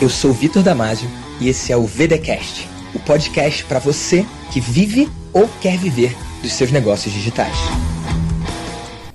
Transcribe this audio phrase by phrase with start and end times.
[0.00, 5.08] Eu sou Vitor Damasio e esse é o VDcast, o podcast para você que vive
[5.32, 7.56] ou quer viver dos seus negócios digitais.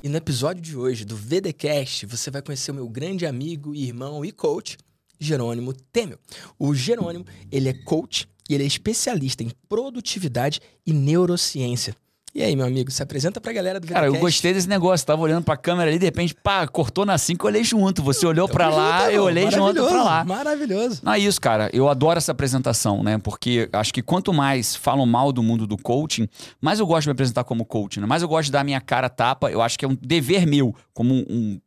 [0.04, 4.26] E no episódio de hoje do VDcast, você vai conhecer o meu grande amigo, irmão
[4.26, 4.78] e coach,
[5.18, 6.20] Jerônimo Temel.
[6.60, 11.96] O Jerônimo, ele é coach e ele é especialista em produtividade e neurociência.
[12.36, 15.06] E aí, meu amigo, se apresenta pra galera do Cara, eu gostei desse negócio.
[15.06, 18.02] Tava olhando pra câmera ali, de repente, pá, cortou na 5, eu olhei junto.
[18.02, 20.26] Você olhou pra lá, eu olhei junto pra lá.
[20.26, 21.02] Maravilhoso.
[21.04, 21.70] Não é isso, cara.
[21.72, 23.20] Eu adoro essa apresentação, né?
[23.20, 26.28] Porque acho que quanto mais falam mal do mundo do coaching,
[26.60, 28.08] mais eu gosto de me apresentar como coach, né?
[28.08, 29.52] Mais eu gosto de dar a minha cara tapa.
[29.52, 31.60] Eu acho que é um dever meu, como um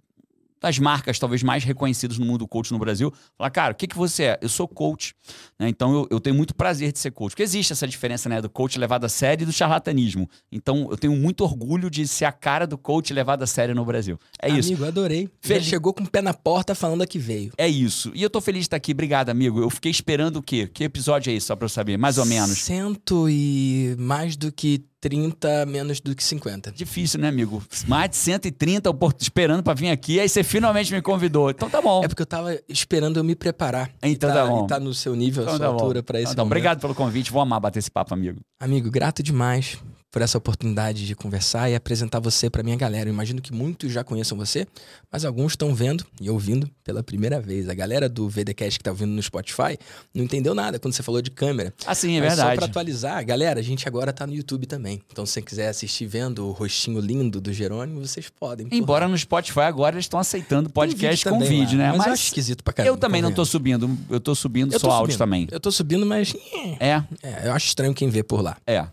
[0.60, 3.96] das marcas talvez mais reconhecidas no mundo coach no Brasil, falar, cara, o que, que
[3.96, 4.38] você é?
[4.40, 5.14] Eu sou coach,
[5.58, 5.68] né?
[5.68, 7.32] Então eu, eu, tenho muito prazer de ser coach.
[7.32, 10.28] Porque existe essa diferença, né, do coach levado a sério e do charlatanismo.
[10.50, 13.84] Então eu tenho muito orgulho de ser a cara do coach levado a sério no
[13.84, 14.18] Brasil.
[14.40, 14.68] É amigo, isso.
[14.70, 15.28] Amigo, adorei.
[15.40, 15.62] Fel...
[15.62, 17.52] Chegou com o pé na porta falando que veio.
[17.56, 18.12] É isso.
[18.14, 18.92] E eu tô feliz de estar aqui.
[18.92, 19.60] Obrigado, amigo.
[19.60, 20.68] Eu fiquei esperando o quê?
[20.72, 21.96] Que episódio é esse, só pra eu saber?
[21.96, 22.58] Mais ou menos.
[22.58, 26.72] Cento e mais do que 30 menos do que 50.
[26.72, 27.62] Difícil, né, amigo?
[27.86, 31.50] Mais de 130 esperando para vir aqui, aí você finalmente me convidou.
[31.50, 32.02] Então tá bom.
[32.02, 33.90] É porque eu tava esperando eu me preparar.
[34.02, 34.66] Então tá, tá bom.
[34.66, 37.32] Tá no seu nível, então, a sua tá altura para esse então, Obrigado pelo convite,
[37.32, 38.40] vou amar bater esse papo, amigo.
[38.60, 39.78] Amigo, grato demais
[40.10, 43.08] por essa oportunidade de conversar e apresentar você para minha galera.
[43.08, 44.66] Eu imagino que muitos já conheçam você,
[45.10, 47.68] mas alguns estão vendo e ouvindo pela primeira vez.
[47.68, 49.78] A galera do VDcast que está ouvindo no Spotify
[50.14, 51.72] não entendeu nada quando você falou de câmera.
[51.86, 52.50] Assim, é mas verdade.
[52.50, 55.02] Só para atualizar, galera, a gente agora está no YouTube também.
[55.12, 58.68] Então, se você quiser assistir vendo o rostinho lindo do Jerônimo, vocês podem.
[58.70, 61.88] Embora no Spotify agora eles estão aceitando podcast vídeo com vídeo, né?
[61.88, 62.94] Mas, mas eu acho esquisito pra caramba.
[62.94, 63.98] Eu também não estou subindo.
[64.08, 65.46] Eu estou subindo eu só áudio também.
[65.50, 66.34] Eu estou subindo, mas.
[66.80, 67.02] É.
[67.22, 67.42] é.
[67.44, 68.56] Eu acho estranho quem vê por lá.
[68.66, 68.86] É.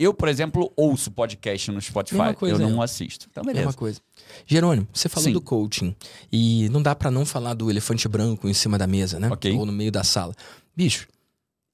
[0.00, 2.34] Eu, por exemplo, ouço podcast no Spotify.
[2.34, 2.84] Coisa, eu não é.
[2.86, 3.26] assisto.
[3.30, 3.66] Então, beleza.
[3.66, 4.00] Mesma coisa.
[4.46, 5.34] Jerônimo, você falou Sim.
[5.34, 5.94] do coaching.
[6.32, 9.30] E não dá para não falar do elefante branco em cima da mesa, né?
[9.30, 9.52] Okay.
[9.52, 10.34] Ou no meio da sala.
[10.74, 11.06] Bicho,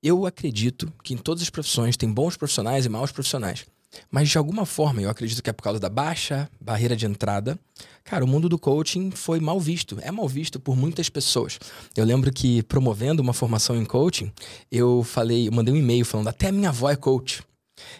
[0.02, 3.64] eu acredito que em todas as profissões tem bons profissionais e maus profissionais.
[4.10, 7.56] Mas de alguma forma, eu acredito que é por causa da baixa barreira de entrada.
[8.02, 11.60] Cara, o mundo do coaching foi mal visto, é mal visto por muitas pessoas.
[11.96, 14.32] Eu lembro que promovendo uma formação em coaching,
[14.70, 17.44] eu falei, eu mandei um e-mail falando até minha avó é coach.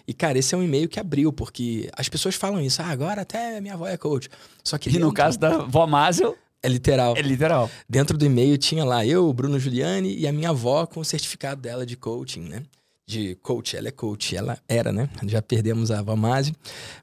[0.07, 2.81] E, cara, esse é um e-mail que abriu, porque as pessoas falam isso.
[2.81, 4.29] Ah, agora até minha avó é coach.
[4.63, 5.07] Só que e dentro...
[5.07, 6.37] no caso da vó Mazel...
[6.61, 7.15] É literal.
[7.15, 7.69] É literal.
[7.87, 11.61] Dentro do e-mail tinha lá eu, Bruno Giuliani e a minha avó com o certificado
[11.61, 12.63] dela de coaching, né?
[13.07, 15.07] De coach, ela é coach, ela era, né?
[15.27, 16.53] Já perdemos a avó Mase,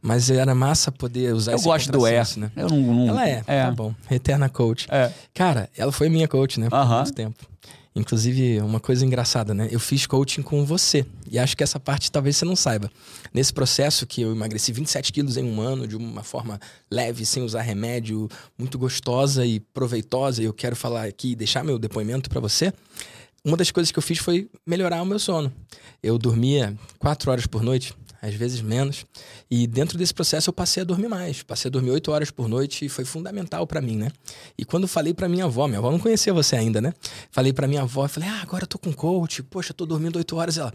[0.02, 2.22] mas era massa poder usar eu gosto do é.
[2.36, 2.52] né?
[2.54, 3.94] Eu não, não, Ela é, é, tá bom.
[4.10, 4.86] Eterna coach.
[4.90, 5.10] É.
[5.32, 6.68] Cara, ela foi minha coach, né?
[6.68, 6.96] Por uh -huh.
[6.96, 7.46] muito tempo.
[7.96, 9.68] Inclusive, uma coisa engraçada, né?
[9.70, 11.06] Eu fiz coaching com você.
[11.30, 12.90] E acho que essa parte talvez você não saiba.
[13.32, 16.60] Nesse processo que eu emagreci 27 quilos em um ano, de uma forma
[16.90, 18.28] leve, sem usar remédio,
[18.58, 22.72] muito gostosa e proveitosa, e eu quero falar aqui, deixar meu depoimento para você.
[23.46, 25.52] Uma das coisas que eu fiz foi melhorar o meu sono.
[26.02, 29.04] Eu dormia quatro horas por noite, às vezes menos.
[29.50, 31.42] E dentro desse processo eu passei a dormir mais.
[31.42, 34.10] Passei a dormir oito horas por noite e foi fundamental para mim, né?
[34.56, 36.94] E quando falei para minha avó, minha avó não conhecia você ainda, né?
[37.30, 39.42] Falei para minha avó, falei: "Ah, agora eu tô com coach.
[39.42, 40.56] Poxa, eu tô dormindo oito horas".
[40.56, 40.72] Ela: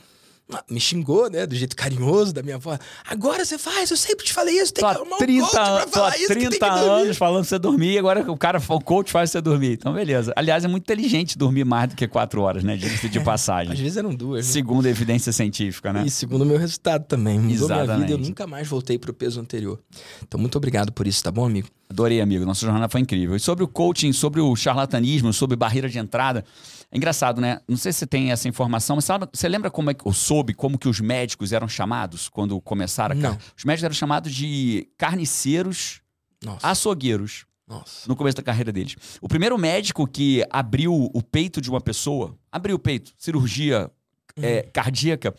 [0.70, 1.46] me xingou, né?
[1.46, 2.78] Do jeito carinhoso da minha avó.
[3.08, 5.52] Agora você faz, eu sempre te falei isso, tem tô que arrumar 30, um coach
[5.52, 6.28] pra falar isso.
[6.28, 9.74] 30 anos falando pra você dormir, agora o cara, o coach faz você dormir.
[9.74, 10.34] Então, beleza.
[10.36, 12.76] Aliás, é muito inteligente dormir mais do que quatro horas, né?
[12.76, 13.74] De, de passagem.
[13.74, 14.46] Às vezes eram duas.
[14.48, 14.54] Né?
[14.54, 16.04] Segundo a evidência científica, né?
[16.06, 17.40] E segundo o meu resultado também.
[17.40, 17.88] Mudou Exatamente.
[17.88, 19.80] minha vida, eu nunca mais voltei pro peso anterior.
[20.28, 21.68] Então, muito obrigado por isso, tá bom, amigo?
[21.90, 22.46] Adorei, amigo.
[22.46, 23.36] Nossa jornada foi incrível.
[23.36, 26.46] E sobre o coaching, sobre o charlatanismo, sobre barreira de entrada.
[26.92, 27.60] É engraçado, né?
[27.68, 30.14] Não sei se você tem essa informação, mas sabe, você lembra como é que, ou
[30.14, 33.38] soube como que os médicos eram chamados quando começaram a Não.
[33.56, 36.02] Os médicos eram chamados de carniceiros,
[36.44, 36.68] Nossa.
[36.68, 37.46] açougueiros.
[37.68, 38.08] Nossa.
[38.10, 38.96] No começo da carreira deles.
[39.22, 43.92] O primeiro médico que abriu o peito de uma pessoa, abriu o peito, cirurgia
[44.38, 44.46] Uhum.
[44.46, 45.36] é, cardíaca,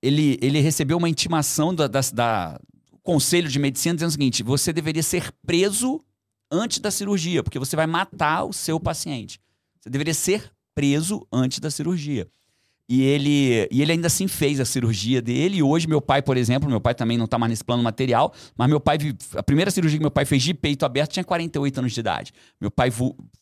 [0.00, 2.60] ele, ele recebeu uma intimação da, da, da
[3.02, 6.02] Conselho de Medicina dizendo o seguinte: você deveria ser preso
[6.50, 9.40] antes da cirurgia, porque você vai matar o seu paciente.
[9.80, 12.28] Você deveria ser preso antes da cirurgia.
[12.88, 15.56] E ele, e ele ainda assim fez a cirurgia dele.
[15.58, 18.32] E hoje, meu pai, por exemplo, meu pai também não está mais nesse plano material,
[18.56, 18.98] mas meu pai,
[19.34, 22.32] a primeira cirurgia que meu pai fez de peito aberto tinha 48 anos de idade.
[22.60, 22.90] Meu pai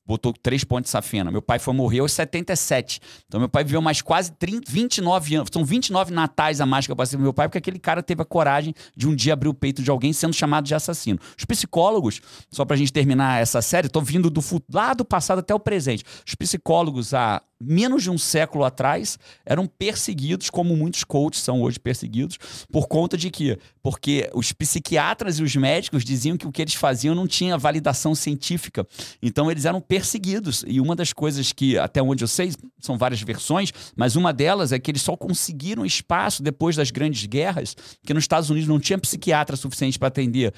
[0.07, 1.31] botou três pontos de safena.
[1.31, 3.01] Meu pai foi morrer aos 77.
[3.27, 5.49] Então, meu pai viveu mais quase 30, 29 anos.
[5.53, 8.75] São 29 natais a mais que eu meu pai, porque aquele cara teve a coragem
[8.97, 11.19] de um dia abrir o peito de alguém sendo chamado de assassino.
[11.37, 14.43] Os psicólogos, só pra gente terminar essa série, tô vindo do
[14.73, 16.05] lá do passado até o presente.
[16.27, 21.79] Os psicólogos, há menos de um século atrás, eram perseguidos, como muitos coaches são hoje
[21.79, 22.39] perseguidos,
[22.71, 23.59] por conta de quê?
[23.83, 28.15] Porque os psiquiatras e os médicos diziam que o que eles faziam não tinha validação
[28.15, 28.87] científica.
[29.23, 30.65] Então eles eram perseguidos.
[30.67, 34.73] E uma das coisas que, até onde eu sei, são várias versões, mas uma delas
[34.73, 38.81] é que eles só conseguiram espaço depois das grandes guerras, que nos Estados Unidos não
[38.81, 40.53] tinha psiquiatra suficiente para atender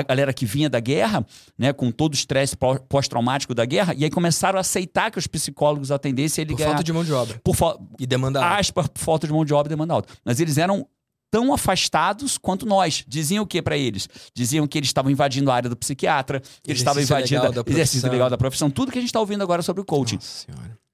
[0.00, 1.24] a galera que vinha da guerra,
[1.58, 2.56] né, com todo o estresse
[2.88, 6.84] pós-traumático da guerra, e aí começaram a aceitar que os psicólogos atendessem ele Por falta
[6.84, 7.40] de mão de obra.
[7.44, 7.78] Por fa...
[7.98, 8.60] E demanda alta.
[8.60, 10.12] Aspas, por falta de mão de obra e demanda alta.
[10.24, 10.86] Mas eles eram
[11.30, 13.04] tão afastados quanto nós.
[13.06, 14.08] Diziam o que para eles?
[14.34, 18.10] Diziam que eles estavam invadindo a área do psiquiatra, que eles estavam invadindo o exercício
[18.10, 20.18] legal da profissão, tudo que a gente está ouvindo agora sobre o coaching.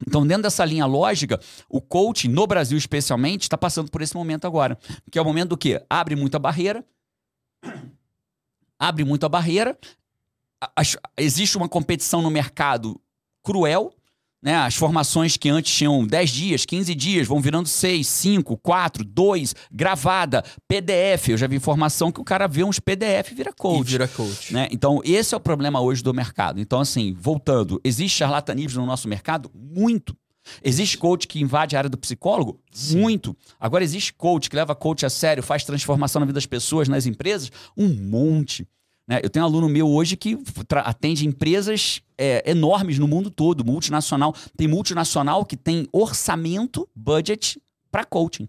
[0.07, 4.47] Então, dentro dessa linha lógica, o coaching, no Brasil especialmente, está passando por esse momento
[4.47, 4.79] agora.
[5.11, 5.83] Que é o momento do quê?
[5.89, 6.85] Abre muita barreira,
[8.79, 9.79] abre muito a barreira,
[11.17, 13.01] existe uma competição no mercado
[13.43, 13.93] cruel,
[14.43, 14.55] né?
[14.55, 19.55] As formações que antes tinham 10 dias, 15 dias, vão virando 6, 5, 4, 2,
[19.73, 21.31] gravada, PDF.
[21.31, 23.89] Eu já vi informação que o cara vê uns PDF e vira coach.
[23.89, 24.55] E vira coach.
[24.55, 24.69] Né?
[24.71, 26.61] Então, esse é o problema hoje do mercado.
[26.61, 29.51] Então, assim, voltando, existe charlatanismo no nosso mercado?
[29.53, 30.17] Muito.
[30.63, 32.61] Existe coach que invade a área do psicólogo?
[32.71, 33.01] Sim.
[33.01, 33.37] Muito.
[33.59, 37.07] Agora, existe coach que leva coach a sério, faz transformação na vida das pessoas, nas
[37.07, 37.51] empresas?
[37.77, 38.67] Um monte.
[39.09, 39.21] Né?
[39.23, 40.39] Eu tenho um aluno meu hoje que
[40.85, 44.35] atende empresas é, enormes no mundo todo, multinacional.
[44.57, 47.61] Tem multinacional que tem orçamento, budget
[47.91, 48.49] para coaching.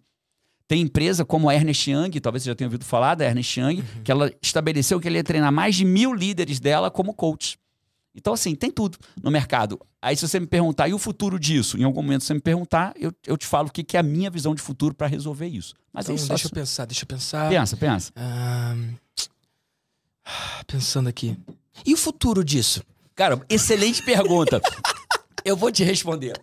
[0.67, 3.79] Tem empresa como a Ernest Young, talvez você já tenha ouvido falar da Ernest Young,
[3.79, 4.03] uhum.
[4.03, 7.57] que ela estabeleceu que ele ia treinar mais de mil líderes dela como coach.
[8.17, 9.79] Então, assim, tem tudo no mercado.
[10.01, 11.77] Aí, se você me perguntar, e o futuro disso?
[11.77, 14.03] Em algum momento, você me perguntar, eu, eu te falo o que, que é a
[14.03, 15.75] minha visão de futuro para resolver isso.
[15.93, 16.27] Mas então, é isso.
[16.27, 17.49] Deixa eu pensar, deixa eu pensar.
[17.49, 18.11] Pensa, pensa.
[20.65, 21.37] Pensando aqui.
[21.85, 22.83] E o futuro disso?
[23.15, 24.59] Cara, excelente pergunta.
[25.45, 26.33] eu vou te responder.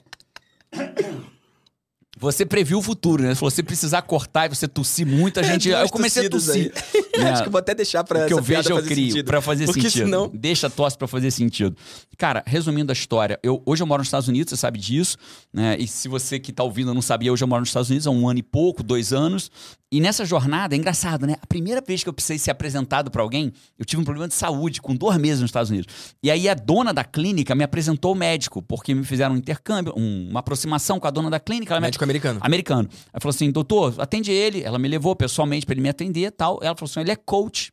[2.24, 3.30] Você previu o futuro, né?
[3.30, 5.72] Você falou, se precisar cortar e você tossir muito, a é, gente.
[5.72, 6.72] É, eu comecei a tossir.
[7.14, 7.30] Né?
[7.30, 8.24] Acho que vou até deixar pra.
[8.24, 9.26] O que eu vejo, eu crio sentido.
[9.26, 10.06] pra fazer Porque sentido.
[10.06, 10.28] Senão...
[10.34, 11.76] Deixa a tosse pra fazer sentido.
[12.18, 15.16] Cara, resumindo a história, eu, hoje eu moro nos Estados Unidos, você sabe disso,
[15.52, 15.76] né?
[15.78, 18.10] E se você que tá ouvindo não sabia, hoje eu moro nos Estados Unidos há
[18.10, 19.48] um ano e pouco, dois anos.
[19.94, 21.36] E nessa jornada, é engraçado, né?
[21.40, 24.34] A primeira vez que eu precisei ser apresentado para alguém, eu tive um problema de
[24.34, 25.86] saúde com dois meses nos Estados Unidos.
[26.20, 29.94] E aí a dona da clínica me apresentou o médico, porque me fizeram um intercâmbio,
[29.96, 31.78] um, uma aproximação com a dona da clínica.
[31.78, 32.08] médico me...
[32.14, 32.40] americano.
[32.42, 32.88] Americano.
[33.12, 34.62] Ela falou assim, doutor, atende ele.
[34.62, 36.58] Ela me levou pessoalmente para ele me atender tal.
[36.62, 37.72] Ela falou assim, ele é coach.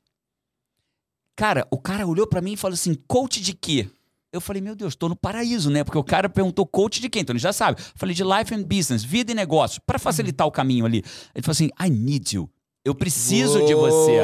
[1.36, 3.90] Cara, o cara olhou para mim e falou assim, coach de quê?
[4.32, 5.84] Eu falei, meu Deus, tô no paraíso, né?
[5.84, 7.22] Porque o cara perguntou coach de quem?
[7.22, 7.82] Então ele já sabe.
[7.82, 11.04] Eu falei de life and business, vida e negócio, para facilitar o caminho ali.
[11.36, 12.50] Ele falou assim: I need you.
[12.84, 13.68] Eu preciso Uou.
[13.68, 14.20] de você.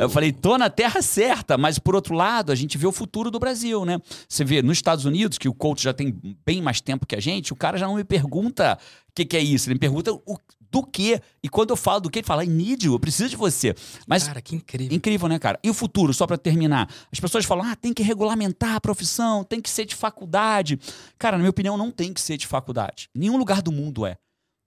[0.00, 3.30] Eu falei, tô na terra certa, mas por outro lado, a gente vê o futuro
[3.30, 3.98] do Brasil, né?
[4.28, 6.16] Você vê nos Estados Unidos, que o coach já tem
[6.46, 8.78] bem mais tempo que a gente, o cara já não me pergunta
[9.08, 10.38] o que, que é isso, ele me pergunta o,
[10.70, 11.20] do que.
[11.42, 13.74] E quando eu falo do que, ele fala, I need you, eu preciso de você.
[14.06, 14.96] Mas, cara, que incrível.
[14.96, 15.58] Incrível, né, cara?
[15.62, 16.88] E o futuro, só para terminar?
[17.12, 20.78] As pessoas falam, ah, tem que regulamentar a profissão, tem que ser de faculdade.
[21.18, 23.08] Cara, na minha opinião, não tem que ser de faculdade.
[23.14, 24.16] Nenhum lugar do mundo é.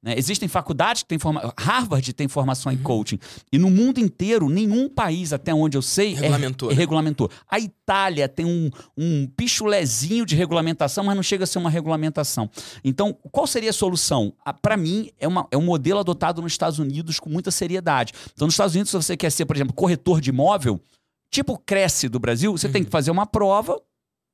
[0.03, 0.15] Né?
[0.17, 1.53] Existem faculdades que têm formação.
[1.57, 2.77] Harvard tem formação uhum.
[2.77, 3.19] em coaching.
[3.51, 6.69] E no mundo inteiro, nenhum país, até onde eu sei, é regulamentou.
[6.69, 7.29] É, é regulamentou.
[7.47, 12.49] A Itália tem um, um pichulezinho de regulamentação, mas não chega a ser uma regulamentação.
[12.83, 14.33] Então, qual seria a solução?
[14.61, 18.13] Para mim, é, uma, é um modelo adotado nos Estados Unidos com muita seriedade.
[18.33, 20.81] Então, nos Estados Unidos, se você quer ser, por exemplo, corretor de imóvel,
[21.29, 22.73] tipo Cresce do Brasil, você uhum.
[22.73, 23.79] tem que fazer uma prova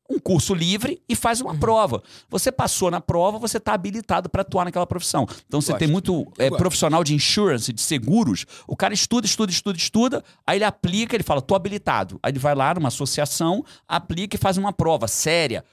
[0.09, 1.59] um curso livre e faz uma uhum.
[1.59, 2.01] prova.
[2.29, 5.27] Você passou na prova, você está habilitado para atuar naquela profissão.
[5.47, 5.79] Então você Gosto.
[5.79, 8.45] tem muito é, profissional de insurance, de seguros.
[8.67, 12.19] O cara estuda, estuda, estuda, estuda, aí ele aplica, ele fala, tô habilitado.
[12.23, 15.63] Aí ele vai lá numa associação, aplica e faz uma prova séria.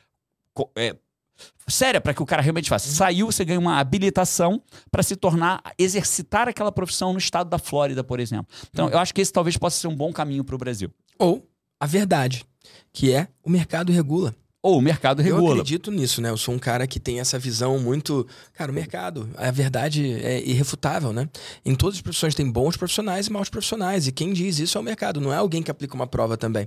[0.77, 0.97] É,
[1.69, 2.89] séria para que o cara realmente faça.
[2.89, 2.95] Uhum.
[2.95, 8.03] Saiu, você ganha uma habilitação para se tornar, exercitar aquela profissão no estado da Flórida,
[8.03, 8.47] por exemplo.
[8.71, 8.93] Então, uhum.
[8.93, 10.91] eu acho que esse talvez possa ser um bom caminho para o Brasil.
[11.19, 11.49] Ou
[11.81, 12.45] a verdade
[12.93, 14.35] que é o mercado regula.
[14.65, 15.49] Ou o mercado regula.
[15.49, 16.31] Eu acredito nisso, né?
[16.31, 18.27] Eu sou um cara que tem essa visão muito.
[18.55, 21.29] Cara, o mercado, a verdade é irrefutável, né?
[21.67, 24.07] Em todas as profissões tem bons profissionais e maus profissionais.
[24.07, 26.67] E quem diz isso é o mercado, não é alguém que aplica uma prova também.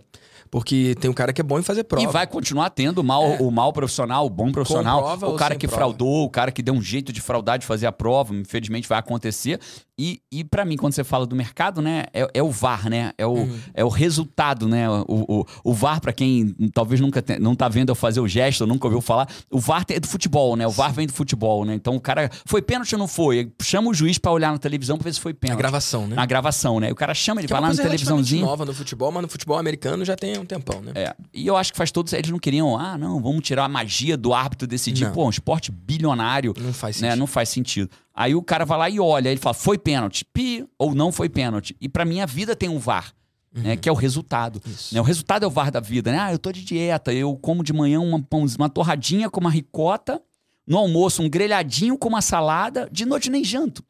[0.52, 2.08] Porque tem um cara que é bom em fazer prova.
[2.08, 3.38] E vai continuar tendo o mal, é.
[3.42, 5.18] o mal profissional, o bom profissional.
[5.24, 5.82] o cara que prova.
[5.82, 8.36] fraudou, o cara que deu um jeito de fraudar, de fazer a prova.
[8.36, 9.60] Infelizmente vai acontecer.
[10.00, 13.14] E, e para mim, quando você fala do mercado, né, é, é o VAR, né?
[13.18, 13.60] É o, uhum.
[13.74, 14.88] é o resultado, né?
[14.90, 18.28] O, o, o VAR, para quem talvez nunca te, não tá vendo eu fazer o
[18.28, 20.68] gesto, nunca ouviu falar, o VAR é do futebol, né?
[20.68, 21.74] O VAR vem do futebol, né?
[21.74, 23.52] Então o cara foi pênalti ou não foi?
[23.60, 25.58] Chama o juiz para olhar na televisão pra ver se foi pênalti.
[25.58, 26.16] Na gravação, né?
[26.16, 26.92] Na gravação, né?
[26.92, 28.46] O cara chama, ele que vai é lá na televisãozinho.
[28.46, 30.92] nova no futebol, mas no futebol americano já tem um tempão, né?
[30.94, 31.16] É.
[31.34, 32.14] E eu acho que faz todos.
[32.14, 35.06] Eles não queriam, ah, não, vamos tirar a magia do árbitro decidir.
[35.06, 35.12] Não.
[35.14, 36.54] Pô, um esporte bilionário.
[36.56, 37.08] Não faz né?
[37.10, 37.20] sentido.
[37.20, 37.90] Não faz sentido.
[38.20, 41.30] Aí o cara vai lá e olha, ele fala, foi pênalti, pi, ou não foi
[41.30, 41.76] pênalti.
[41.80, 43.14] E pra mim a vida tem um VAR,
[43.54, 44.60] né, que é o resultado.
[44.92, 46.18] Né, o resultado é o VAR da vida, né?
[46.20, 48.26] Ah, eu tô de dieta, eu como de manhã uma,
[48.58, 50.20] uma torradinha com uma ricota,
[50.66, 53.84] no almoço um grelhadinho com uma salada, de noite nem janto.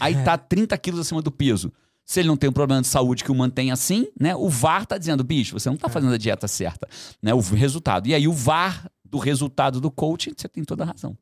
[0.00, 0.22] Aí É.
[0.24, 1.72] tá 30 quilos acima do peso.
[2.04, 4.34] Se ele não tem um problema de saúde que o mantém assim, né?
[4.34, 5.78] O VAR tá dizendo, bicho, você não É.
[5.78, 6.88] tá fazendo a dieta certa,
[7.22, 7.32] né?
[7.32, 8.08] O resultado.
[8.08, 11.16] E aí o VAR do resultado do coaching, você tem toda a razão.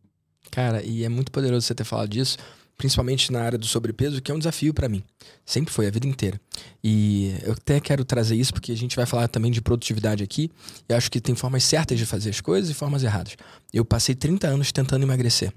[0.50, 2.38] Cara, e é muito poderoso você ter falado disso,
[2.76, 5.03] principalmente na área do sobrepeso, que é um desafio pra mim.
[5.45, 6.41] Sempre foi, a vida inteira.
[6.83, 10.50] E eu até quero trazer isso porque a gente vai falar também de produtividade aqui.
[10.88, 13.37] E acho que tem formas certas de fazer as coisas e formas erradas.
[13.73, 15.53] Eu passei 30 anos tentando emagrecer.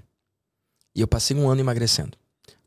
[0.94, 2.16] E eu passei um ano emagrecendo.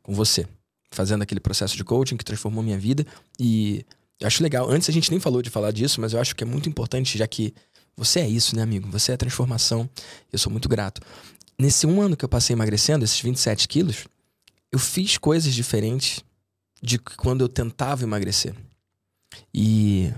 [0.02, 0.46] Com você.
[0.90, 3.04] Fazendo aquele processo de coaching que transformou minha vida.
[3.38, 3.84] E
[4.20, 4.70] eu acho legal.
[4.70, 7.18] Antes a gente nem falou de falar disso, mas eu acho que é muito importante,
[7.18, 7.52] já que
[7.96, 8.88] você é isso, né, amigo?
[8.90, 9.88] Você é a transformação.
[10.32, 11.00] Eu sou muito grato.
[11.58, 14.06] Nesse um ano que eu passei emagrecendo, esses 27 quilos,
[14.72, 16.24] eu fiz coisas diferentes
[16.82, 18.54] de quando eu tentava emagrecer.
[19.52, 20.12] E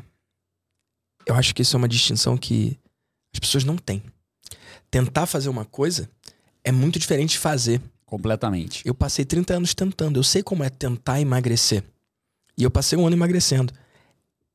[1.27, 2.79] eu acho que isso é uma distinção que
[3.33, 4.03] as pessoas não têm.
[4.91, 6.09] Tentar fazer uma coisa
[6.65, 7.81] é muito diferente de fazer.
[8.07, 8.83] Completamente.
[8.87, 10.19] Eu passei 30 anos tentando.
[10.19, 11.83] Eu sei como é tentar emagrecer.
[12.57, 13.75] E eu passei um ano emagrecendo.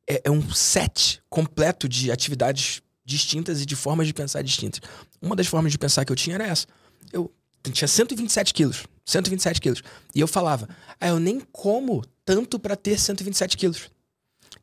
[0.09, 2.81] É, é um set completo de atividades
[3.12, 4.82] distintas e de formas de pensar distintas.
[5.22, 6.65] Uma das formas de pensar que eu tinha era essa.
[7.12, 7.32] Eu
[7.72, 8.88] tinha 127 quilos.
[9.06, 9.84] 127 quilos.
[10.15, 10.68] E eu falava,
[11.00, 13.91] ah, eu nem como tanto pra ter 127 quilos.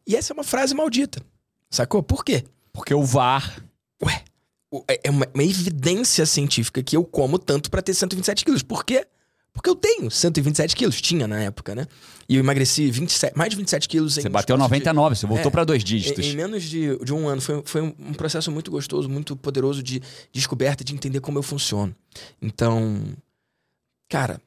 [0.06, 1.22] E essa é uma frase maldita.
[1.70, 2.02] Sacou?
[2.02, 2.44] Por quê?
[2.72, 3.62] Porque o VAR
[4.02, 4.24] Ué,
[4.88, 8.62] é é uma, uma evidência científica que eu como tanto pra ter 127 quilos.
[8.62, 9.06] Por quê?
[9.58, 11.86] Porque eu tenho 127 quilos, tinha na época, né?
[12.28, 15.26] E eu emagreci 27, mais de 27 quilos em Você bateu espaço de- 99, você
[15.26, 16.24] voltou É, pra dois em, dígitos.
[16.24, 17.40] em menos de, de um ano.
[17.40, 20.00] Foi, foi um, processo muito gostoso, muito poderoso de
[20.32, 21.92] descoberta, de entender como eu funciono.
[22.40, 23.02] Então,
[24.08, 24.40] cara,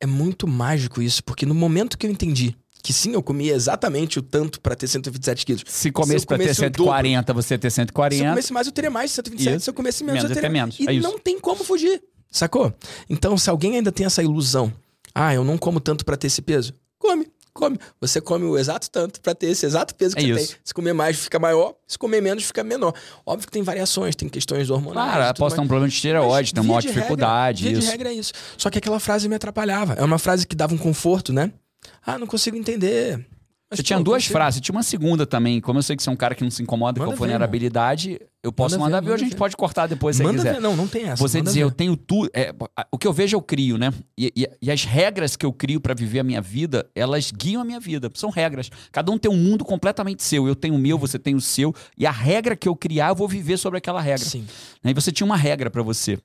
[0.00, 4.18] é muito mágico isso, porque no momento que eu entendi que sim, eu comia exatamente
[4.18, 5.62] o tanto pra ter 127 quilos.
[5.66, 8.30] Se comesse pra ter comesse o 140, você ter Se eu 140.
[8.30, 9.56] comesse mais, eu teria mais de 127.
[9.56, 9.64] Isso.
[9.64, 10.80] Se eu comesse menos, Menos, eu teria menos.
[10.80, 12.72] E É não tem como fugir, sacou?
[13.08, 14.72] Então, se alguém ainda tem essa ilusão,
[15.14, 17.78] ah, eu não como tanto pra ter esse peso, come, come.
[18.00, 20.52] Você come o exato tanto pra ter esse exato peso que É você isso.
[20.52, 20.60] tem.
[20.64, 21.74] Se comer mais, fica maior.
[21.86, 22.94] Se comer menos, fica menor.
[23.26, 25.12] Óbvio que tem variações, tem questões hormonais.
[25.16, 25.68] Claro, posso ter um mais.
[25.68, 27.62] problema de esteroide, tem uma maior de regra- dificuldade.
[27.64, 27.80] via isso.
[27.82, 28.32] de regra é isso.
[28.56, 29.94] Só que aquela frase me atrapalhava.
[29.94, 31.52] É uma frase que dava um conforto, né?
[32.06, 33.26] Ah, não consigo entender.
[33.70, 35.60] Mas, Você pô, tinha duas frases, tinha uma segunda também.
[35.60, 37.14] Como eu sei que você é um cara que não se incomoda Manda com a
[37.14, 39.36] ver, vulnerabilidade, eu posso Manda mandar ver, ver, ou a gente ver.
[39.36, 40.54] pode cortar depois se Manda quiser.
[40.54, 41.22] ver, não, não tem essa.
[41.22, 41.64] Você dizer, ver.
[41.66, 42.28] eu tenho tudo.
[42.34, 42.52] é,
[42.90, 43.92] o que eu vejo, eu crio, né?
[44.18, 47.62] E, e- e as regras que eu crio pra viver a minha vida, elas guiam
[47.62, 48.10] a minha vida.
[48.14, 48.70] São regras.
[48.90, 50.48] Cada um tem um mundo completamente seu.
[50.48, 51.72] Eu tenho o meu, você tem o seu.
[51.96, 54.24] E a regra que eu criar, eu vou viver sobre aquela regra.
[54.24, 54.46] Sim.
[54.82, 54.90] Né?
[54.90, 56.18] E você tinha uma regra pra você.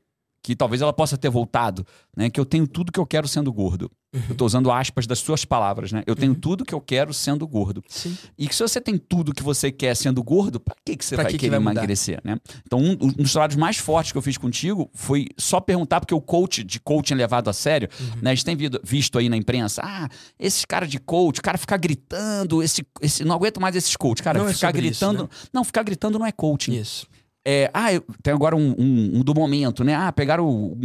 [0.46, 1.84] Que talvez ela possa ter voltado,
[2.16, 2.30] né?
[2.30, 3.90] Que eu tenho tudo que eu quero sendo gordo.
[4.30, 6.04] Eu tô usando aspas das suas palavras, né?
[6.06, 6.40] Eu tenho Uhum.
[6.40, 7.84] tudo que eu quero sendo gordo.
[7.90, 8.16] Sim.
[8.38, 11.16] E que se você tem tudo que você quer sendo gordo, pra que, que você
[11.16, 11.72] Pra vai que que querer vai mudar?
[11.82, 12.38] emagrecer, né?
[12.66, 16.14] Então, um, um dos trabalhos mais fortes que eu fiz contigo foi só perguntar, porque
[16.14, 18.22] o coach de coaching levado a sério, Uhum.
[18.22, 18.32] né?
[18.32, 20.08] A gente tem visto aí na imprensa, ah,
[20.40, 24.22] esses caras de coach, o cara ficar gritando, esse, esse, não aguento mais esses coach.
[24.24, 25.24] Cara, Não é ficar isso, gritando.
[25.24, 25.30] né?
[25.52, 26.74] Não, ficar gritando não é coaching.
[26.76, 27.08] Isso.
[27.48, 27.88] É, ah,
[28.24, 29.94] tem agora um, um- um do momento, né?
[29.96, 30.76] Ah, pegaram um-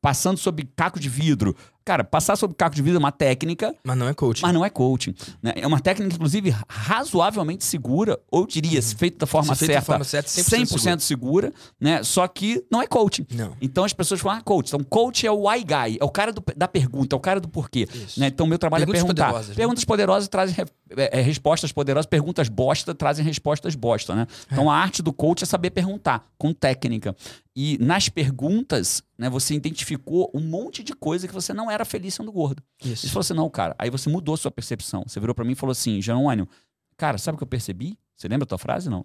[0.00, 1.54] passando sobre caco de vidro.
[1.84, 4.42] Cara, passar sobre caco de vidro é uma técnica, Mas não é coaching.
[4.42, 5.14] mas não é coaching.
[5.42, 5.52] né?
[5.56, 9.54] É uma técnica, inclusive, razoavelmente segura, ou diria, se feita da forma Uhum.
[9.54, 12.02] Se feito da certa, forma certa, 100%, segura, né?
[12.02, 13.26] Só que não é coaching.
[13.34, 13.54] Não.
[13.60, 14.68] Então as pessoas falam, ah, coach.
[14.68, 17.38] Então, coach é o why guy, é o cara do- da pergunta, é o cara
[17.40, 17.86] do porquê.
[18.16, 18.28] Né?
[18.28, 19.26] Então, meu trabalho Perguntas é perguntar.
[19.26, 19.54] poderosas, né?
[19.54, 20.64] Perguntas poderosas trazem re-
[20.96, 24.26] é, é, respostas poderosas, perguntas bosta trazem respostas bosta, né?
[24.50, 24.54] É.
[24.54, 27.14] Então, a arte do coach é saber perguntar, com técnica.
[27.56, 32.14] E nas perguntas, né, você identificou um monte de coisa que você não era feliz
[32.14, 32.62] sendo gordo.
[32.84, 33.02] Isso.
[33.02, 33.74] você falou assim, não, cara.
[33.78, 35.04] Aí você mudou sua percepção.
[35.06, 36.48] Você virou pra mim e falou assim, Jerônimo,
[36.96, 37.98] cara, sabe o que eu percebi?
[38.16, 39.04] Você lembra a tua frase, não?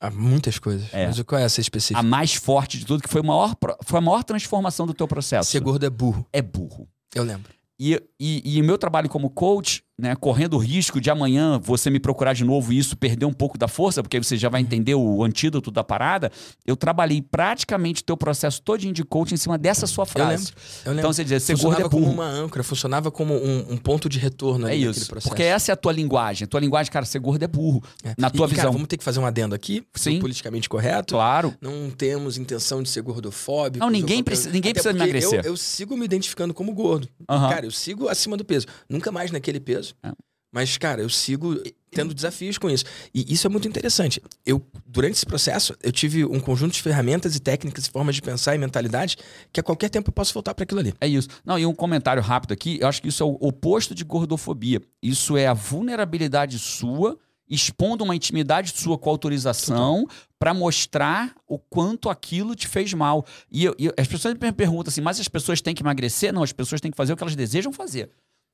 [0.00, 0.92] Há muitas coisas.
[0.94, 1.06] É.
[1.06, 2.00] Mas qual é essa específica?
[2.00, 5.06] A mais forte de tudo, que foi a maior, foi a maior transformação do teu
[5.06, 5.50] processo.
[5.50, 6.26] Ser gordo é burro.
[6.32, 6.88] É burro.
[7.14, 7.52] Eu lembro.
[7.78, 11.90] E, e, e o meu trabalho como coach, né, correndo o risco de amanhã você
[11.90, 14.48] me procurar de novo e isso perder um pouco da força, porque aí você já
[14.48, 14.52] Uhum.
[14.52, 16.30] vai entender o antídoto da parada,
[16.66, 20.44] eu trabalhei praticamente o teu processo todinho de coach em cima dessa sua Eu frase.
[20.46, 20.54] lembro.
[20.84, 20.98] Eu lembro.
[21.00, 24.08] Então você dizer, ser gordo funcionava é como uma âncora, funcionava como um, um ponto
[24.08, 25.08] de retorno É ali naquele isso.
[25.10, 25.28] processo.
[25.28, 26.44] Porque essa é a tua linguagem.
[26.44, 27.82] A tua linguagem, cara, ser gordo é burro.
[28.04, 28.14] É.
[28.18, 28.72] Na E, tua cara, visão.
[28.72, 30.18] vamos ter que fazer um adendo aqui, Sim.
[30.20, 31.14] politicamente correto.
[31.14, 31.54] Claro.
[31.60, 33.84] Não temos intenção de ser gordofóbico.
[33.84, 35.40] Não, ninguém precisa- ninguém precisa emagrecer.
[35.44, 37.08] Eu, eu sigo me identificando como gordo.
[37.28, 37.48] Aham.
[37.50, 38.66] Cara, eu sigo acima do peso.
[38.88, 39.89] Nunca mais naquele peso.
[40.02, 40.12] É.
[40.52, 42.84] Mas, cara, eu sigo tendo desafios com isso.
[43.14, 44.20] E isso é muito interessante.
[44.44, 48.22] Eu, durante esse processo, eu tive um conjunto de ferramentas e técnicas e formas de
[48.22, 49.16] pensar e mentalidade
[49.52, 50.94] que a qualquer tempo eu posso voltar para aquilo ali.
[51.00, 51.28] É isso.
[51.44, 54.80] Não, e um comentário rápido aqui, eu acho que isso é o oposto de gordofobia.
[55.02, 57.18] Isso é a vulnerabilidade sua
[57.48, 60.06] expondo uma intimidade sua com autorização
[60.38, 63.26] para mostrar o quanto aquilo te fez mal.
[63.50, 66.32] E, eu, e as pessoas me perguntam assim, mas as pessoas têm que emagrecer?
[66.32, 68.08] Não, as pessoas têm que fazer o que elas desejam fazer.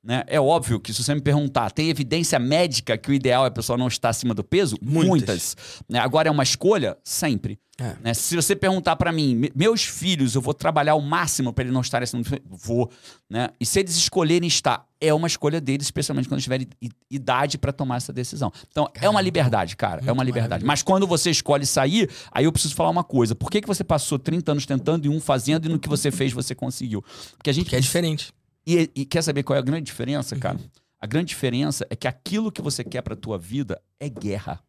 [0.06, 0.22] Né?
[0.28, 3.50] É óbvio que se você me perguntar, tem evidência médica que o ideal é a
[3.50, 4.76] pessoa não estar acima do peso?
[4.80, 5.08] Muitas.
[5.08, 5.56] Muitas.
[5.88, 5.98] Né?
[5.98, 6.96] Agora é uma escolha?
[7.02, 7.58] Sempre.
[7.76, 7.96] É.
[8.00, 8.14] Né?
[8.14, 11.74] Se você perguntar para mim, "Me- meus filhos, eu vou trabalhar o máximo para eles
[11.74, 12.42] não estarem acima do peso?
[12.48, 12.88] Vou.
[13.28, 13.48] Né?
[13.60, 16.68] E se eles escolherem estar, é uma escolha deles, especialmente quando tiverem
[17.10, 18.52] idade para tomar essa decisão.
[18.70, 19.22] Então, é uma Caramba.
[19.22, 19.96] liberdade, cara.
[20.00, 20.64] é Muito uma liberdade.
[20.64, 23.34] Mas quando você escolhe sair, aí eu preciso falar uma coisa.
[23.34, 26.12] Por que, que você passou 30 anos tentando e um fazendo e no que você
[26.12, 27.04] fez você conseguiu?
[27.36, 28.32] Porque a gente Que é diferente.
[28.66, 30.58] E, e quer saber qual é a grande diferença, cara?
[31.00, 34.60] A grande diferença é que aquilo que você quer pra tua vida é guerra.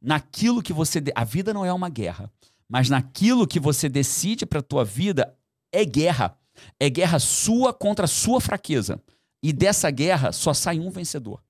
[0.00, 1.00] Naquilo que você.
[1.00, 2.30] de- A vida não é uma guerra.
[2.68, 5.34] Mas naquilo que você decide pra tua vida
[5.72, 6.36] é guerra.
[6.78, 9.00] É guerra sua contra a sua fraqueza.
[9.42, 11.42] E dessa guerra só sai um vencedor.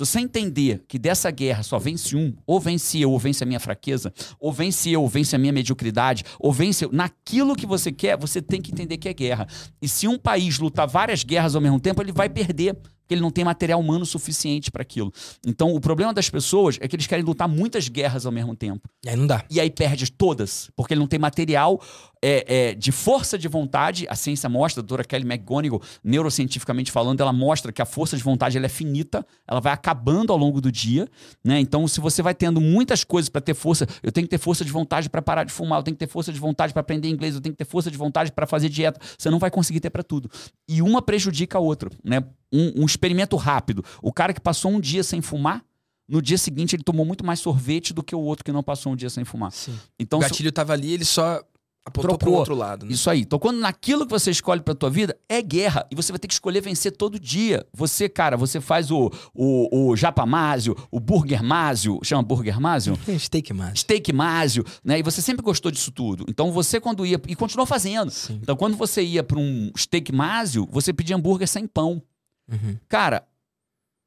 [0.00, 3.46] Se você entender que dessa guerra só vence um, ou vence eu, ou vence a
[3.46, 7.66] minha fraqueza, ou vence eu, ou vence a minha mediocridade, ou vence eu, naquilo que
[7.66, 9.46] você quer, você tem que entender que é guerra.
[9.82, 12.78] E se um país lutar várias guerras ao mesmo tempo, ele vai perder,
[13.10, 15.12] porque ele não tem material humano suficiente para aquilo.
[15.44, 18.88] Então, o problema das pessoas é que eles querem lutar muitas guerras ao mesmo tempo.
[19.04, 19.44] E aí não dá.
[19.50, 21.80] E aí perde todas, porque ele não tem material
[22.22, 24.06] é, é, de força de vontade.
[24.08, 28.22] A ciência mostra, a doutora Kelly McGonigal, neurocientificamente falando, ela mostra que a força de
[28.22, 31.08] vontade ela é finita, ela vai acabando ao longo do dia.
[31.42, 31.58] Né?
[31.58, 34.64] Então, se você vai tendo muitas coisas para ter força, eu tenho que ter força
[34.64, 37.08] de vontade para parar de fumar, eu tenho que ter força de vontade para aprender
[37.08, 39.00] inglês, eu tenho que ter força de vontade para fazer dieta.
[39.18, 40.30] Você não vai conseguir ter para tudo.
[40.68, 41.90] E uma prejudica a outra.
[42.04, 42.22] Né?
[42.52, 43.84] Um, um experimento rápido.
[44.02, 45.64] O cara que passou um dia sem fumar,
[46.08, 48.92] no dia seguinte ele tomou muito mais sorvete do que o outro que não passou
[48.92, 49.52] um dia sem fumar.
[49.52, 49.78] Sim.
[49.98, 51.40] Então, o se- gatilho tava ali, ele só
[51.86, 52.84] apontou para o outro lado.
[52.86, 52.92] Né?
[52.92, 53.20] isso aí.
[53.20, 55.86] Então, quando naquilo que você escolhe pra tua vida é guerra.
[55.90, 57.64] E você vai ter que escolher vencer todo dia.
[57.72, 62.98] Você, cara, você faz o, o, o japamásio, o burger másio, chama burger másio?
[63.18, 63.78] Steak mais.
[63.80, 64.98] Steak másio, né?
[64.98, 66.24] E você sempre gostou disso tudo.
[66.28, 67.20] Então, você quando ia...
[67.28, 68.10] E continuou fazendo.
[68.10, 68.40] Sim.
[68.42, 72.02] Então, quando você ia pra um steak másio, você pedia hambúrguer sem pão.
[72.50, 72.78] Uhum.
[72.88, 73.26] Cara,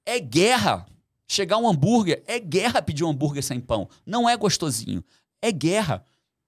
[0.06, 0.86] é guerra.
[1.26, 3.90] Chegar um hambúrguer, é guerra pedir um hambúrguer sem pão.
[4.06, 5.04] Não é gostosinho.
[5.42, 6.04] É guerra.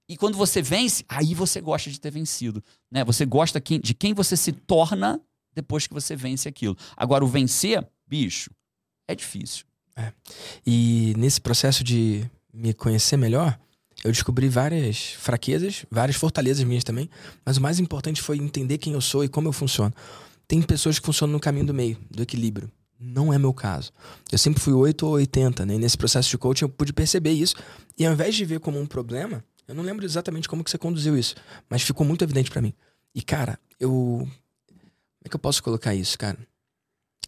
[0.08, 2.62] E quando você vence, aí você gosta de ter vencido.
[2.90, 3.04] Né?
[3.04, 5.20] Você gosta de quem você se torna
[5.52, 6.76] depois que você vence aquilo.
[6.96, 8.50] Agora, o vencer, bicho,
[9.08, 9.64] é difícil.
[10.64, 13.58] E nesse processo de me conhecer melhor,
[14.04, 17.08] eu descobri várias fraquezas, várias fortalezas minhas também,
[17.44, 19.92] mas o mais importante foi entender quem eu sou e como eu funciono.
[20.48, 22.70] Tem pessoas que funcionam no caminho do meio, do equilíbrio.
[22.98, 23.92] Não é meu caso.
[24.32, 25.74] Eu sempre fui 8 ou 80, né?
[25.74, 27.54] E nesse processo de coaching eu pude perceber isso.
[27.98, 30.78] E ao invés de ver como um problema, eu não lembro exatamente como que você
[30.78, 31.34] conduziu isso,
[31.68, 32.72] mas ficou muito evidente pra mim.
[33.14, 33.90] E cara, eu.
[33.90, 36.38] Como é que eu posso colocar isso, cara?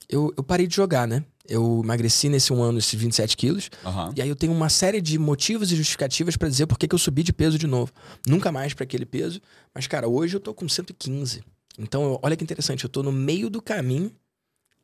[0.09, 1.24] Eu, eu parei de jogar, né?
[1.46, 3.70] Eu emagreci nesse um ano esses 27 quilos.
[4.16, 6.98] E aí eu tenho uma série de motivos e justificativas pra dizer por que eu
[6.98, 7.92] subi de peso de novo.
[8.26, 9.40] Nunca mais pra aquele peso.
[9.74, 11.42] Mas, cara, hoje eu tô com 115.
[11.78, 12.84] Então, olha que interessante.
[12.84, 14.10] Eu tô no meio do caminho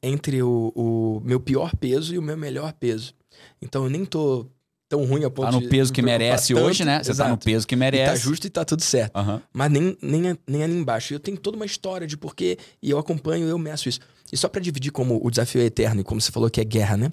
[0.02, 3.14] entre o, o meu pior peso e o meu melhor peso.
[3.60, 4.46] Então, eu nem tô
[4.88, 6.64] tão ruim a ponto Tá no de peso que merece tanto.
[6.64, 7.02] hoje, né?
[7.02, 7.44] Você tá no Exato.
[7.44, 8.22] peso que E tá merece.
[8.22, 9.16] justo e tá tudo certo.
[9.16, 9.42] Aham.
[9.52, 11.12] Mas nem, nem, nem ali embaixo.
[11.12, 13.98] E eu tenho toda uma história de porquê, e eu acompanho, eu meço isso.
[14.32, 16.64] E só pra dividir como o desafio é eterno, e como você falou que é
[16.64, 17.12] guerra, né?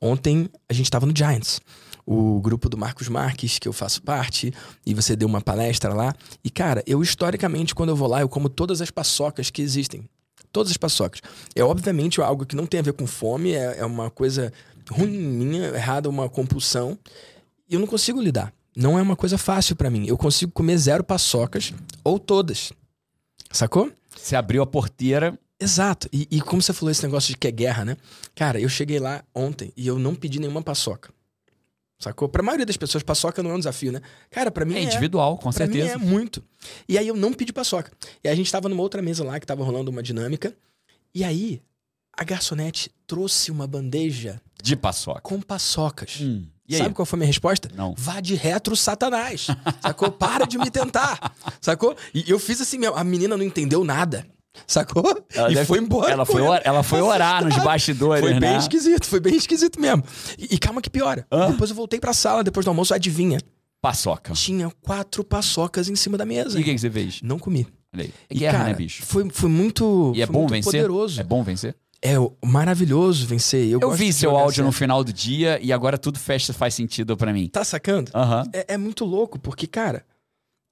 [0.00, 1.60] Ontem a gente tava no Giants.
[2.10, 4.50] O grupo do Marcos Marques, que eu faço parte,
[4.86, 6.14] e você deu uma palestra lá.
[6.42, 10.08] E, cara, eu historicamente, quando eu vou lá, eu como todas as paçocas que existem.
[10.50, 11.20] Todas as paçocas.
[11.54, 14.50] É obviamente algo que não tem a ver com fome, é, é uma coisa
[14.90, 16.98] ruim minha, errada, uma compulsão.
[17.68, 18.54] E eu não consigo lidar.
[18.74, 20.06] Não é uma coisa fácil pra mim.
[20.06, 22.72] Eu consigo comer zero paçocas ou todas.
[23.50, 23.92] Sacou?
[24.16, 25.38] Você abriu a porteira.
[25.60, 26.08] Exato.
[26.10, 27.98] E, e como você falou esse negócio de que é guerra, né?
[28.34, 31.10] Cara, eu cheguei lá ontem e eu não pedi nenhuma paçoca.
[31.98, 32.28] Sacou?
[32.28, 34.00] Pra maioria das pessoas, paçoca não é um desafio, né?
[34.30, 34.82] Cara, pra mim É é.
[34.84, 35.94] individual, com Pra mim certeza.
[35.94, 36.42] é muito.
[36.88, 37.90] E aí eu não pedi paçoca.
[38.22, 40.54] E aí a gente tava numa outra mesa lá que tava rolando uma dinâmica.
[41.14, 41.60] E aí
[42.16, 45.20] a garçonete trouxe uma bandeja De paçoca.
[45.22, 46.18] com paçocas.
[46.20, 46.46] Hum.
[46.68, 46.82] E aí?
[46.82, 47.68] Sabe qual foi a minha resposta?
[47.74, 47.94] Não.
[47.96, 49.46] Vá de retro, Satanás.
[49.82, 50.12] Sacou?
[50.12, 51.34] Para de me tentar.
[51.60, 51.96] Sacou?
[52.14, 52.94] E eu fiz assim mesmo.
[52.94, 54.26] A menina não entendeu nada.
[54.66, 55.04] Sacou?
[55.34, 56.10] Ela e deve- foi embora.
[56.12, 58.56] Ela foi, or- ela foi orar nos bastidores, Foi bem né?
[58.58, 60.02] esquisito, foi bem esquisito mesmo.
[60.38, 61.26] E, e calma que piora.
[61.32, 61.50] Hã?
[61.50, 63.38] Depois eu voltei pra sala, depois do almoço, adivinha?
[63.80, 64.32] Paçoca.
[64.32, 66.58] Tinha quatro paçocas em cima da mesa.
[66.58, 67.20] E o que, que você fez?
[67.22, 67.66] Não comi.
[67.94, 68.04] Olha.
[68.04, 69.04] É E, guerra, cara, né, bicho?
[69.06, 70.64] Foi, foi muito, E é bom vencer?
[70.72, 71.20] poderoso.
[71.20, 71.74] É bom vencer?
[72.02, 73.68] É maravilhoso vencer.
[73.68, 74.78] Eu, Eu vi seu áudio no certo.
[74.80, 77.48] final do dia e agora tudo fecha faz sentido pra mim.
[77.48, 78.10] Tá sacando?
[78.14, 78.44] Aham.
[78.52, 80.04] É, é muito louco, porque, cara.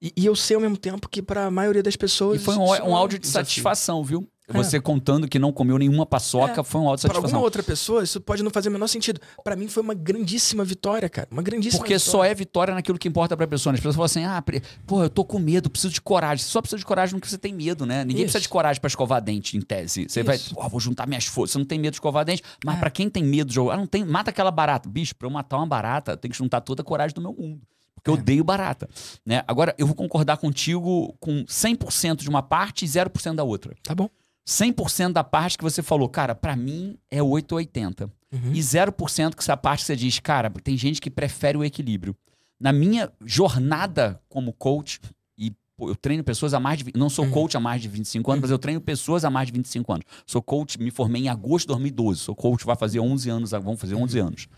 [0.00, 2.42] E, e eu sei ao mesmo tempo que pra maioria das E pessoas.
[2.42, 3.46] foi um, um é áudio de desafio.
[3.46, 4.28] satisfação, viu?
[4.48, 4.52] É.
[4.52, 6.62] Você contando que não comeu nenhuma paçoca É.
[6.64, 7.42] foi um áudio de Pra alguma satisfação.
[7.42, 9.20] outra pessoa, isso pode não fazer o menor sentido.
[9.42, 11.26] Pra mim foi uma grandíssima vitória, cara.
[11.32, 12.12] Uma grandíssima Porque vitória.
[12.12, 13.72] só é vitória naquilo que importa pra pessoa.
[13.72, 14.44] As pessoas falam assim: ah,
[14.86, 16.44] pô, eu tô com medo, preciso de coragem.
[16.44, 18.04] Você só precisa de coragem no que você tem medo, né?
[18.04, 18.32] Ninguém Isso.
[18.34, 20.06] precisa de coragem pra escovar dente, em tese.
[20.08, 20.54] Você vai, Isso.
[20.54, 21.52] pô, vou juntar minhas forças.
[21.54, 22.42] Você não tem medo de escovar dente.
[22.64, 22.78] Mas É.
[22.78, 24.88] pra quem tem medo de jogar, ah, não tem, mata aquela barata.
[24.88, 27.60] Bicho, pra eu matar uma barata, tenho que juntar toda a coragem do meu mundo.
[28.06, 28.18] Porque eu É.
[28.20, 28.88] odeio barata.
[29.24, 29.42] Né?
[29.48, 33.74] Agora, eu vou concordar contigo com 100% de uma parte e 0% da outra.
[33.82, 34.08] Tá bom.
[34.48, 38.04] 100% da parte que você falou, cara, pra mim é 880.
[38.32, 38.52] Uhum.
[38.52, 42.14] E 0% que essa parte que você diz, cara, tem gente que prefere o equilíbrio.
[42.60, 45.00] Na minha jornada como coach,
[45.36, 46.92] e pô, eu treino pessoas há mais de.
[46.96, 47.30] Não sou Uhum.
[47.32, 50.04] coach há mais de 25 anos, mas eu treino pessoas há mais de 25 anos.
[50.26, 52.20] Sou coach, me formei em agosto de 2012.
[52.20, 54.26] Sou coach, vai fazer 11 anos, vamos fazer 11 Uhum.
[54.28, 54.48] anos.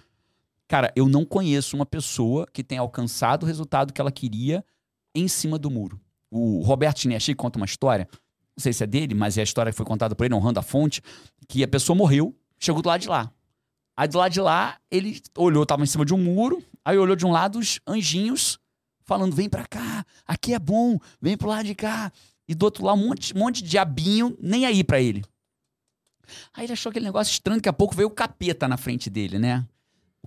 [0.69, 4.63] Cara, eu não conheço uma pessoa que tenha alcançado o resultado que ela queria
[5.15, 5.99] em cima do muro.
[6.31, 8.07] O Roberto Chineschi conta uma história,
[8.55, 10.61] não sei se é dele, mas é a história que foi contada por ele, honrando
[10.61, 11.01] a fonte,
[11.49, 13.33] que a pessoa morreu, chegou do lado de lá.
[13.97, 17.17] Aí do lado de lá, ele olhou, tava em cima de um muro, aí olhou
[17.17, 18.59] de um lado os anjinhos
[19.05, 22.13] falando: vem pra cá, aqui é bom, vem pro lado de cá.
[22.47, 25.25] E do outro lado, um monte, monte de diabinho, nem aí pra ele.
[26.55, 29.39] Aí ele achou aquele negócio estranho, daqui a pouco veio o capeta na frente dele,
[29.39, 29.67] né?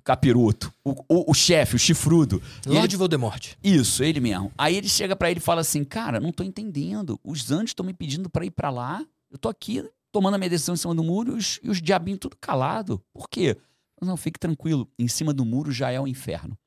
[0.02, 2.42] O capiroto, o, o, o chefe, o chifrudo.
[2.66, 3.54] E ele Lorde Voldemort.
[3.64, 4.52] isso, ele mesmo.
[4.58, 7.20] Aí ele chega pra ele e fala assim: Cara, não tô entendendo.
[7.24, 9.06] Os anjos estão me pedindo pra ir pra lá.
[9.30, 11.80] Eu tô aqui tomando a minha decisão em cima do muro e os, e os
[11.80, 13.00] diabinhos tudo calado.
[13.14, 13.56] Por quê?
[14.02, 14.90] Não, fique tranquilo.
[14.98, 16.58] Em cima do muro já é o inferno.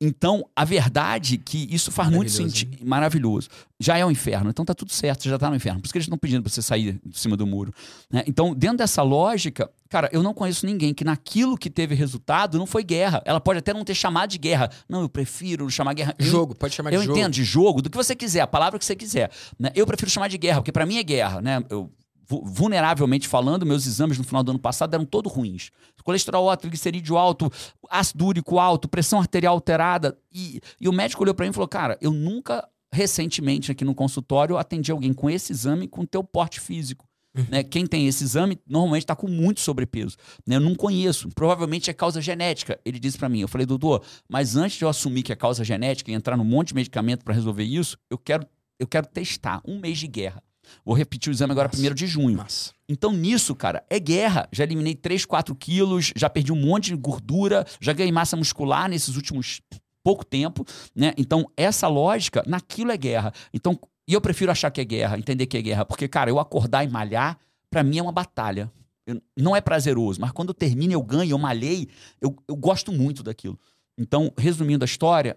[0.00, 2.78] Então, a verdade é que isso faz muito sentido.
[2.86, 3.48] Maravilhoso.
[3.80, 4.48] Já é o inferno.
[4.48, 5.80] Então tá tudo certo, você já tá no inferno.
[5.80, 7.72] Por isso que eles estão pedindo pra você sair de cima do muro.
[8.10, 8.22] né?
[8.26, 12.66] Então, dentro dessa lógica, cara, eu não conheço ninguém que naquilo que teve resultado não
[12.66, 13.20] foi guerra.
[13.24, 14.70] Ela pode até não ter chamado de guerra.
[14.88, 16.14] Não, eu prefiro chamar guerra.
[16.16, 17.18] Eu Jogo, pode chamar eu de jogo.
[17.18, 19.30] entendo de jogo, do que você quiser, a palavra que você quiser.
[19.58, 19.70] né?
[19.74, 21.64] Eu prefiro chamar de guerra, porque pra mim é guerra, né?
[21.68, 21.90] Eu,
[22.28, 25.70] vulneravelmente falando, meus exames no final do ano passado eram todos ruins.
[26.04, 27.50] Colesterol alto, triglicerídeo alto,
[27.90, 30.16] ácido úrico alto, pressão arterial alterada.
[30.32, 33.94] E, e o médico olhou pra mim e falou: Cara, eu nunca, recentemente aqui no
[33.94, 37.06] consultório, atendi alguém com esse exame com teu porte físico.
[37.50, 37.62] Né?
[37.62, 40.16] Quem tem esse exame normalmente está com muito sobrepeso.
[40.46, 40.56] né?
[40.56, 41.28] Eu não conheço.
[41.34, 42.80] Provavelmente é causa genética.
[42.84, 43.40] Ele disse para mim.
[43.40, 46.44] Eu falei, doutor, mas antes de eu assumir que é causa genética e entrar num
[46.44, 48.46] monte de medicamento para resolver isso, eu quero,
[48.78, 50.42] eu quero testar um mês de guerra.
[50.84, 51.80] Vou repetir o exame agora, Nossa.
[51.90, 52.36] 1 de junho.
[52.36, 52.72] Massa.
[52.88, 54.48] Então, nisso, cara, é guerra.
[54.52, 58.88] Já eliminei 3, 4 quilos, já perdi um monte de gordura, já ganhei massa muscular
[58.88, 59.60] nesses últimos
[60.02, 61.12] pouco tempo, né?
[61.18, 63.32] Então, essa lógica, naquilo é guerra.
[63.52, 63.78] Então,
[64.08, 66.82] e eu prefiro achar que é guerra, entender que é guerra, porque, cara, eu acordar
[66.84, 67.38] e malhar,
[67.70, 68.72] pra mim é uma batalha.
[69.06, 71.88] Eu- não é prazeroso, mas quando eu termino, eu ganho, eu malhei,
[72.20, 73.58] eu, eu gosto muito daquilo.
[73.98, 75.36] Então, resumindo a história,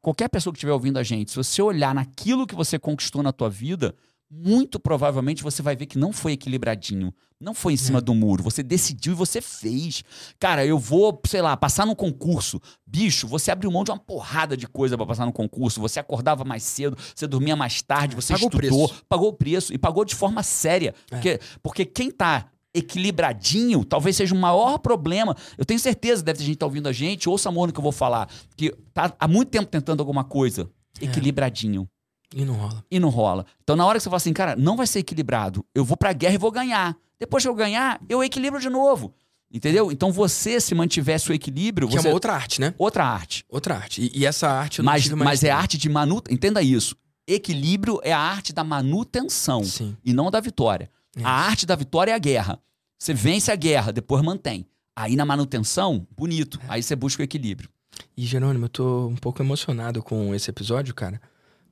[0.00, 3.32] qualquer pessoa que estiver ouvindo a gente, se você olhar naquilo que você conquistou na
[3.32, 3.94] tua vida,
[4.30, 7.14] muito provavelmente você vai ver que não foi equilibradinho.
[7.38, 8.42] Não foi em cima do muro.
[8.42, 10.02] Você decidiu e você fez.
[10.38, 12.58] Cara, eu vou, sei lá, passar no concurso.
[12.86, 15.78] Bicho, você abriu mão de uma porrada de coisa pra passar no concurso.
[15.80, 19.04] Você acordava mais cedo, você dormia mais tarde, você Pagou o estudou, preço.
[19.06, 20.94] pagou o preço e pagou de forma séria.
[21.10, 21.14] É.
[21.14, 25.36] Porque, porque quem tá equilibradinho talvez seja o maior problema.
[25.58, 27.78] Eu tenho certeza, deve ter gente que tá ouvindo a gente, ouça amor no que
[27.78, 30.70] eu vou falar, que tá há muito tempo tentando alguma coisa.
[31.00, 31.04] É.
[31.04, 31.86] Equilibradinho
[32.34, 32.84] E não rola.
[32.90, 33.46] e não rola.
[33.62, 36.12] Então, na hora que você fala assim, cara, não vai ser equilibrado, eu vou pra
[36.12, 36.96] guerra e vou ganhar.
[37.18, 39.14] Depois que eu ganhar, eu equilibro de novo.
[39.50, 39.92] Entendeu?
[39.92, 42.08] Então, você, se mantivesse o equilíbrio, Que você...
[42.08, 42.74] é uma outra arte, né?
[42.76, 43.44] outra arte.
[43.48, 44.02] Outra arte.
[44.02, 46.34] E, e essa arte eu não Mas, mais mas é arte de manutenção.
[46.34, 46.96] Entenda isso.
[47.28, 49.96] Equilíbrio é a arte da manutenção Sim.
[50.04, 50.90] e não da vitória.
[51.16, 51.22] É.
[51.24, 52.58] A arte da vitória é a guerra.
[52.98, 54.66] Você vence a guerra, depois mantém.
[54.94, 56.58] Aí na manutenção, bonito.
[56.64, 56.66] É.
[56.68, 57.70] Aí você busca o equilíbrio.
[58.16, 61.20] E, Jerônimo, eu tô um pouco emocionado com esse episódio, cara.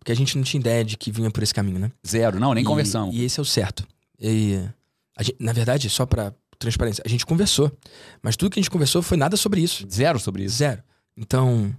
[0.05, 1.91] Porque a gente não tinha ideia de que vinha por esse caminho, né?
[2.07, 3.11] Zero, não, nem E- conversão.
[3.11, 3.87] E esse é o certo.
[4.21, 4.61] E
[5.19, 7.73] gente- na verdade, só pra transparência, a gente conversou.
[8.23, 9.87] Mas tudo que a gente conversou foi nada sobre isso.
[9.91, 10.57] Zero sobre isso.
[10.57, 10.83] Zero.
[11.17, 11.75] Então,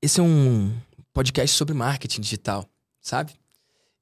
[0.00, 0.74] esse é um
[1.12, 2.66] podcast sobre marketing digital,
[3.02, 3.32] sabe?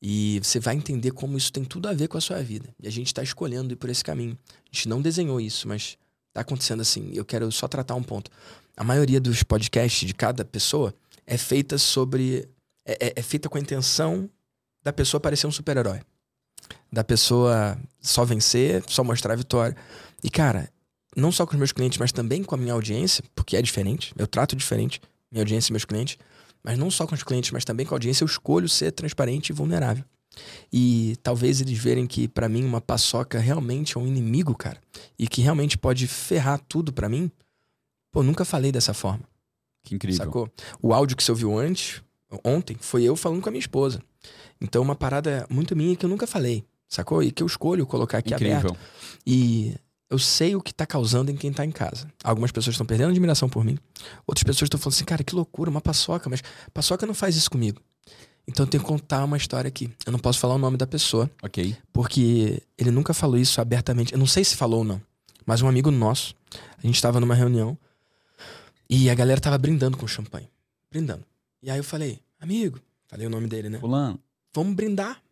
[0.00, 2.72] E você vai entender como isso tem tudo a ver com a sua vida.
[2.80, 4.38] E a gente está escolhendo ir por esse caminho.
[4.48, 5.98] A gente não desenhou isso, mas
[6.32, 7.10] tá acontecendo assim.
[7.14, 8.30] Eu quero só tratar um ponto.
[8.76, 10.94] A maioria dos podcasts de cada pessoa
[11.26, 12.48] é feita sobre.
[12.86, 14.30] É, é- é feita com a intenção
[14.82, 16.00] da pessoa parecer um super-herói.
[16.92, 19.76] Da pessoa só vencer, só mostrar a vitória.
[20.22, 20.70] E, cara,
[21.16, 24.14] não só com os meus clientes, mas também com a minha audiência, porque é diferente,
[24.16, 26.16] eu trato diferente, minha audiência e meus clientes,
[26.62, 29.50] mas não só com os clientes, mas também com a audiência, eu escolho ser transparente
[29.50, 30.04] e vulnerável.
[30.72, 34.80] E talvez eles verem que pra mim uma paçoca realmente é um inimigo, cara,
[35.18, 37.30] e que realmente pode ferrar tudo pra mim.
[38.12, 39.24] Pô, nunca falei dessa forma.
[39.84, 40.24] Que incrível.
[40.24, 40.50] Sacou?
[40.82, 42.02] O áudio que você ouviu antes,
[42.44, 44.02] ontem, foi eu falando com a minha esposa.
[44.60, 47.22] Então, uma parada muito minha que eu nunca falei, sacou?
[47.22, 48.56] E que eu escolho colocar aqui Incrível.
[48.58, 48.76] aberto.
[49.26, 49.74] E
[50.08, 52.06] eu sei o que tá causando em quem tá em casa.
[52.24, 53.78] Algumas pessoas estão perdendo admiração por mim.
[54.26, 57.50] Outras pessoas estão falando assim, cara, que loucura, uma paçoca, mas paçoca não faz isso
[57.50, 57.80] comigo.
[58.48, 59.90] Então eu tenho que contar uma história aqui.
[60.06, 61.76] Eu não posso falar o nome da pessoa, Ok.
[61.92, 64.12] porque ele nunca falou isso abertamente.
[64.12, 65.02] Eu não sei se falou ou não,
[65.44, 66.32] mas um amigo nosso,
[66.82, 67.76] a gente tava numa reunião
[68.88, 70.48] e a galera tava brindando com champanhe.
[70.88, 71.24] Brindando.
[71.62, 73.78] E aí eu falei, amigo, falei o nome dele, né?
[73.78, 74.20] Fulano.
[74.54, 75.22] Vamos brindar.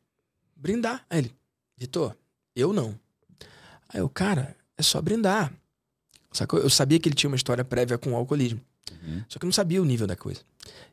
[0.56, 1.04] Brindar.
[1.08, 1.34] Aí ele,
[1.76, 2.16] Vitor,
[2.54, 2.98] eu não.
[3.88, 5.52] Aí eu, cara, é só brindar.
[6.32, 6.58] Sacou?
[6.58, 8.60] Eu sabia que ele tinha uma história prévia com o alcoolismo.
[8.90, 9.24] Uhum.
[9.28, 10.40] Só que eu não sabia o nível da coisa.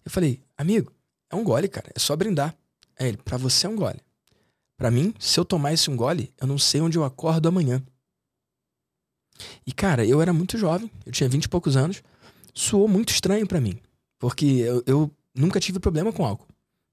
[0.05, 0.93] Eu falei, amigo,
[1.29, 1.91] é um gole, cara.
[1.95, 2.55] É só brindar.
[2.99, 3.99] Aí ele, pra você é um gole.
[4.77, 7.83] Pra mim, se eu tomar esse um gole, eu não sei onde eu acordo amanhã.
[9.65, 10.91] E, cara, eu era muito jovem.
[11.05, 12.03] Eu tinha vinte e poucos anos.
[12.53, 13.79] Soou muito estranho pra mim.
[14.19, 16.50] Porque eu, eu nunca tive problema com álcool.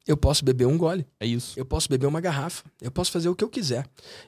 [0.09, 1.07] Eu posso beber um gole.
[1.21, 1.53] É isso.
[1.59, 2.65] Eu posso beber uma garrafa.
[2.81, 3.85] Eu posso fazer o que eu quiser.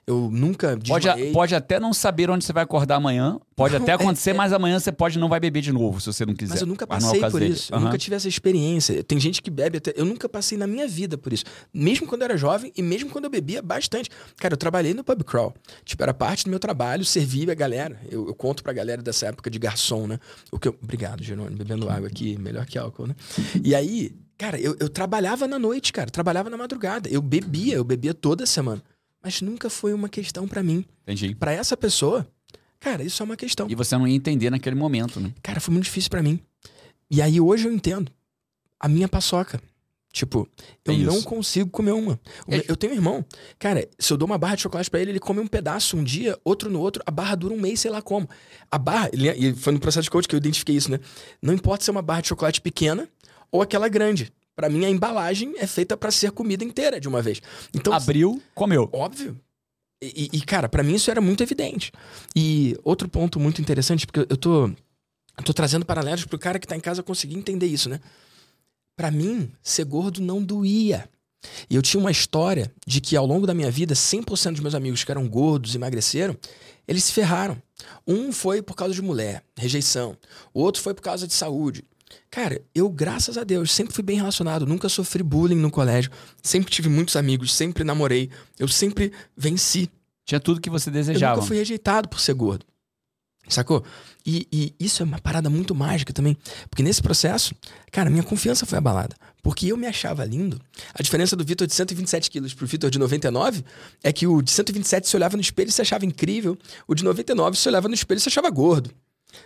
[0.06, 3.40] Eu nunca Pode, pode até não saber onde você vai acordar amanhã.
[3.56, 5.98] Pode Não, até é- acontecer, é- mas amanhã você pode não vai beber de novo,
[6.00, 6.52] se você não quiser.
[6.52, 7.54] Mas eu nunca é o passei caso por dele.
[7.54, 7.72] isso.
[7.72, 7.86] Eu Aham.
[7.86, 9.02] nunca tive essa experiência.
[9.02, 9.94] Tem gente que bebe até.
[9.96, 11.44] Eu nunca passei na minha vida por isso.
[11.72, 14.10] Mesmo quando eu era jovem e mesmo quando eu bebia bastante.
[14.36, 15.54] Cara, eu trabalhei no pub crawl.
[15.84, 17.98] Tipo, era parte do meu trabalho servir a galera.
[18.10, 20.18] Eu, eu conto pra galera dessa época de garçom, né?
[20.52, 20.76] O que eu...
[20.82, 21.56] Obrigado, Jerônimo.
[21.56, 23.14] Bebendo água aqui, melhor que álcool, né?
[23.64, 26.10] E aí, cara, eu, eu trabalhava na noite, cara.
[26.10, 27.10] Trabalhava na madrugada.
[27.10, 28.82] Eu bebia, eu bebia toda semana.
[29.22, 30.82] Mas nunca foi uma questão pra mim.
[31.02, 31.34] Entendi.
[31.34, 32.26] Pra essa pessoa,
[32.80, 33.66] cara, isso é uma questão.
[33.68, 35.30] E você não ia entender naquele momento, né?
[35.42, 36.40] Cara, foi muito difícil pra mim.
[37.10, 38.10] E aí hoje eu entendo.
[38.78, 39.60] A minha paçoca.
[40.12, 40.48] Tipo,
[40.84, 42.18] eu É não consigo comer uma.
[42.48, 43.24] É- Eu tenho um irmão.
[43.58, 46.02] Cara, se eu dou uma barra de chocolate pra ele, ele come um pedaço um
[46.02, 48.26] dia, outro no outro, a barra dura um mês, sei lá como.
[48.70, 50.98] A barra, e foi no processo de coach que eu identifiquei isso, né?
[51.40, 53.06] Não importa se é uma barra de chocolate pequena
[53.50, 54.32] ou aquela grande.
[54.56, 57.40] Pra mim, a embalagem é feita pra ser comida inteira de uma vez.
[57.74, 58.88] Então, Abriu, comeu.
[58.92, 59.40] Óbvio.
[60.02, 61.92] E, e- cara, pra mim isso era muito evidente.
[62.34, 66.66] E outro ponto muito interessante, porque eu tô, eu tô trazendo paralelos pro cara que
[66.66, 68.00] tá em casa conseguir entender isso, né?
[68.96, 71.08] Pra mim, ser gordo não doía.
[71.70, 74.74] E eu tinha uma história de que ao longo da minha vida, 100% dos meus
[74.74, 76.36] amigos que eram gordos, emagreceram,
[76.86, 77.56] eles se ferraram.
[78.06, 80.16] Um foi por causa de mulher, rejeição.
[80.52, 81.82] O outro foi por causa de saúde.
[82.30, 86.10] Cara, eu, graças a Deus, sempre fui bem relacionado, nunca sofri bullying no colégio,
[86.42, 89.90] sempre tive muitos amigos, sempre namorei, eu sempre venci.
[90.24, 91.36] Tinha tudo que você Eu desejava.
[91.36, 92.64] nunca fui rejeitado por ser gordo.
[93.48, 93.82] Sacou?
[94.24, 96.36] E, e isso é uma parada muito mágica também.
[96.68, 97.54] Porque nesse processo,
[97.90, 99.16] cara, minha confiança foi abalada.
[99.42, 100.60] Porque eu me achava lindo.
[100.94, 103.64] A diferença do Vitor de 127 quilos pro Vitor de 99
[104.04, 106.56] é que o de 127 se olhava no espelho e se achava incrível.
[106.86, 108.90] O de 99 se olhava no espelho e se achava gordo.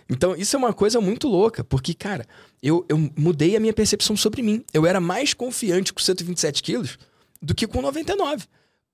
[0.09, 2.25] Então, isso é uma coisa muito louca, porque, cara,
[2.61, 4.63] eu, eu mudei a minha percepção sobre mim.
[4.73, 6.97] Eu era mais confiante com 127 quilos
[7.41, 8.45] do que com 99.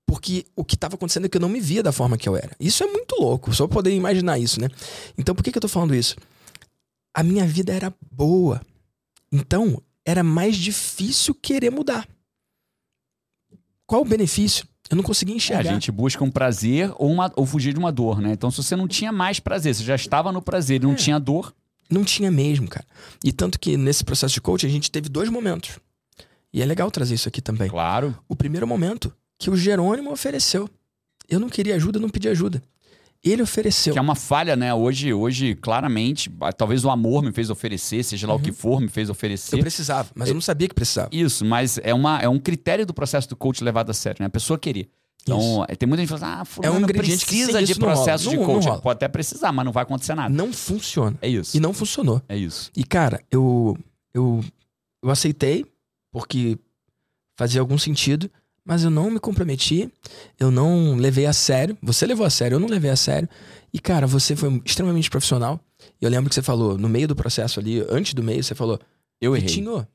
[0.06, 2.36] Porque o que estava acontecendo é que eu não me via da forma que eu
[2.36, 2.50] era.
[2.58, 4.68] Isso é muito louco, só poder imaginar isso, né?
[5.16, 6.16] Então, por que, que eu tô falando isso?
[7.14, 8.60] A minha vida era boa.
[9.30, 12.06] Então, era mais difícil querer mudar.
[13.86, 14.66] Qual o benefício?
[14.92, 15.72] Eu não conseguia É, a enxergar.
[15.72, 18.32] gente busca um prazer ou, uma, ou fugir de uma dor, né?
[18.32, 20.96] Então, se você não tinha mais prazer, você já estava no prazer e não É.
[20.96, 21.52] tinha dor,
[21.90, 22.86] Não tinha mesmo, cara.
[23.22, 25.78] E tanto que nesse processo de coaching a gente teve dois momentos.
[26.52, 27.68] E é legal trazer isso aqui também.
[27.68, 28.16] claro.
[28.28, 30.68] O primeiro momento que o Jerônimo ofereceu.
[31.28, 32.62] Eu não queria ajuda, eu não pedi ajuda.
[33.24, 33.92] Ele ofereceu.
[33.92, 34.74] Que é uma falha, né?
[34.74, 38.88] Hoje, hoje, claramente, talvez o amor me fez oferecer, seja lá o que for, me
[38.88, 39.60] fez Eu oferecer.
[39.60, 41.08] precisava, mas eu não sabia que precisava.
[41.12, 44.26] Isso, mas é, uma, é um critério do processo do coach levado a sério, né?
[44.26, 44.88] A pessoa querer.
[45.22, 47.80] Então, é, tem muita gente que fala, ah, fulano ingrediente que precisa sem de isso
[47.80, 48.66] não processo de Não- não coach.
[48.66, 48.80] rola.
[48.80, 50.34] Pode até precisar, mas não vai acontecer nada.
[50.34, 51.16] Não funciona.
[51.22, 51.56] É isso.
[51.56, 52.20] E não funcionou.
[52.28, 52.72] É isso.
[52.76, 53.78] E, cara, eu,
[54.12, 54.44] eu,
[55.00, 55.64] eu aceitei
[56.10, 56.58] porque
[57.38, 58.28] fazia algum sentido,
[58.64, 59.90] mas eu não me comprometi,
[60.38, 61.76] eu não levei a sério.
[61.82, 63.28] Você levou a sério, eu não levei a sério.
[63.72, 65.58] E, cara, você foi extremamente profissional.
[66.00, 68.54] E eu lembro que você falou, no meio do processo ali, antes do meio, você
[68.54, 68.78] falou,
[69.20, 69.48] Eu errei.
[69.48, 69.86] Vitinho,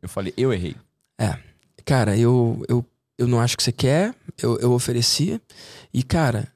[0.00, 0.74] Eu falei, eu errei.
[1.84, 2.84] cara, eu, eu,
[3.18, 5.40] eu não acho que você quer, eu, eu ofereci.
[5.92, 6.48] E, cara,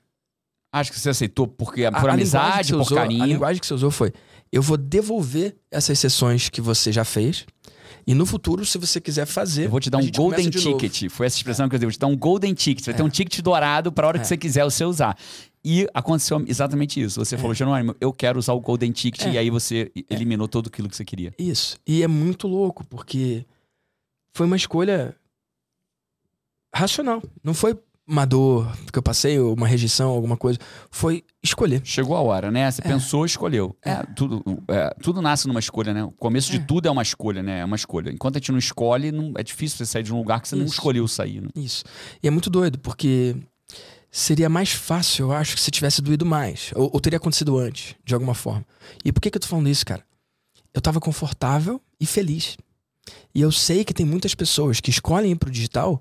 [0.72, 3.24] Acho que você aceitou porque, a- por a amizade, por usou- A carinho.
[3.24, 4.12] linguagem que você usou foi:
[4.52, 7.46] eu vou devolver essas sessões que você já fez.
[8.06, 9.64] E no futuro, se você quiser fazer.
[9.64, 10.78] Eu vou te dar um golden novo.
[10.78, 11.10] ticket.
[11.10, 11.86] Foi essa expressão que eu dei.
[11.86, 12.84] Vou te dar um golden ticket.
[12.84, 13.04] Você vai ter É.
[13.04, 14.20] um ticket dourado para a hora É.
[14.20, 15.18] que você quiser você usar.
[15.64, 17.18] E aconteceu exatamente isso.
[17.24, 19.26] Você falou, Jerônimo, eu quero usar o golden ticket.
[19.26, 19.32] É.
[19.32, 21.34] E aí você eliminou tudo aquilo que você queria.
[21.36, 21.76] Isso.
[21.84, 23.44] E é muito louco, porque
[24.36, 25.16] foi uma escolha
[26.74, 27.22] racional.
[27.42, 27.76] Não foi
[28.08, 30.58] uma dor que eu passei, ou uma rejeição, alguma coisa.
[30.90, 31.80] Foi escolher.
[31.84, 32.70] Chegou a hora, né?
[32.70, 32.84] Você É.
[32.88, 33.74] pensou, escolheu.
[33.82, 36.04] É, tudo, é, tudo nasce numa escolha, né?
[36.04, 36.60] O começo de É.
[36.60, 37.60] tudo é uma escolha, né?
[37.60, 38.10] É uma escolha.
[38.12, 40.54] Enquanto a gente não escolhe, não, é difícil você sair de um lugar que você
[40.56, 40.74] não Isso.
[40.74, 41.40] escolheu sair.
[41.40, 41.48] Né?
[41.56, 41.84] Isso.
[42.22, 43.34] E é muito doido, porque
[44.10, 46.70] seria mais fácil, eu acho, que se tivesse doído mais.
[46.76, 48.64] Ou, ou teria acontecido antes, de alguma forma.
[49.04, 50.04] E por que, que eu tô falando isso, cara?
[50.72, 52.56] Eu tava confortável e feliz.
[53.34, 56.00] E eu sei que tem muitas pessoas que escolhem ir pro digital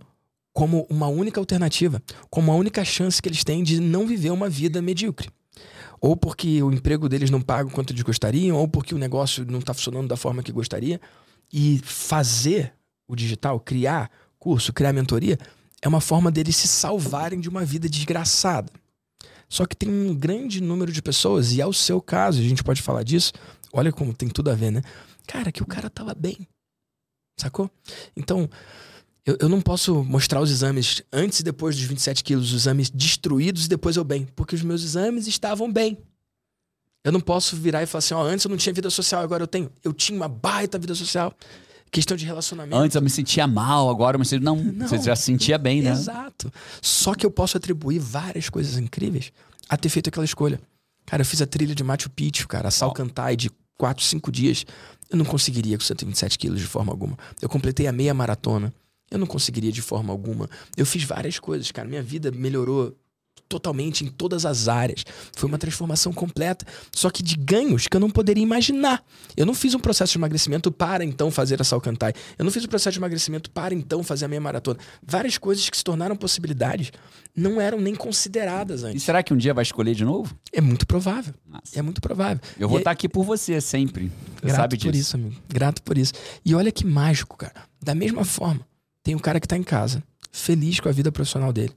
[0.56, 4.48] como uma única alternativa, como a única chance que eles têm de não viver uma
[4.48, 5.30] vida medíocre.
[6.00, 9.46] Ou porque o emprego deles não paga o quanto eles gostariam, ou porque o negócio
[9.46, 11.02] não está funcionando da forma que gostaria.
[11.52, 12.74] E fazer
[13.06, 15.38] o digital, criar curso, criar mentoria,
[15.82, 18.72] é uma forma deles se salvarem de uma vida desgraçada.
[19.50, 22.64] Só que tem um grande número de pessoas, e é o seu caso, a gente
[22.64, 23.34] pode falar disso.
[23.74, 24.82] Olha como tem tudo a ver, né?
[25.28, 26.48] Cara, que o cara tava bem.
[27.38, 27.70] Sacou?
[28.16, 28.50] Então,
[29.26, 32.90] eu, eu não posso mostrar os exames antes e depois dos 27 quilos, os exames
[32.90, 35.98] destruídos e depois eu bem, porque os meus exames estavam bem.
[37.04, 39.44] Eu não posso virar e falar assim, ó, antes eu não tinha vida social, agora
[39.44, 39.72] eu tenho.
[39.84, 41.34] Eu tinha uma baita vida social.
[41.92, 42.76] Questão de relacionamento.
[42.76, 44.44] Antes eu me sentia mal, agora eu me sinto.
[44.44, 44.88] Não, Não.
[44.88, 45.92] você já se sentia bem, né?
[45.92, 46.52] Exato.
[46.82, 49.32] Só que eu posso atribuir várias coisas incríveis
[49.70, 50.60] a ter feito aquela escolha.
[51.06, 54.66] Cara, eu fiz a trilha de Machu Picchu, cara, a Salcantay de 4, 5 dias.
[55.10, 57.16] Eu não conseguiria com 127 quilos de forma alguma.
[57.40, 58.74] Eu completei a meia maratona.
[59.12, 60.50] Eu não conseguiria de forma alguma.
[60.76, 61.88] Eu fiz várias coisas, cara.
[61.88, 62.96] Minha vida melhorou
[63.48, 65.06] totalmente em todas as áreas.
[65.36, 69.04] Foi uma transformação completa, só que de ganhos que eu não poderia imaginar.
[69.38, 72.12] Eu não fiz um processo de emagrecimento para então fazer a Salcantay.
[72.40, 74.80] Eu não fiz um processo de emagrecimento para então fazer a meia maratona.
[75.06, 76.92] Várias coisas que se tornaram possibilidades
[77.36, 79.04] não eram nem consideradas E antes.
[79.04, 80.36] será que um dia vai escolher de novo?
[80.52, 81.36] É muito provável.
[81.48, 81.78] Nossa.
[81.78, 82.42] É muito provável.
[82.58, 84.06] Eu vou E é- estar aqui por você sempre.
[84.38, 85.02] Você Grato sabe por disso.
[85.02, 85.36] isso, amigo.
[85.50, 86.14] Grato por isso.
[86.44, 87.54] E olha que mágico, cara.
[87.80, 88.66] Da mesma forma,
[89.06, 91.72] tem um cara que tá em casa, feliz com a vida profissional dele.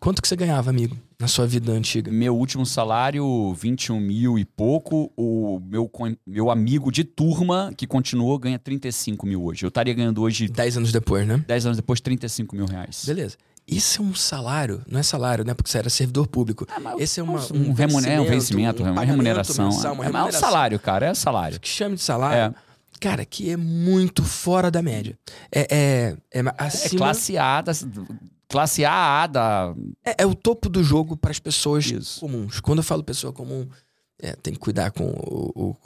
[0.00, 2.10] Quanto que você ganhava, amigo, na sua vida antiga?
[2.10, 5.10] Meu último salário, 21 mil e pouco.
[5.16, 5.90] O meu,
[6.26, 9.64] meu amigo de turma, que continuou, ganha 35 mil hoje.
[9.64, 11.42] Eu estaria ganhando hoje, Dez anos depois, né?
[11.46, 13.04] 10 anos depois, 35 mil reais.
[13.06, 13.36] Beleza.
[13.66, 15.52] Isso é um salário, não é salário, né?
[15.54, 16.66] Porque você era servidor público.
[16.70, 19.66] Ah, Esse é uma, um, remune- é um vencimento, uma pagamento remuneração.
[19.66, 20.40] mensal, uma é, mas é um remuneração.
[20.40, 21.58] salário, cara, é salário.
[21.58, 22.54] Que chame de salário.
[23.00, 25.18] Cara, que é muito fora da média.
[25.52, 27.72] É, é, é É acima, classe A, da,
[28.48, 29.74] classe AA da.
[30.04, 32.20] é, é o topo do jogo para as pessoas Isso.
[32.20, 32.60] comuns.
[32.60, 33.68] Quando eu falo pessoa comum,
[34.22, 35.76] é, tem que cuidar com o, o-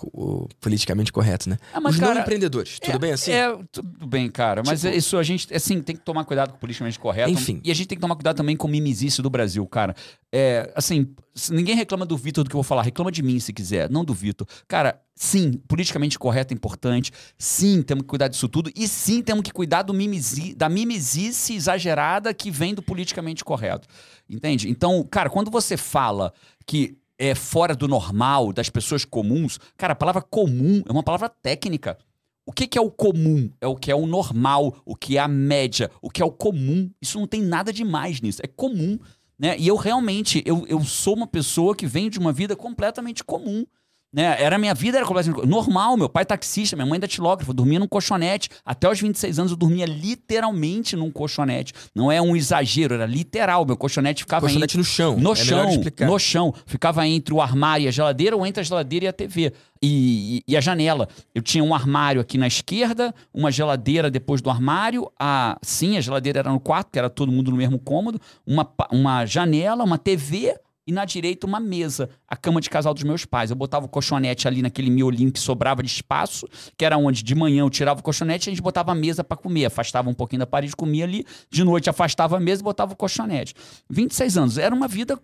[0.45, 1.59] o politicamente correto, né?
[1.75, 3.33] Ah, mas, Os cara, não empreendedores, tudo é, bem assim?
[3.33, 4.63] É, tudo bem, cara.
[4.65, 7.31] Mas Tipo- isso a gente, assim, tem que tomar cuidado com o politicamente correto.
[7.31, 7.61] Enfim.
[7.65, 9.95] E a gente tem que tomar cuidado também com o mimizice do Brasil, cara.
[10.33, 11.09] É, assim,
[11.51, 12.83] ninguém reclama do Vitor do que eu vou falar.
[12.83, 14.47] Reclama de mim se quiser, não do Vitor.
[14.69, 17.11] Cara, sim, politicamente correto é importante.
[17.37, 18.71] Sim, temos que cuidar disso tudo.
[18.77, 23.89] E sim, temos que cuidar do mimizi, da mimizice exagerada que vem do politicamente correto.
[24.29, 24.71] Entende?
[24.71, 26.33] Então, cara, quando você fala
[26.65, 31.29] que é fora do normal, das pessoas comuns, cara, a palavra comum é uma palavra
[31.29, 31.99] técnica.
[32.47, 33.53] O que, que é o comum?
[33.61, 36.33] É o que é o normal, o que é a média, o que é o
[36.33, 36.91] comum.
[37.01, 38.41] Isso não tem nada demais nisso.
[38.43, 38.99] É comum.
[39.39, 39.55] Né?
[39.59, 43.67] E eu realmente, eu, eu sou uma pessoa que vem de uma vida completamente comum.
[44.13, 44.43] Né?
[44.43, 45.97] Era minha vida era completamente normal.
[45.97, 48.49] Meu pai é taxista, minha mãe é datilógrafa, dormia num colchonete.
[48.65, 51.73] Até os 26 anos eu dormia literalmente num colchonete.
[51.95, 53.65] Não é um exagero, era literal.
[53.65, 55.17] Meu colchonete ficava Colchonete no chão.
[55.17, 55.67] no é chão,
[56.07, 56.55] no chão.
[56.67, 59.53] Ficava entre o armário e a geladeira, ou entre a geladeira e a TV.
[59.83, 61.09] E, e- e a janela.
[61.35, 65.11] Eu tinha um armário aqui na esquerda, uma geladeira depois do armário.
[65.19, 68.21] A, sim, a geladeira era no quarto, que era todo mundo no mesmo cômodo.
[68.47, 70.55] Uma, uma janela, uma TV
[70.91, 73.51] e na direita uma mesa, a cama de casal dos meus pais.
[73.51, 77.33] Eu botava o colchonete ali naquele miolinho que sobrava de espaço, que era onde de
[77.33, 79.67] manhã eu tirava o colchonete e a gente botava a mesa para comer.
[79.67, 81.25] Afastava um pouquinho da parede, comia ali.
[81.49, 83.55] De noite afastava a mesa e botava o colchonete.
[83.89, 84.59] 26 anos.
[84.59, 85.17] Era uma vida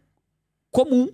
[0.70, 1.09] comum,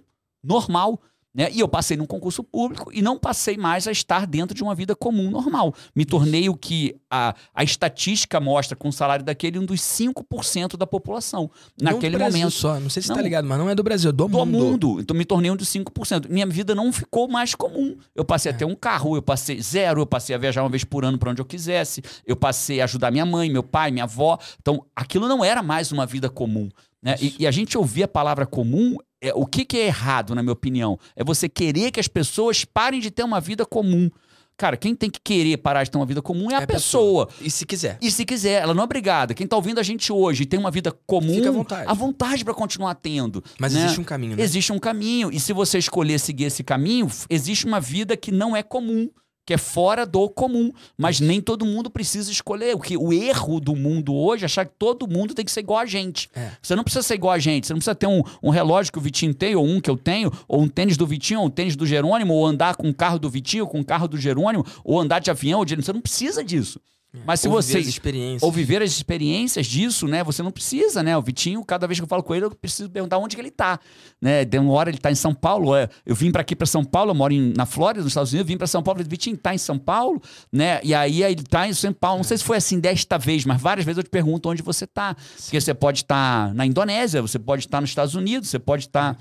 [0.45, 1.01] normal.
[1.35, 1.49] Né?
[1.51, 4.75] E eu passei num concurso público e não passei mais a estar dentro de uma
[4.75, 5.75] vida comum, normal.
[5.97, 10.77] Me tornei o que a, a estatística mostra com o salário daquele, um dos 5%
[10.77, 11.51] da população.
[11.81, 12.51] Naquele momento.
[12.51, 12.79] só.
[12.79, 13.16] Não sei se Não.
[13.16, 14.59] tá ligado, mas não é do Brasil, é do, Do mundo.
[14.59, 15.01] mundo.
[15.01, 16.29] Então me tornei um dos 5%.
[16.29, 17.97] Minha vida não ficou mais comum.
[18.14, 20.85] Eu passei a ter um carro, eu passei zero, eu passei a viajar uma vez
[20.85, 24.05] por ano para onde eu quisesse, eu passei a ajudar minha mãe, meu pai, minha
[24.05, 24.38] avó.
[24.61, 26.68] Então aquilo não era mais uma vida comum.
[27.03, 27.16] Né?
[27.21, 30.43] E, e a gente ouvir a palavra comum, é, o que, que é errado, na
[30.43, 30.99] minha opinião?
[31.15, 34.11] É você querer que as pessoas parem de ter uma vida comum.
[34.57, 36.67] Cara, quem tem que querer parar de ter uma vida comum é a É a
[36.67, 37.29] pessoa.
[37.40, 37.99] E se quiser.
[38.01, 39.33] E se quiser, ela não é obrigada.
[39.33, 41.88] Quem tá ouvindo a gente hoje e tem uma vida comum, Fica à vontade.
[41.88, 43.42] à vontade para continuar tendo.
[43.59, 43.85] Mas né?
[43.85, 44.42] existe um caminho, né?
[44.42, 45.31] Existe um caminho.
[45.33, 49.09] E se você escolher seguir esse caminho, existe uma vida que não é comum.
[49.45, 50.73] Que é fora do comum.
[50.97, 52.75] Mas nem todo mundo precisa escolher.
[52.75, 55.61] O, que, o erro do mundo hoje é achar que todo mundo tem que ser
[55.61, 56.29] igual a gente.
[56.35, 56.53] É.
[56.61, 57.67] Você não precisa ser igual a gente.
[57.67, 59.97] Você não precisa ter um, um relógio que o Vitinho tem, ou um que eu
[59.97, 62.95] tenho, ou um tênis do Vitinho, ou um tênis do Jerônimo, ou andar com o
[62.95, 65.59] carro do Vitinho, ou com o carro do Jerônimo, ou andar de avião.
[65.59, 65.77] Ou de...
[65.77, 66.81] Você não precisa disso.
[67.27, 68.42] Mas se Ou você viver as experiências.
[68.42, 70.25] ou viver as experiências disso, né?
[70.25, 71.15] Você não precisa, né?
[71.17, 73.50] O Vitinho, cada vez que eu falo com ele, eu preciso perguntar onde que ele
[73.50, 73.79] tá,
[74.21, 74.46] né?
[74.46, 76.83] De uma hora ele tá em São Paulo, é, eu vim para aqui para São
[76.83, 79.10] Paulo, eu moro em- na Flórida, nos Estados Unidos, eu vim para São Paulo, falei,
[79.10, 80.81] Vitinho, tá em São Paulo, né?
[80.83, 83.60] E aí ele tá em São Paulo, não sei se foi assim desta vez, mas
[83.60, 87.38] várias vezes eu te pergunto onde você tá, porque você pode estar na Indonésia, você
[87.38, 89.19] pode estar nos Estados Unidos, você pode estar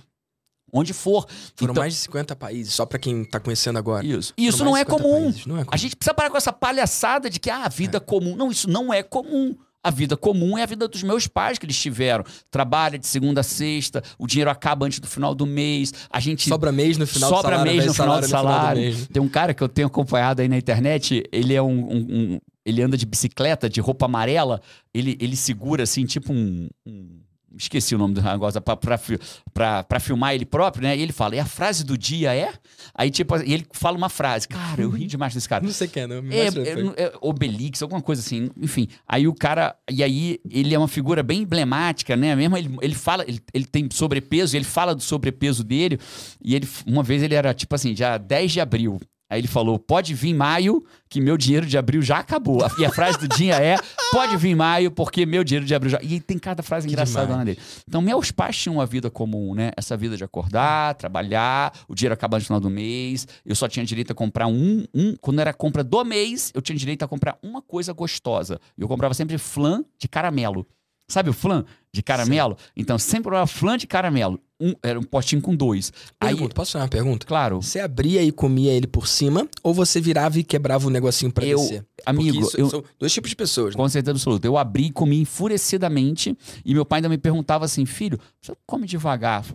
[0.74, 1.26] onde for.
[1.56, 4.06] Foram Então- mais de 50 países, só pra quem tá conhecendo agora.
[4.06, 4.34] Isso.
[4.36, 5.34] Foram Isso não é de 50 comum.
[5.46, 5.70] Não é comum.
[5.74, 8.36] A gente precisa parar com essa palhaçada de que ah, a vida comum.
[8.36, 9.56] Não, isso não é comum.
[9.84, 12.24] A vida comum é a vida dos meus pais que eles tiveram.
[12.52, 16.48] Trabalha de segunda a sexta, o dinheiro acaba antes do final do mês, a gente
[16.48, 17.72] Sobra mês no final sobra do salário.
[17.74, 18.80] mês no final do salário.
[18.82, 19.08] mês.
[19.12, 21.80] Tem um cara que eu tenho acompanhado aí na internet, ele é um.
[21.92, 24.62] um- um- ele anda de bicicleta, de roupa amarela,
[24.94, 26.70] ele, ele segura assim, tipo um.
[26.86, 27.21] um-
[27.58, 30.96] esqueci o nome do negócio, pra filmar ele próprio, né?
[30.98, 32.54] E ele fala, e a frase do dia é?
[32.94, 34.48] Aí, tipo, e ele fala uma frase.
[34.48, 35.64] Cara, eu ri demais desse cara.
[35.64, 36.22] Não sei quem é, não.
[36.22, 38.50] Me É, é, é Obelix, alguma coisa assim.
[38.58, 39.76] Enfim, aí o cara.
[39.90, 42.36] E aí ele é uma figura bem emblemática, né?
[42.36, 46.00] Mesmo ele, ele fala, ele, ele tem sobrepeso, ele fala do sobrepeso dele.
[46.44, 49.00] E ele, uma vez ele era tipo assim, já 10 de abril.
[49.32, 52.60] Aí ele falou: pode vir maio, que meu dinheiro de abril já acabou.
[52.78, 53.78] E a frase do dia é:
[54.12, 56.00] pode vir maio, porque meu dinheiro de abril já.
[56.02, 57.46] E tem cada frase engraçada demais.
[57.46, 57.60] dele.
[57.88, 59.72] Então, meus pais tinham uma vida comum, né?
[59.78, 63.26] Essa vida de acordar, trabalhar, o dinheiro acabar no final do mês.
[63.46, 65.16] Eu só tinha direito a comprar um, um.
[65.22, 68.60] Quando era a compra do mês, eu tinha direito a comprar uma coisa gostosa.
[68.78, 70.68] E eu comprava sempre flan de caramelo.
[71.08, 72.58] Sabe o flan de caramelo?
[72.76, 74.40] Então, sempre comprava flan de caramelo.
[74.62, 75.92] Um, era um potinho com dois.
[76.20, 77.26] Aí, Pergunta, posso fazer uma pergunta?
[77.26, 81.32] claro, Você abria e comia ele por cima, ou você virava e quebrava o negocinho
[81.32, 81.86] pra eu, descer?
[82.06, 83.82] amigo, isso eu, são dois tipos de pessoas, né?
[83.82, 84.46] Com certeza absoluta.
[84.46, 86.38] Eu abri e comi enfurecidamente.
[86.64, 89.46] E meu pai ainda me perguntava assim: filho, você come devagar.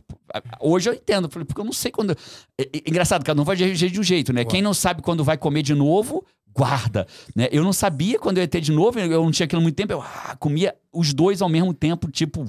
[0.60, 2.10] Hoje eu entendo, porque eu não sei quando.
[2.60, 4.40] É, é engraçado, cada um vai de de um jeito, né?
[4.42, 4.50] Uau.
[4.50, 6.24] Quem não sabe quando vai comer de novo,
[6.56, 7.06] guarda.
[7.34, 7.48] Né?
[7.52, 9.76] Eu não sabia quando eu ia ter de novo, eu não tinha aquilo há muito
[9.76, 9.92] tempo.
[9.92, 12.44] Eu ah, comia os dois ao mesmo tempo, tipo,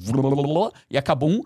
[0.89, 1.43] e acabou um,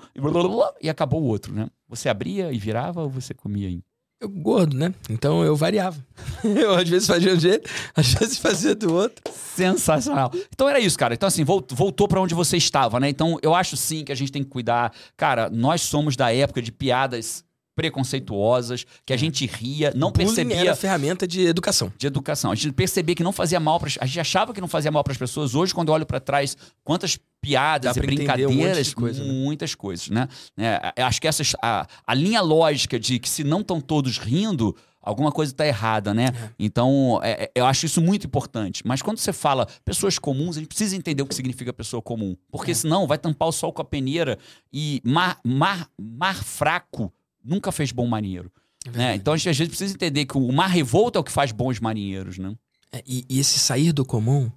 [0.82, 1.68] e acabou o outro, né?
[1.89, 3.82] Você abria e virava ou você comia aí?
[4.22, 4.93] Eu gordo, né?
[5.09, 5.97] Então eu variava.
[6.45, 9.20] Eu às vezes fazia de um jeito, às vezes fazia do outro.
[9.34, 10.32] Sensacional.
[10.53, 11.16] Então era isso, cara.
[11.16, 13.09] Então, assim, vol- voltou pra onde você estava, né?
[13.09, 14.93] Então, eu acho sim que a gente tem que cuidar.
[15.18, 17.43] Cara, nós somos da época de piadas
[17.76, 21.91] preconceituosas, que a gente ria, não Bullying percebia era ferramenta de educação.
[21.97, 22.51] de educação.
[22.51, 25.03] A gente percebia que não fazia mal para a gente achava que não fazia mal
[25.03, 25.55] para as pessoas.
[25.55, 29.32] Hohoje, quando eu olho para trás, quantas piadas e entender um brincadeiras, coisa, né?
[29.32, 30.28] muitas coisas, né?
[30.57, 34.76] É, acho que essas, a, a linha lógica de que se não estão todos rindo,
[35.01, 36.28] alguma coisa está errada, né?
[36.59, 38.84] Então, é, é, eu acho isso muito importante.
[38.86, 42.36] Mas quando você fala pessoas comuns, a gente precisa entender o que significa pessoa comum.
[42.51, 42.76] Porque É.
[42.76, 44.38] senão vai tampar o sol com a peneira
[44.72, 47.11] e mar, mar, mar fraco
[47.43, 48.51] nunca fez bom marinheiro.
[48.85, 49.15] É Né?
[49.15, 51.51] Então a gente às vezes precisa entender que o mar revolto é o que faz
[51.51, 52.55] bons marinheiros, né?
[52.91, 54.51] É, e, e esse sair do comum,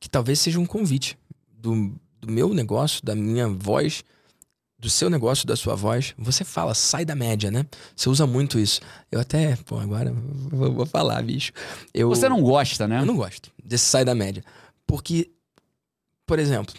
[0.00, 1.18] que talvez seja um convite
[1.50, 4.02] do, do meu negócio, da minha voz,
[4.78, 6.14] do seu negócio, da sua voz.
[6.18, 7.66] Você fala, sai da média, né?
[7.94, 8.80] Você usa muito isso.
[9.10, 11.52] Eu até, pô, agora vou, vou falar, bicho.
[11.92, 13.00] Eu, Você não gosta, né?
[13.00, 14.44] Eu não gosto desse sai da média.
[14.86, 15.30] Porque,
[16.26, 16.74] por exemplo,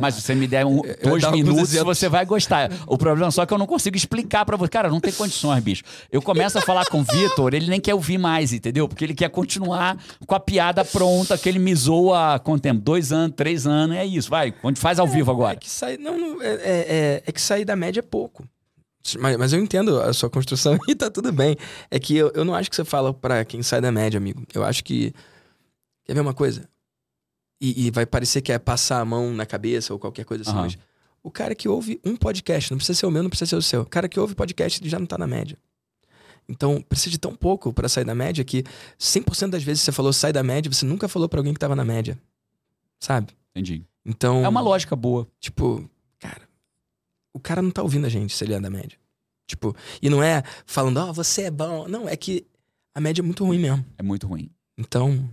[0.00, 1.98] Mas se você me der um- dois minutos, exemplos.
[1.98, 2.70] você vai gostar.
[2.86, 4.68] O problema só é que eu não consigo explicar pra você.
[4.70, 5.82] Cara, não tem condições, bicho.
[6.10, 8.86] Eu começo a falar com o Vitor, ele nem quer ouvir mais, entendeu?
[8.86, 9.96] Porque ele quer continuar
[10.26, 12.80] com a piada pronta que ele me zoa há quanto tempo?
[12.82, 14.28] Dois anos, três anos, é isso.
[14.28, 15.56] Vai, onde faz ao vivo É agora.
[15.56, 18.44] que sair, não, não, é, é- é- é que sair da média é pouco.
[19.18, 21.56] Mas, mas eu entendo a sua construção e tá tudo bem.
[21.90, 24.42] É que eu, eu não acho que você fala pra quem sai da média, amigo.
[24.54, 25.12] Eu acho que.
[26.04, 26.68] Quer ver uma coisa?
[27.64, 30.50] E, e vai parecer que é passar a mão na cabeça ou qualquer coisa assim,
[30.50, 30.62] Aham.
[30.62, 30.78] mas.
[31.22, 33.62] O cara que ouve um podcast, não precisa ser o meu, não precisa ser o
[33.62, 33.82] seu.
[33.82, 35.56] O cara que ouve podcast, ele já não tá na média.
[36.48, 38.64] Então, precisa de tão pouco pra sair da média que
[38.98, 41.60] 100% das vezes que você falou sai da média, você nunca falou pra alguém que
[41.60, 42.20] tava na média.
[42.98, 43.32] Sabe?
[43.52, 43.86] Entendi.
[44.04, 44.44] Então.
[44.44, 45.28] É uma lógica boa.
[45.38, 45.88] Tipo,
[46.18, 46.42] cara,
[47.32, 48.98] o cara não tá ouvindo a gente se ele é da média.
[49.46, 51.86] Tipo, e não é falando, ó, você é bom.
[51.86, 52.44] Não, é que
[52.92, 53.84] a média é muito ruim mesmo.
[53.96, 54.50] É muito ruim.
[54.76, 55.30] Então,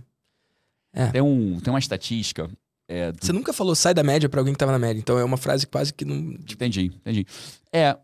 [1.12, 2.48] Tem, um, tem uma estatística.
[2.88, 4.98] é, do- você nunca falou sai da média pra alguém que tava na média.
[5.00, 6.16] Então é uma frase quase que não.
[6.16, 7.24] Entendi, entendi.
[7.72, 7.96] É,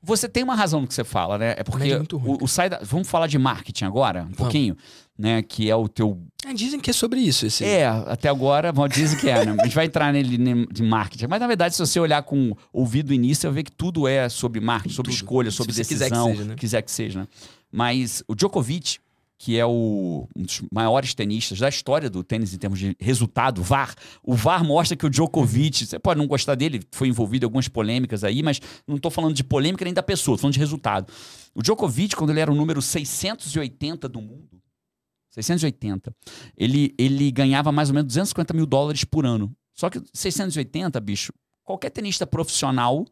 [0.00, 1.54] você tem uma razão no que você fala, né?
[1.58, 4.30] É porque é muito ruim, o, o sai da- vamos falar de marketing agora, um
[4.32, 4.76] pouquinho,
[5.18, 5.42] né?
[5.42, 6.22] Que é o teu.
[6.46, 7.44] É, dizem que é sobre isso.
[7.46, 7.64] Esse...
[7.64, 9.56] É, até agora, bom, dizem que é, né?
[9.60, 11.26] A gente vai entrar nele ne- de marketing.
[11.26, 14.28] Mas na verdade, se você olhar com ouvido início, você vai ver que tudo é
[14.28, 15.16] sobre marketing, sobre Tudo.
[15.20, 16.54] escolha, sobre Se você quiser que decisão, seja, né?
[16.54, 17.26] quiser que seja, né?
[17.72, 18.98] Mas o Djokovic,
[19.38, 23.62] que é o, um dos maiores tenistas da história do tênis em termos de resultado,
[23.62, 23.94] VAR.
[24.20, 27.68] O VAR mostra que o Djokovic, você pode não gostar dele, foi envolvido em algumas
[27.68, 31.12] polêmicas aí, mas não estou falando de polêmica nem da pessoa, estou falando de resultado.
[31.54, 34.60] O Djokovic, quando ele era o número 680 do mundo,
[35.30, 36.12] 680,
[36.56, 39.54] ele, ele ganhava mais ou menos 250 mil dólares por ano.
[39.72, 41.32] Só que 680, bicho,
[41.62, 43.06] qualquer tenista profissional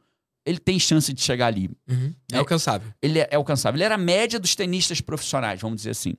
[0.46, 1.68] ele tem chance de chegar ali.
[1.88, 2.14] Uhum.
[2.32, 2.92] É, é, alcançável.
[3.02, 3.76] Ele é, é, alcançável.
[3.76, 6.14] Ele era a média dos tenistas profissionais, vamos dizer assim.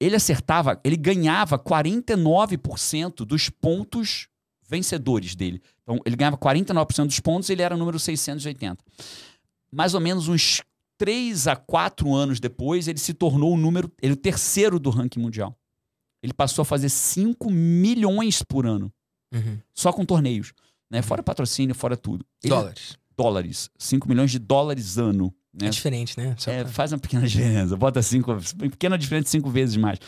[0.00, 4.26] Ele acertava, ele ganhava 49% dos pontos
[4.68, 5.62] vencedores dele.
[5.82, 8.84] Então, ele ganhava 49% dos pontos e ele era o número 680.
[9.70, 10.60] Mais ou menos uns
[10.98, 15.20] 3 a 4 anos depois, ele se tornou o número, ele o terceiro do ranking
[15.20, 15.56] mundial.
[16.20, 18.92] Ele passou a fazer 5 milhões por ano.
[19.32, 19.58] Uhum.
[19.72, 20.52] Só com torneios.
[20.90, 21.00] Né?
[21.00, 22.26] Fora patrocínio, fora tudo.
[22.42, 23.68] Ele, Dólares dólares.
[23.76, 25.34] 5 milhões de dólares ano.
[25.52, 25.66] Né?
[25.66, 26.36] É diferente, né?
[26.46, 26.72] É, pra...
[26.72, 27.76] Faz uma pequena diferença.
[27.76, 28.36] Bota cinco,
[28.70, 29.98] pequena diferença cinco vezes mais.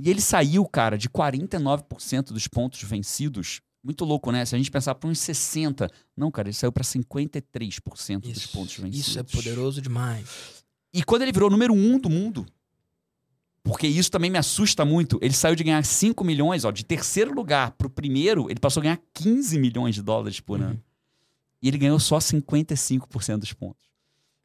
[0.00, 3.60] E ele saiu, cara, de 49% dos pontos vencidos.
[3.84, 4.44] Muito louco, né?
[4.46, 5.90] Se a gente pensar para uns 60%.
[6.16, 9.08] Não, cara, ele saiu para 53% isso, dos pontos vencidos.
[9.08, 10.64] Isso é poderoso demais.
[10.92, 12.46] E quando ele virou número um do mundo,
[13.62, 15.18] porque isso também me assusta muito.
[15.20, 18.80] Ele saiu de ganhar 5 milhões, ó, de terceiro lugar para o primeiro, ele passou
[18.80, 20.68] a ganhar 15 milhões de dólares por uhum.
[20.68, 20.87] ano
[21.62, 23.88] e ele ganhou só 55% dos pontos.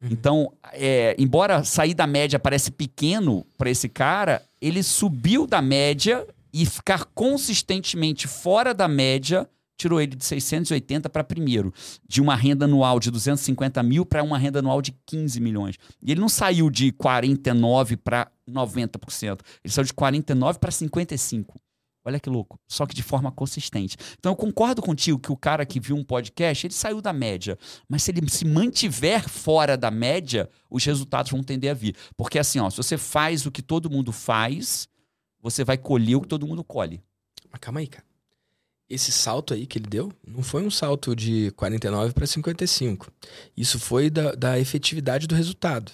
[0.02, 0.08] Uhum.
[0.10, 6.26] Então, é, embora sair da média parece pequeno para esse cara, ele subiu da média
[6.52, 11.72] e ficar consistentemente fora da média tirou ele de 680 para primeiro,
[12.08, 15.76] de uma renda anual de 250 mil para uma renda anual de 15 milhões.
[16.02, 21.46] E ele não saiu de 49 para 90%, ele saiu de 49 para 55%.
[22.04, 22.58] Olha que louco.
[22.68, 23.96] Só que de forma consistente.
[24.18, 27.58] Então eu concordo contigo que o cara que viu um podcast, ele saiu da média.
[27.88, 31.96] Mas se ele se mantiver fora da média, os resultados vão tender a vir.
[32.16, 34.86] Porque assim, ó, se você faz o que todo mundo faz,
[35.40, 37.02] você vai colher o que todo mundo colhe.
[37.50, 38.04] Mas calma aí, cara.
[38.88, 43.10] Esse salto aí que ele deu não foi um salto de 49 para 55.
[43.56, 45.92] Isso foi da, da efetividade do resultado.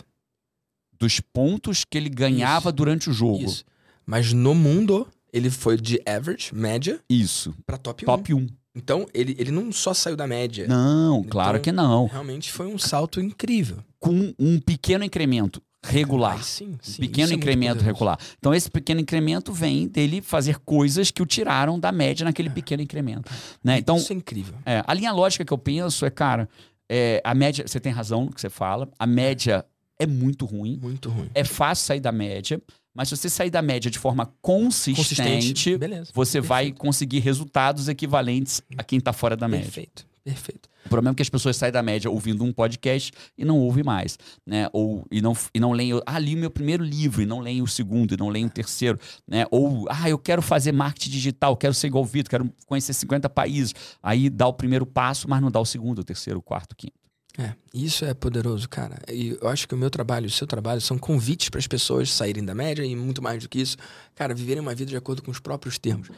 [0.99, 2.77] Dos pontos que ele ganhava Isso.
[2.77, 3.45] durante o jogo.
[3.45, 3.65] Isso.
[4.05, 7.01] Mas no mundo, ele foi de average, média.
[7.09, 7.55] Isso.
[7.67, 8.07] Pra top 1.
[8.07, 8.47] Top 1.
[8.75, 10.67] Então, ele, ele não só saiu da média.
[10.69, 12.07] Não, então, claro que não.
[12.07, 13.79] Realmente foi um salto incrível.
[13.99, 16.37] Com um pequeno incremento regular.
[16.39, 17.03] Ah, sim, sim.
[17.03, 18.19] Um pequeno é incremento regular.
[18.39, 22.53] Então, esse pequeno incremento vem dele fazer coisas que o tiraram da média naquele é.
[22.53, 23.31] pequeno incremento.
[23.63, 23.79] Né?
[23.79, 24.55] Então, Isso é incrível.
[24.65, 26.49] É, a linha lógica que eu penso é, cara,
[26.89, 29.65] é, a média, você tem razão no que você fala, a média
[29.99, 30.79] é muito ruim.
[30.81, 31.31] Muito ruim.
[31.35, 32.61] É fácil sair da média.
[32.95, 35.71] Mas se você sair da média de forma consistente, consistente.
[36.13, 36.49] Você Perfeito.
[36.49, 39.65] vai conseguir resultados equivalentes a quem está fora da média.
[39.65, 40.11] Perfeito.
[40.23, 40.69] Perfeito.
[40.85, 43.83] O problema é que as pessoas saem da média ouvindo um podcast e não ouvem
[43.83, 44.69] mais, né?
[44.73, 47.63] Ou e não, e não leem, ah, li o meu primeiro livro e não leem
[47.63, 49.47] o segundo, e não leem o terceiro, né?
[49.51, 53.75] Ou, ah, eu quero fazer marketing digital, quero ser igual Vitor, quero conhecer 50 países.
[54.03, 56.77] Aí dá o primeiro passo, mas não dá o segundo, o terceiro, o quarto, o
[56.77, 57.00] quinto.
[57.39, 58.99] É, isso é poderoso, cara.
[59.09, 61.67] E eu acho que o meu trabalho e o seu trabalho são convites para as
[61.67, 63.77] pessoas saírem da média e muito mais do que isso,
[64.15, 66.09] cara, viverem uma vida de acordo com os próprios termos.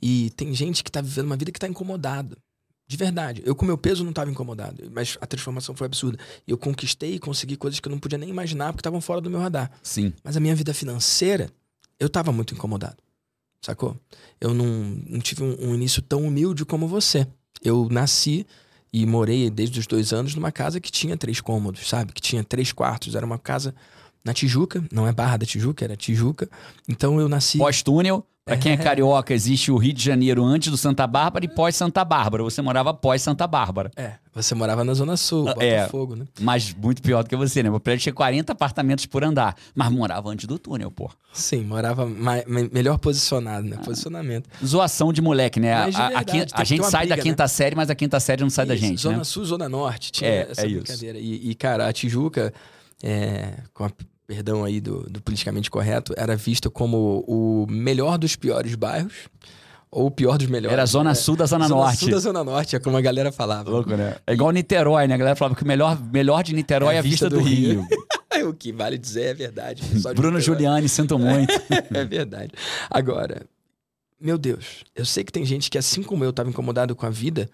[0.00, 2.36] E tem gente que tá vivendo uma vida que tá incomodada.
[2.86, 3.40] De verdade.
[3.44, 6.18] Eu, com meu peso, não estava incomodado, mas a transformação foi absurda.
[6.46, 9.20] E eu conquistei e consegui coisas que eu não podia nem imaginar porque estavam fora
[9.20, 9.70] do meu radar.
[9.80, 10.12] Sim.
[10.24, 11.50] Mas a minha vida financeira,
[12.00, 12.96] eu estava muito incomodado.
[13.64, 13.96] Sacou?
[14.40, 14.66] Eu não,
[15.06, 17.28] não tive um, um início tão humilde como você.
[17.62, 18.44] Eu nasci
[18.92, 22.12] e morei desde os dois anos numa casa que tinha três cômodos, sabe?
[22.12, 23.14] Que tinha três quartos.
[23.14, 23.74] Era uma casa
[24.24, 26.48] na Tijuca, não é Barra da Tijuca, era Tijuca.
[26.88, 27.58] Então eu nasci.
[27.58, 28.26] Pós-túnel.
[28.44, 32.04] Pra quem é, carioca, existe o Rio de Janeiro antes do Santa Bárbara e pós-Santa
[32.04, 32.42] Bárbara.
[32.42, 33.90] Você morava pós-Santa Bárbara.
[33.96, 36.24] É, você morava na Zona Sul, ah, é, Botafogo, é, né?
[36.40, 37.70] Mas muito pior do que você, né?
[37.70, 41.10] O prédio tinha 40 apartamentos por andar, mas morava antes do túnel, pô.
[41.32, 43.76] Sim, morava mais, melhor posicionado, né?
[43.78, 43.84] Ah.
[43.84, 44.48] Posicionamento.
[44.64, 45.84] Zoação de moleque, né?
[45.84, 47.48] Verdade, a, a, a, gente sai briga, da quinta né?
[47.48, 49.24] série, mas a quinta série não sai isso, da gente, Zona né?
[49.24, 51.18] Sul, Zona Norte, tinha é, essa é brincadeira.
[51.18, 52.52] E, e, cara, a Tijuca,
[53.02, 53.90] é, com a
[54.30, 59.28] perdão aí do, do politicamente correto, era vista como o melhor dos piores bairros
[59.90, 60.72] ou o pior dos melhores.
[60.72, 61.14] Era a Zona né?
[61.14, 61.98] Sul da Zona, zona Norte.
[61.98, 63.68] Sul da Zona Norte, é como a galera falava.
[63.68, 64.18] Louco, né?
[64.24, 65.14] É igual Niterói, né?
[65.14, 67.42] A galera falava que o melhor, melhor de Niterói é a, vista, vista, do, do
[67.42, 67.84] Rio.
[68.32, 68.46] Rio.
[68.48, 69.82] o que vale dizer é verdade.
[70.14, 71.52] Bruno Giuliani, sinto muito.
[71.92, 72.52] é verdade.
[72.88, 73.42] Agora,
[74.20, 77.10] meu Deus, eu sei que tem gente que, assim como eu, estava incomodado com a
[77.10, 77.50] vida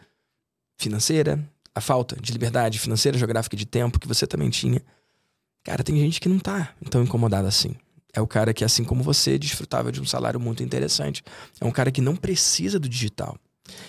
[0.76, 1.42] financeira,
[1.74, 4.82] a falta de liberdade financeira, geográfica de tempo que você também tinha.
[5.66, 7.74] Cara, tem gente que não tá tão incomodada assim.
[8.14, 11.24] É o cara que, assim como você, desfrutava de um salário muito interessante.
[11.60, 13.36] É um cara que não precisa do digital.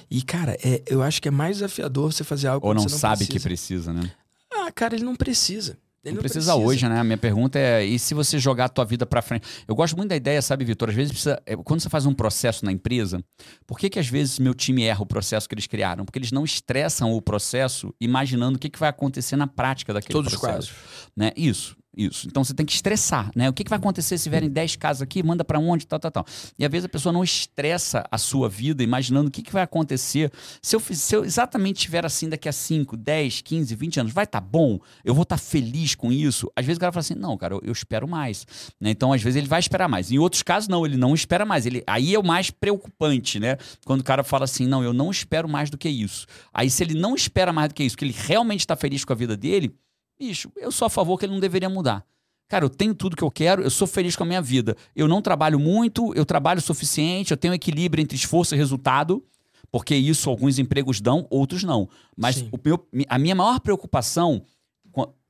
[0.09, 2.89] E, cara, é, eu acho que é mais desafiador você fazer algo Ou não, não
[2.89, 3.31] não sabe precisa.
[3.31, 4.11] que precisa, né?
[4.51, 5.77] Ah, cara, ele não precisa.
[6.07, 6.99] Ele não, precisa, hoje, né?
[6.99, 9.45] A minha pergunta é: e se você jogar a tua vida para frente?
[9.67, 10.89] Eu gosto muito da ideia, sabe, Vitor?
[10.89, 11.41] Às vezes precisa.
[11.45, 13.23] é, Quando você faz um processo na empresa,
[13.67, 16.03] por que, que às vezes meu time erra o processo que eles criaram?
[16.05, 20.13] Porque eles não estressam o processo imaginando o que, que vai acontecer na prática daquele
[20.13, 20.73] Todos os processo.
[20.73, 21.11] quadros.
[21.15, 21.31] Né?
[21.37, 22.27] Isso, isso.
[22.27, 23.49] Então você tem que estressar, né?
[23.49, 26.11] O que, que vai acontecer se vierem 10 casos aqui, manda para onde, tal, tal,
[26.11, 26.25] tal.
[26.57, 29.63] E às vezes a pessoa não estressa a sua vida imaginando o que, que vai
[29.63, 30.31] acontecer.
[30.61, 34.25] Se eu, se eu exatamente estiver assim daqui a 5, 10, 15, 20 anos, vai
[34.25, 34.79] estar bom?
[35.03, 36.51] Eu vou estar feliz com isso?
[36.55, 38.45] Às vezes o cara fala assim, não, cara, eu, eu espero mais.
[38.79, 38.91] Né?
[38.91, 40.11] Então, às vezes, ele vai esperar mais.
[40.11, 41.65] Em outros casos, não, ele não espera mais.
[41.65, 43.57] Ele, aí é o mais preocupante, né?
[43.85, 46.25] Quando o cara fala assim, não, eu não espero mais do que isso.
[46.53, 49.13] Aí, se ele não espera mais do que isso, que ele realmente está feliz com
[49.13, 49.73] a vida dele,
[50.19, 52.05] bicho, eu sou a favor que ele não deveria mudar.
[52.49, 54.75] Cara, eu tenho tudo que eu quero, eu sou feliz com a minha vida.
[54.95, 59.23] Eu não trabalho muito, eu trabalho o suficiente, eu tenho equilíbrio entre esforço e resultado,
[59.69, 61.89] porque isso alguns empregos dão, outros não.
[62.15, 64.45] Mas meu- a minha maior preocupação,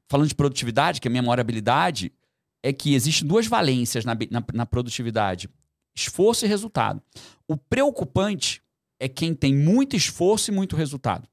[0.08, 2.14] falando de produtividade, que é a minha maior habilidade,
[2.64, 5.50] é que existem duas valências na, na- na produtividade:
[5.96, 7.02] esforço e resultado.
[7.48, 8.62] O preocupante
[9.00, 11.28] é quem tem muito esforço e muito resultado.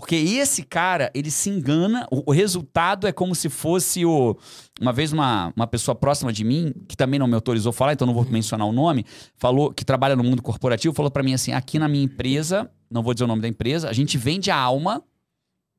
[0.00, 4.34] Porque esse cara, ele se engana, o, o resultado é como se fosse o.
[4.80, 7.92] Uma vez, uma, uma pessoa próxima de mim, que também não me autorizou a falar,
[7.92, 9.04] então não vou mencionar o nome,
[9.36, 13.02] falou que trabalha no mundo corporativo, falou pra mim assim: aqui na minha empresa, não
[13.02, 15.04] vou dizer o nome da empresa, a gente vende a alma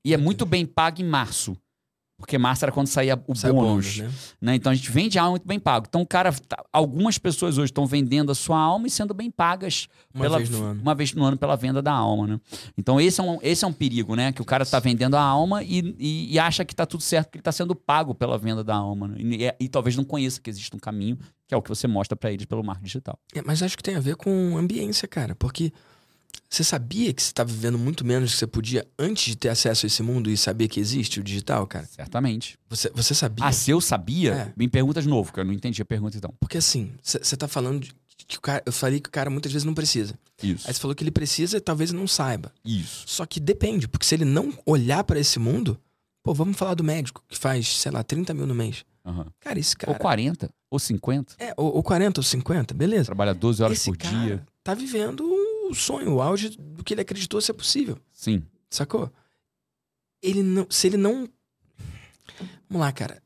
[0.05, 1.57] e é muito bem pago em março.
[2.21, 3.97] Porque março era quando saía o Sai bônus.
[3.97, 4.11] né?
[4.39, 4.55] né?
[4.55, 5.85] Então a gente vende a alma muito bem pago.
[5.89, 9.87] Então, cara, tá- algumas pessoas hoje estão vendendo a sua alma e sendo bem pagas
[10.13, 10.81] Uma pela- vez no ano.
[10.81, 12.39] uma vez no ano pela venda da alma, né?
[12.77, 14.31] Então esse é um, esse é um perigo, né?
[14.31, 17.31] Que o cara tá vendendo a alma e, e- e acha que tá tudo certo,
[17.31, 19.15] que ele tá sendo pago pela venda da alma, né?
[19.19, 21.17] E, e- e talvez não conheça que existe um caminho,
[21.47, 23.19] que é o que você mostra pra eles pelo marketing digital.
[23.35, 25.35] É, mas acho que tem a ver com ambiência, cara.
[25.35, 25.71] Porque
[26.49, 29.49] você sabia que você estava vivendo muito menos do que você podia antes de ter
[29.49, 31.85] acesso a esse mundo e saber que existe o digital, cara?
[31.85, 32.57] Certamente.
[32.69, 33.45] Você, você sabia?
[33.45, 34.53] Ah, se eu sabia, É.
[34.57, 36.33] me pergunta de novo, que eu não entendi a pergunta então.
[36.39, 37.93] Porque assim, você tá falando de
[38.27, 38.61] que o cara.
[38.65, 40.13] Eu falei que o cara muitas vezes não precisa.
[40.43, 40.67] Isso.
[40.67, 42.51] Aí você falou que ele precisa e talvez ele não saiba.
[42.63, 43.03] Isso.
[43.07, 45.79] Só que depende, porque se ele não olhar pra esse mundo.
[46.23, 48.85] Pô, vamos falar do médico que faz, sei lá, 30 mil no mês.
[49.03, 49.25] Aham.
[49.39, 49.91] Cara, esse cara.
[49.91, 51.33] Ou 40, ou 50.
[51.39, 53.05] É, ou, ou 40 ou 50, beleza.
[53.05, 54.45] Trabalha 12 horas esse por dia.
[54.63, 55.23] tá vivendo
[55.71, 57.97] o sonho, o auge do que ele acreditou ser possível.
[58.11, 58.43] Sim.
[58.69, 59.11] Sacou?
[60.21, 60.67] Ele não.
[60.69, 61.27] Se ele não.
[62.69, 63.21] Vamos lá, cara.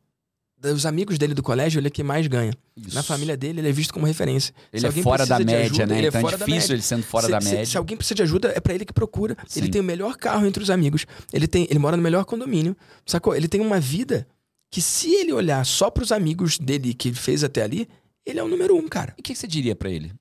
[0.64, 2.52] Os amigos dele do colégio, ele é que mais ganha.
[2.76, 2.96] Isso.
[2.96, 4.52] Na família dele, ele é visto como referência.
[4.74, 5.98] Ele é fora da média, ajuda, né?
[6.00, 7.66] ele é então é difícil ele sendo fora se, da se- média.
[7.68, 9.38] Se, alguém precisa de ajuda, é pra ele que procura.
[9.56, 9.72] Ele Sim.
[9.72, 11.06] tem o melhor carro entre os amigos.
[11.32, 12.76] Ele, tem, ele mora no melhor condomínio.
[13.06, 13.36] Sacou?
[13.36, 14.28] Ele tem uma vida
[14.72, 17.88] que, se ele olhar só pros amigos dele que ele fez até ali,
[18.26, 19.14] ele é o número um, cara.
[19.18, 20.12] E o que que você diria pra ele?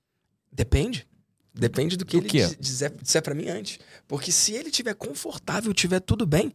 [0.52, 1.06] Depende.
[1.54, 2.56] Depende do que Do ele quê?
[2.58, 3.78] diz- disser, pra mim antes.
[4.08, 6.52] Porque se ele tiver confortável, tiver tudo bem,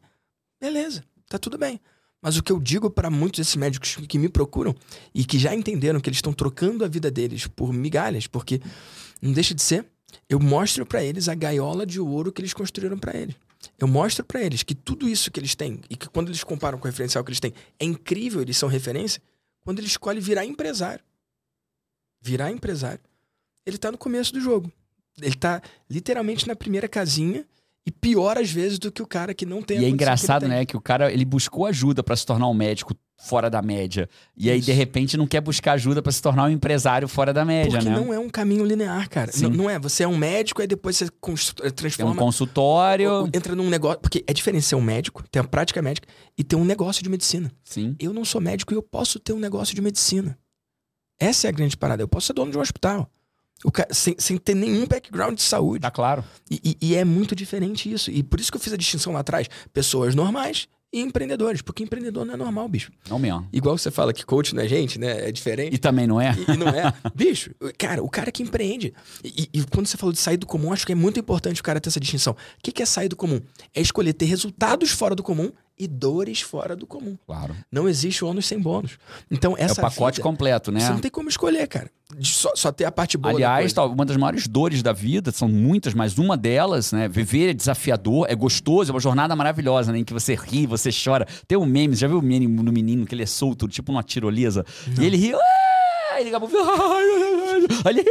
[0.59, 1.79] beleza, tá tudo bem.
[2.21, 4.75] Mas o que eu digo pra muitos desses médicos que me procuram
[5.15, 8.59] e que já entenderam que eles estão trocando a vida deles por migalhas, porque
[9.21, 9.85] não deixa de ser,
[10.27, 13.35] eu mostro pra eles a gaiola de ouro que eles construíram pra eles.
[13.77, 16.77] Eu mostro pra eles que tudo isso que eles têm e que quando eles comparam
[16.77, 19.21] com o referencial que eles têm, é incrível, eles são referência,
[19.61, 21.03] quando ele escolhe virar empresário.
[22.21, 22.99] Virar empresário,
[23.65, 24.69] ele tá no começo do jogo.
[25.21, 27.45] Ele tá literalmente na primeira casinha
[27.85, 29.93] e pior às vezes do que o cara que não tem a E é que
[29.93, 30.49] engraçado, tem.
[30.49, 34.07] né, que o cara ele buscou ajuda pra se tornar um médico fora da média.
[34.37, 34.67] E aí, Isso.
[34.67, 37.89] de repente, não quer buscar ajuda pra se tornar um empresário fora da média, Porque
[37.89, 37.95] né?
[37.95, 39.29] não é um caminho linear, cara.
[39.41, 39.77] Não, não é.
[39.77, 42.15] Você é um médico, aí depois você eh, Tem um transforma.
[42.15, 43.11] consultório.
[43.11, 43.99] ou- entra num negócio.
[43.99, 46.07] Porque é diferente ser um médico, ter a prática médica,
[46.37, 47.51] e ter um negócio de medicina.
[47.63, 47.93] Sim.
[47.99, 50.37] Eu não sou médico e eu posso ter um negócio de medicina.
[51.19, 52.01] Essa é a grande parada.
[52.01, 53.09] Eu posso ser dono de um hospital.
[53.63, 55.81] O ca- sem, sem ter nenhum background de saúde.
[55.81, 56.23] Tá claro.
[56.49, 58.09] E, e- e é muito diferente isso.
[58.09, 61.61] E por isso que eu fiz a distinção lá atrás: pessoas normais e empreendedores.
[61.61, 62.91] Porque empreendedor não é normal, bicho.
[63.09, 63.47] Não mesmo.
[63.51, 65.27] Igual você fala que coach não é gente, né?
[65.27, 65.75] É diferente.
[65.75, 66.33] E também não é?
[66.47, 66.93] E, e não é.
[67.13, 68.93] Bicho, cara, o cara que empreende.
[69.23, 71.63] E, e quando você falou de sair do comum, acho que é muito importante o
[71.63, 72.33] cara ter essa distinção.
[72.33, 73.39] O que, que é sair do comum?
[73.75, 77.17] É escolher ter resultados fora do comum e dores fora do comum.
[77.25, 77.55] Claro.
[77.71, 78.99] Não existe ônus sem bônus.
[79.31, 80.81] Então, É o essa pacote vida, completo, né?
[80.81, 81.89] Você não tem como escolher, cara.
[82.21, 83.33] Só, só ter a parte boa.
[83.33, 87.07] Aliás, uma das maiores dores da vida, são muitas, mas uma delas, né?
[87.07, 89.99] Viver é desafiador, é gostoso, é uma jornada maravilhosa, né?
[89.99, 91.27] Em que você ri, você chora.
[91.47, 94.03] Tem um meme, já viu o meme no menino que ele é solto, tipo numa
[94.03, 94.65] tirolesa?
[94.99, 95.33] E ele ri.
[95.33, 95.78] "Ah!"
[96.19, 97.67] Aí ele.
[97.85, 98.03] Aí ele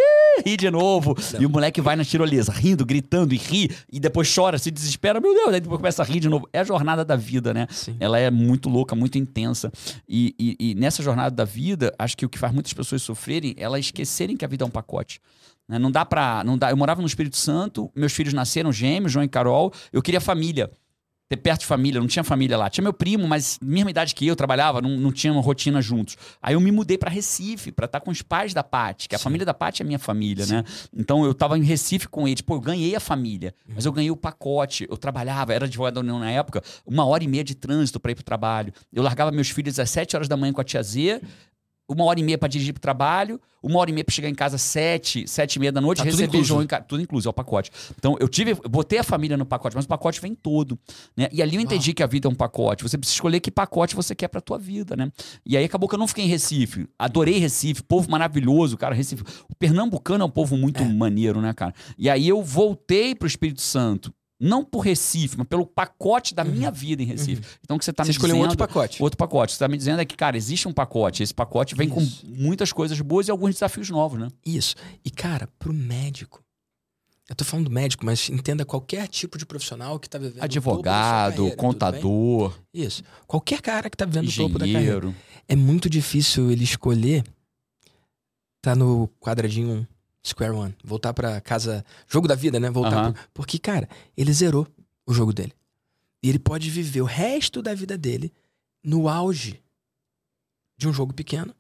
[0.47, 1.15] ri, de novo.
[1.39, 3.71] E o moleque vai na tirolesa, rindo, gritando e ri.
[3.93, 5.21] E depois chora, se desespera.
[5.21, 6.49] Meu Deus, aí depois começa a rir de novo.
[6.53, 7.67] É a jornada da vida, né?
[7.71, 7.97] Sim.
[8.01, 9.73] Ela é muito louca, muito intensa.
[10.09, 13.55] E, e- e nessa jornada da vida, acho que o que faz muitas pessoas sofrerem
[13.57, 15.21] é elas esquecerem que a vida é um pacote.
[15.69, 15.79] né?
[15.79, 16.43] Não dá pra.
[16.45, 19.73] Não dá, eu morava no Espírito Santo, meus filhos nasceram gêmeos, João e Carol.
[19.93, 20.71] Eu queria família.
[21.29, 22.71] Ter perto de família, não tinha família lá.
[22.71, 26.17] Tinha meu primo, mas mesma idade que eu, trabalhava, não, não tinha uma rotina juntos.
[26.41, 29.15] Aí eu me mudei para Recife, para estar tá com os pais da Paty, que
[29.15, 30.55] a família da Paty é minha família, Sim.
[30.55, 30.65] né?
[30.97, 32.41] Então eu tava em Recife com eles.
[32.41, 34.87] Pô, eu ganhei a família, mas eu ganhei o pacote.
[34.89, 38.13] Eu trabalhava, era advogado da União na época, uma hora e meia de trânsito para
[38.13, 38.73] ir pro trabalho.
[38.93, 41.21] Eu largava meus filhos às sete horas da manhã com a tia Z,
[41.89, 44.35] uma hora e meia para dirigir pro trabalho, uma hora e meia para chegar em
[44.35, 46.85] casa sete, sete e meia da noite, tá receber João em casa.
[46.85, 47.71] Tudo incluso, é o pacote.
[47.97, 50.79] Então, eu tive, eu botei a família no pacote, mas o pacote vem todo,
[51.17, 51.29] né?
[51.33, 51.95] E ali eu entendi Uau.
[51.97, 52.83] que a vida é um pacote.
[52.83, 55.11] Você precisa escolher que pacote você quer pra tua vida, né?
[55.45, 56.87] E aí acabou que eu não fiquei em Recife.
[56.99, 58.95] Adorei Recife, povo maravilhoso, cara.
[58.95, 59.23] Recife.
[59.49, 60.87] O pernambucano é um povo muito é.
[60.87, 61.75] maneiro, né, cara?
[61.97, 66.53] E aí eu voltei pro Espírito Santo não por Recife, mas pelo pacote da uhum.
[66.53, 67.43] minha vida em Recife.
[67.43, 67.59] Uhum.
[67.65, 68.51] Então, o que você está me escolheu dizendo...
[68.51, 69.03] outro pacote.
[69.03, 69.53] Outro pacote.
[69.53, 71.23] Você está me dizendo é que, cara, existe um pacote.
[71.23, 72.27] Esse pacote vem Isso.
[72.27, 74.29] com muitas coisas boas e alguns desafios novos, né?
[74.47, 74.77] Isso.
[75.05, 76.43] E, cara, pro médico...
[77.29, 81.37] Eu tô falando do médico, mas entenda qualquer tipo de profissional que tá vivendo Advogado,
[81.37, 82.59] carreira, contador.
[82.73, 83.03] Isso.
[83.27, 85.15] Qualquer cara que tá vivendo o topo da carreira.
[85.47, 87.23] É muito difícil ele escolher
[88.63, 89.87] tá no quadradinho
[90.27, 90.77] Square One.
[90.85, 91.85] Voltar pra casa.
[92.07, 92.71] Jogo da vida, né?
[92.71, 93.13] Voltar.
[93.13, 93.23] Pro...
[93.33, 94.67] Porque, cara, ele zerou
[95.07, 95.53] o jogo dele.
[96.23, 98.33] E ele pode viver o resto da vida dele
[98.85, 99.63] no auge
[100.77, 101.55] de um jogo pequeno.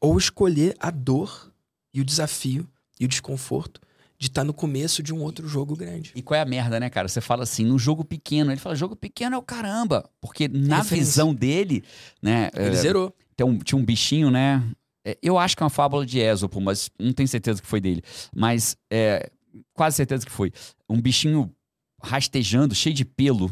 [0.00, 1.52] Ou escolher a dor
[1.92, 2.68] e o desafio
[3.00, 3.80] e o desconforto
[4.18, 6.12] de estar tá no começo de um outro jogo grande.
[6.14, 7.08] E qual é a merda, né, cara?
[7.08, 8.52] Você fala assim, no jogo pequeno.
[8.52, 10.08] Ele fala, jogo pequeno é o caramba.
[10.20, 11.82] Porque na visão dele,
[12.22, 12.50] né?
[12.54, 13.14] Ele é, zerou.
[13.36, 14.62] Tem um, tinha um bichinho, né?
[15.04, 17.80] É, eu acho que é uma fábula de Ésopo, mas não tenho certeza que foi
[17.80, 18.02] dele.
[18.34, 19.30] Mas é,
[19.72, 20.52] quase certeza que foi.
[20.88, 21.54] Um bichinho
[22.02, 23.50] rastejando, cheio de pelo.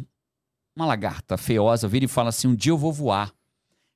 [0.74, 3.32] Uma lagarta feiosa vira e fala assim: um dia eu vou voar.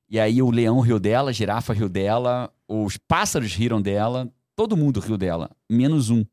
[0.09, 4.77] E aí o leão riu dela, a girafa riu dela, os pássaros riram dela, todo
[4.77, 6.25] mundo riu dela, menos um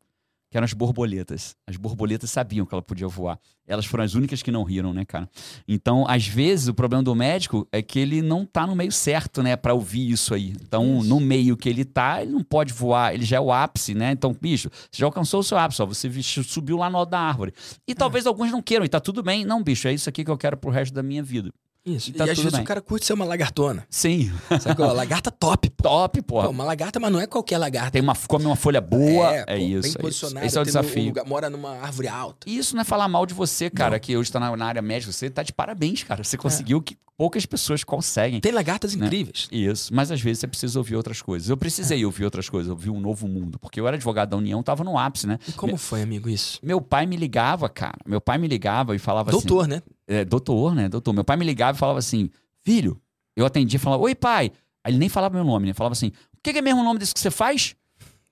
[0.53, 1.55] que eram as borboletas.
[1.65, 3.39] As borboletas sabiam que ela podia voar.
[3.65, 5.27] Elas foram as únicas que não riram, né, cara?
[5.67, 9.41] Então, às vezes, o problema do médico é que ele não tá no meio certo,
[9.41, 10.53] né, para ouvir isso aí.
[10.61, 13.95] Então, no meio que ele tá, ele não pode voar, ele já é o ápice,
[13.95, 14.11] né?
[14.11, 17.19] Então, bicho, você já alcançou o seu ápice, ó, você subiu lá no alto da
[17.19, 17.51] árvore.
[17.87, 18.29] E talvez é.
[18.29, 19.43] alguns não queiram, e tá tudo bem.
[19.45, 21.51] Não, bicho, é isso aqui que eu quero pro resto da minha vida.
[21.85, 22.09] Isso.
[22.09, 22.61] E, tá e às vezes bem.
[22.61, 23.85] o cara curte ser uma lagartona.
[23.89, 24.31] Sim.
[24.61, 24.91] Sacou?
[24.93, 25.69] Lagarta top.
[25.69, 25.83] Pô.
[25.83, 26.41] Top, pô.
[26.41, 26.49] pô.
[26.49, 27.91] Uma lagarta, mas não é qualquer lagarta.
[27.91, 29.35] Tem uma, come uma folha boa.
[29.35, 29.81] É, é pô, isso.
[29.81, 30.45] Bem posicionado.
[30.45, 31.05] Esse é o desafio.
[31.05, 32.49] Lugar, mora numa árvore alta.
[32.49, 33.99] Isso não é falar mal de você, cara, não.
[33.99, 35.11] que hoje tá na, na, área médica.
[35.11, 36.23] Você tá de parabéns, cara.
[36.23, 36.81] Você conseguiu é.
[36.81, 38.39] que poucas pessoas conseguem.
[38.39, 39.05] Tem lagartas né?
[39.05, 39.47] incríveis.
[39.51, 39.93] Isso.
[39.93, 41.49] Mas às vezes você precisa ouvir outras coisas.
[41.49, 42.05] Eu precisei é.
[42.05, 43.59] ouvir outras coisas, ouvir um novo mundo.
[43.59, 45.37] Porque eu era advogado da União, tava no ápice, né?
[45.47, 45.77] E como Me...
[45.77, 46.59] foi, amigo, isso?
[46.63, 47.97] Meu pai me ligava, cara.
[48.05, 49.69] Meu pai me ligava e falava doutor, assim.
[49.69, 49.93] Doutor, né?
[50.07, 50.89] É, doutor, né?
[50.89, 51.13] Doutor.
[51.13, 52.29] Meu pai me ligava e falava assim
[52.63, 52.99] filho.
[53.35, 54.51] Eu atendia e falava, oi, pai.
[54.83, 55.73] Aí ele nem falava meu nome, né?
[55.73, 57.75] Falava assim, o que é mesmo o nome disso que você faz?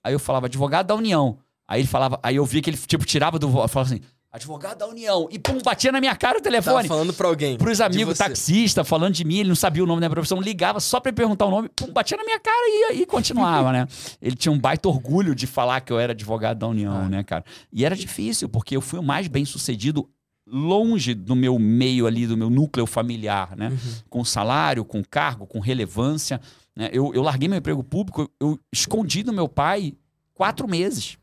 [0.03, 1.37] Aí eu falava, advogado da União.
[1.67, 3.49] Aí ele falava, aí eu via que ele, tipo, tirava do.
[3.49, 4.01] Falava assim,
[4.31, 5.27] advogado da União.
[5.31, 6.87] E pum, batia na minha cara o telefone.
[6.87, 7.57] Tava falando pra alguém.
[7.57, 10.99] Pros amigos taxistas, falando de mim, ele não sabia o nome da profissão, ligava só
[10.99, 13.87] pra perguntar o nome, pum, batia na minha cara e aí continuava, né?
[14.21, 17.09] Ele tinha um baita orgulho de falar que eu era advogado da União, ah.
[17.09, 17.45] né, cara?
[17.71, 20.09] E era difícil, porque eu fui o mais bem sucedido
[20.51, 23.69] longe do meu meio ali, do meu núcleo familiar, né?
[23.69, 23.77] Uhum.
[24.09, 26.41] Com salário, com cargo, com relevância.
[26.75, 26.89] Né?
[26.91, 29.93] Eu, eu larguei meu emprego público, eu escondi do meu pai
[30.33, 31.17] quatro meses.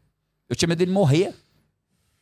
[0.48, 1.34] Eu tinha medo dele morrer.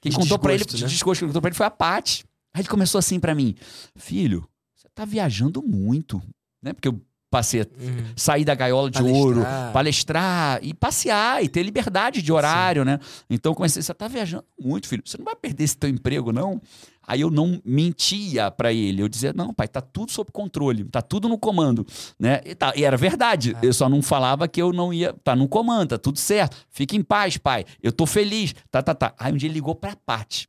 [0.00, 0.86] Quem de contou para ele, né?
[0.86, 2.24] desgosto, quem contou pra ele foi a Paty.
[2.52, 3.54] Aí ele começou assim para mim:
[3.94, 6.20] Filho, você tá viajando muito.
[6.62, 6.72] Né?
[6.72, 7.00] Porque eu
[7.30, 8.12] passei uhum.
[8.16, 9.22] sair da gaiola de palestrar.
[9.22, 9.42] ouro,
[9.72, 12.86] palestrar e passear e ter liberdade de horário, Sim.
[12.86, 13.00] né?
[13.28, 15.02] Então comecei, você tá viajando muito, filho.
[15.04, 16.60] Você não vai perder esse teu emprego, não?
[17.06, 19.02] Aí eu não mentia para ele.
[19.02, 21.86] Eu dizia: "Não, pai, tá tudo sob controle, tá tudo no comando",
[22.18, 22.40] né?
[22.44, 23.56] E, tá, e era verdade.
[23.62, 23.66] É.
[23.66, 26.56] Eu só não falava que eu não ia, tá no comando, tá tudo certo.
[26.70, 27.64] Fique em paz, pai.
[27.82, 28.54] Eu tô feliz.
[28.70, 29.14] Tá, tá, tá.
[29.18, 30.48] Aí um dia ele ligou pra Paty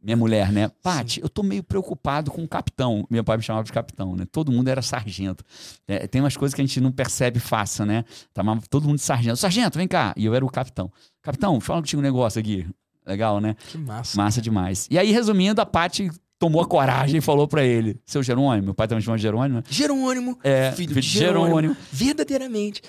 [0.00, 0.70] minha mulher, né?
[0.82, 3.06] Paty, eu tô meio preocupado com o capitão.
[3.10, 4.26] Meu pai me chamava de capitão, né?
[4.30, 5.44] Todo mundo era sargento.
[5.86, 8.04] É, tem umas coisas que a gente não percebe fácil, né?
[8.34, 9.36] Chamava todo mundo de sargento.
[9.36, 10.14] Sargento, vem cá.
[10.16, 10.90] E eu era o capitão.
[11.20, 12.66] Capitão, fala que tinha um negócio aqui.
[13.08, 13.56] Legal, né?
[13.68, 14.16] Que massa.
[14.16, 14.86] Massa demais.
[14.90, 18.74] E aí, resumindo, a Paty tomou a coragem e falou para ele: Seu Jerônimo, meu
[18.74, 19.64] pai também chama de Jerônimo, né?
[19.68, 21.76] Jerônimo, é, filho, filho de Jerônimo, Jerônimo.
[21.90, 22.82] Verdadeiramente.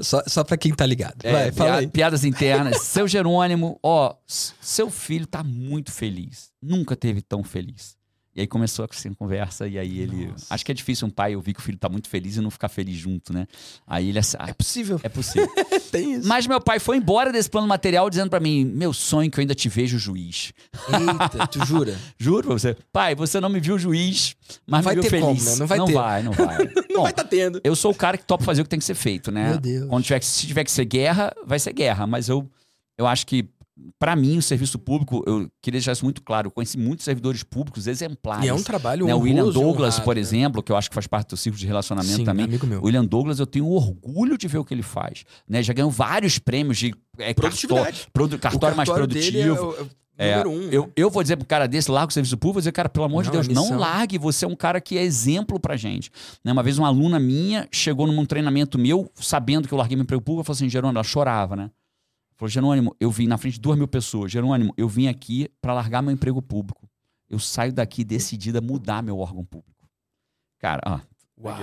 [0.00, 1.16] Só, só pra quem tá ligado.
[1.22, 1.86] É, Vai, fala aí.
[1.86, 2.80] Piadas internas.
[2.88, 6.50] seu Jerônimo, ó, seu filho tá muito feliz.
[6.62, 7.97] Nunca teve tão feliz.
[8.38, 10.26] E aí começou a conversa, e aí ele.
[10.26, 10.46] Nossa.
[10.50, 12.52] Acho que é difícil um pai ouvir que o filho tá muito feliz e não
[12.52, 13.48] ficar feliz junto, né?
[13.84, 14.20] Aí ele.
[14.20, 15.00] É possível.
[15.02, 15.48] É possível.
[15.90, 16.28] Tem isso.
[16.28, 19.40] Mas meu pai foi embora desse plano material dizendo para mim: meu sonho é que
[19.40, 20.52] eu ainda te vejo juiz.
[20.88, 21.98] Eita, tu jura?
[22.16, 22.76] Juro pra você.
[22.92, 25.42] Pai, você não me viu juiz, mas vai me viu ter feliz.
[25.42, 25.56] Como, né?
[25.56, 25.92] Não vai não ter.
[25.94, 26.58] Vai, não vai.
[26.88, 27.60] não Bom, vai tá tendo.
[27.64, 29.50] Eu sou o cara que topa fazer o que tem que ser feito, né?
[29.50, 29.88] Meu Deus.
[29.88, 32.06] Quando tiver, se tiver que ser guerra, vai ser guerra.
[32.06, 32.48] Mas eu,
[32.96, 33.48] eu acho que
[33.98, 36.48] para mim, o serviço público, eu queria deixar isso muito claro.
[36.48, 38.44] Eu conheci muitos servidores públicos exemplares.
[38.44, 39.14] E é um trabalho né?
[39.14, 40.20] O William Douglas, honrado, por né?
[40.20, 42.44] exemplo, que eu acho que faz parte do ciclo de relacionamento Sim, também.
[42.44, 42.80] amigo meu.
[42.80, 45.24] O William Douglas, eu tenho orgulho de ver o que ele faz.
[45.48, 45.62] Né?
[45.62, 47.84] Já ganhou vários prêmios de é, Produtividade.
[47.84, 49.74] cartório, produ- cartório mais cartório produtivo.
[49.78, 50.68] é é o É, número um.
[50.72, 50.92] eu, né?
[50.96, 53.22] eu vou dizer pro cara desse, larga o serviço público, vou dizer, cara, pelo amor
[53.22, 56.10] de Não, Deus, é não largue, você é um cara que é exemplo pra gente.
[56.44, 60.02] Né, uma vez uma aluna minha chegou num treinamento meu, sabendo que eu larguei meu
[60.02, 61.70] emprego público, ela falou assim, Jerônimo, ela chorava, né?
[62.38, 65.74] Falou, Jerônimo, eu vim na frente de duas mil pessoas, Jerônimo, eu vim aqui pra
[65.74, 66.88] largar meu emprego público.
[67.28, 69.86] Eu saio daqui decidida a mudar meu órgão público.
[70.58, 71.00] Cara, ó,
[71.40, 71.56] Uau.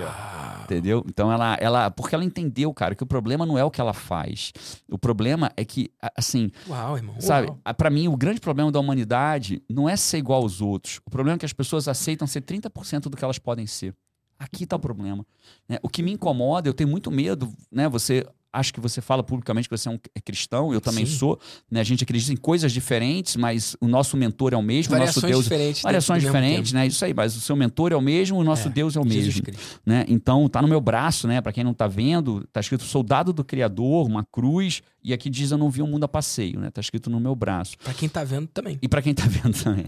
[0.64, 1.04] Entendeu?
[1.06, 1.90] Então ela, ela.
[1.90, 4.52] Porque ela entendeu, cara, que o problema não é o que ela faz.
[4.90, 7.20] O problema é que, assim, Uau, irmão.
[7.20, 7.60] sabe, Uau.
[7.62, 11.00] a- pra mim, o grande problema da humanidade não é ser igual aos outros.
[11.04, 13.94] O problema é que as pessoas aceitam ser 30% do que elas podem ser.
[14.38, 15.26] Aqui tá o problema.
[15.68, 15.78] né?
[15.82, 17.86] O que me incomoda, eu tenho muito medo, né?
[17.88, 18.26] Você.
[18.58, 21.16] Acho que você fala publicamente que você é um é cristão, eu também Sim.
[21.16, 21.38] sou.
[21.70, 21.80] Né?
[21.80, 25.20] A gente acredita em coisas diferentes, mas o nosso mentor é o mesmo, o nosso
[25.20, 25.44] Variações Deus.
[25.44, 25.82] diferentes.
[25.82, 26.86] Variações dentro do mesmo diferentes, né?
[26.86, 29.04] Isso aí, mas o seu mentor é o mesmo, o nosso É, Deus é o
[29.04, 29.42] mesmo
[29.84, 30.04] né?
[30.08, 31.40] Então tá no meu braço, né?
[31.40, 35.50] Para quem não tá vendo, tá escrito soldado do criador, uma cruz, e aqui diz
[35.50, 36.70] eu não vi o mundo a passeio, né?
[36.70, 37.76] Tá escrito no meu braço.
[37.78, 38.78] Pra quem tá vendo também.
[38.82, 39.86] E pra quem tá vendo também.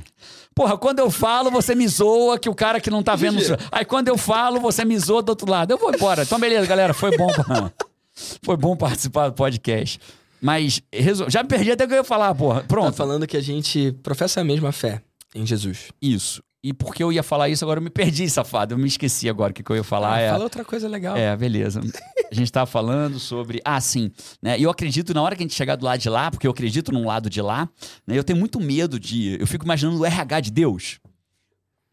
[0.54, 3.38] Porra, quando eu falo, você me zoa que o cara que não tá vendo.
[3.72, 5.72] Aí quando eu falo, você me zoa do outro lado.
[5.72, 6.22] Eu vou embora.
[6.22, 6.94] Então, beleza, galera.
[6.94, 7.28] Foi bom.
[8.42, 9.98] Foi bom participar do podcast.
[10.40, 12.60] Mas resol- já me perdi até o que eu ia falar, porra.
[12.60, 12.94] Tá Pronto.
[12.94, 15.02] falando que a gente professa a mesma fé
[15.34, 15.88] em Jesus.
[16.00, 16.42] Isso.
[16.62, 18.74] E porque eu ia falar isso, agora eu me perdi, safado.
[18.74, 20.14] Eu me esqueci agora o que, que eu ia falar.
[20.14, 20.30] Ah, é...
[20.30, 21.16] Fala outra coisa legal.
[21.16, 21.80] É, beleza.
[22.30, 23.60] A gente tava falando sobre.
[23.64, 24.10] Ah, sim.
[24.42, 24.58] Né?
[24.58, 26.50] E eu acredito, na hora que a gente chegar do lado de lá, porque eu
[26.50, 27.68] acredito num lado de lá,
[28.06, 28.18] né?
[28.18, 29.36] eu tenho muito medo de.
[29.40, 30.98] Eu fico imaginando o RH de Deus.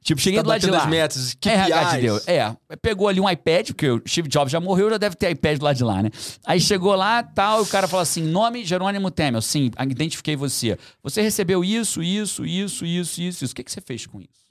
[0.06, 0.84] Tipo, cheguei Tá do lado de lá.
[0.84, 1.52] as metas, KPIs.
[1.52, 2.28] RH de Deus.
[2.28, 5.58] É, pegou ali um iPad, porque o Steve Jobs já morreu, já deve ter iPad
[5.58, 6.12] do lado de lá, né?
[6.46, 9.42] Aí chegou lá, tal, e o cara falou assim: nome Jerônimo Temel.
[9.42, 10.78] Sim, identifiquei você.
[11.02, 13.52] Você recebeu isso, isso, isso, isso, isso, isso.
[13.52, 14.46] O que, que você fez com isso?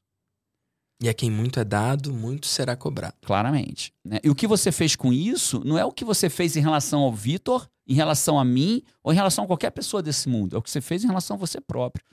[1.00, 3.14] E a quem muito é dado, muito será cobrado.
[3.24, 3.92] Claramente.
[4.04, 4.18] né?
[4.24, 7.00] E o que você fez com isso não é o que você fez em relação
[7.00, 10.56] ao Vitor, em relação a mim, ou em relação a qualquer pessoa desse mundo.
[10.56, 12.04] É o que você fez em relação a você próprio.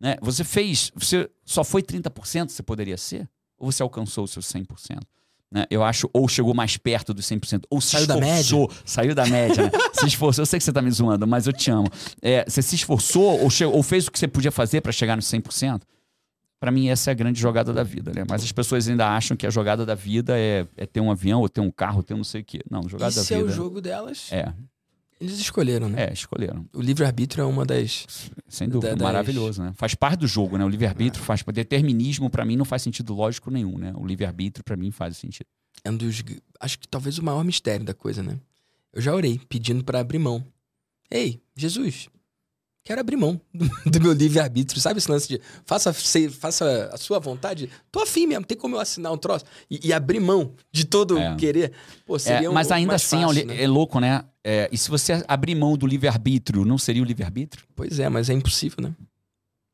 [0.00, 0.16] Né?
[0.22, 0.90] Você fez.
[0.94, 3.28] Você só foi 30% você poderia ser?
[3.58, 4.98] Ou você alcançou os seus 100%?
[5.52, 5.66] Né?
[5.68, 9.26] Eu acho, ou chegou mais perto dos 100%, ou se Saiu da esforçou, saiu da
[9.26, 9.70] média, né?
[9.92, 10.42] se esforçou.
[10.42, 11.88] Eu sei que você tá me zoando, mas eu te amo.
[12.22, 15.16] É, você se esforçou ou, chegou, ou fez o que você podia fazer para chegar
[15.16, 15.82] nos 100%?
[16.60, 18.22] Pra mim, essa é a grande jogada da vida, né?
[18.28, 21.40] Mas as pessoas ainda acham que a jogada da vida é, é ter um avião,
[21.40, 22.60] ou ter um carro, ou ter um não sei o quê.
[22.70, 23.52] Não, jogada da Esse é o vida.
[23.52, 24.28] jogo delas.
[24.30, 24.52] É,
[25.20, 26.04] Eles escolheram, né?
[26.08, 26.66] é, escolheram.
[26.72, 28.06] O livre-arbítrio é uma das.
[28.48, 29.72] Sem dúvida, Da- das- maravilhoso, né?
[29.76, 30.64] Faz parte do jogo, né?
[30.64, 31.42] O livre-arbítrio faz.
[31.42, 33.92] Determinismo, pra mim, não faz sentido lógico nenhum, né?
[33.96, 35.46] O livre-arbítrio, pra mim, faz sentido.
[35.84, 36.22] É um dos.
[36.58, 38.38] Acho que talvez o maior mistério da coisa, né?
[38.92, 40.42] Eu já orei pedindo pra abrir mão.
[41.10, 42.08] Ei, Jesus,
[42.84, 43.40] quero abrir mão
[43.86, 44.80] do meu livre-arbítrio.
[44.80, 47.68] Sabe esse lance de faça, faça a sua vontade?
[47.92, 51.18] Tô afim mesmo, tem como eu assinar um troço e, e abrir mão de todo
[51.18, 51.34] É.
[51.36, 51.72] querer.
[52.06, 53.62] Pô, É, seria um, mas ainda mais assim, é, um fácil, li- né?
[53.62, 54.24] é louco, né?
[54.42, 57.64] É, e se você abrir mão do livre-arbítrio, não seria o livre-arbítrio?
[57.76, 58.94] Pois é, mas é impossível, né?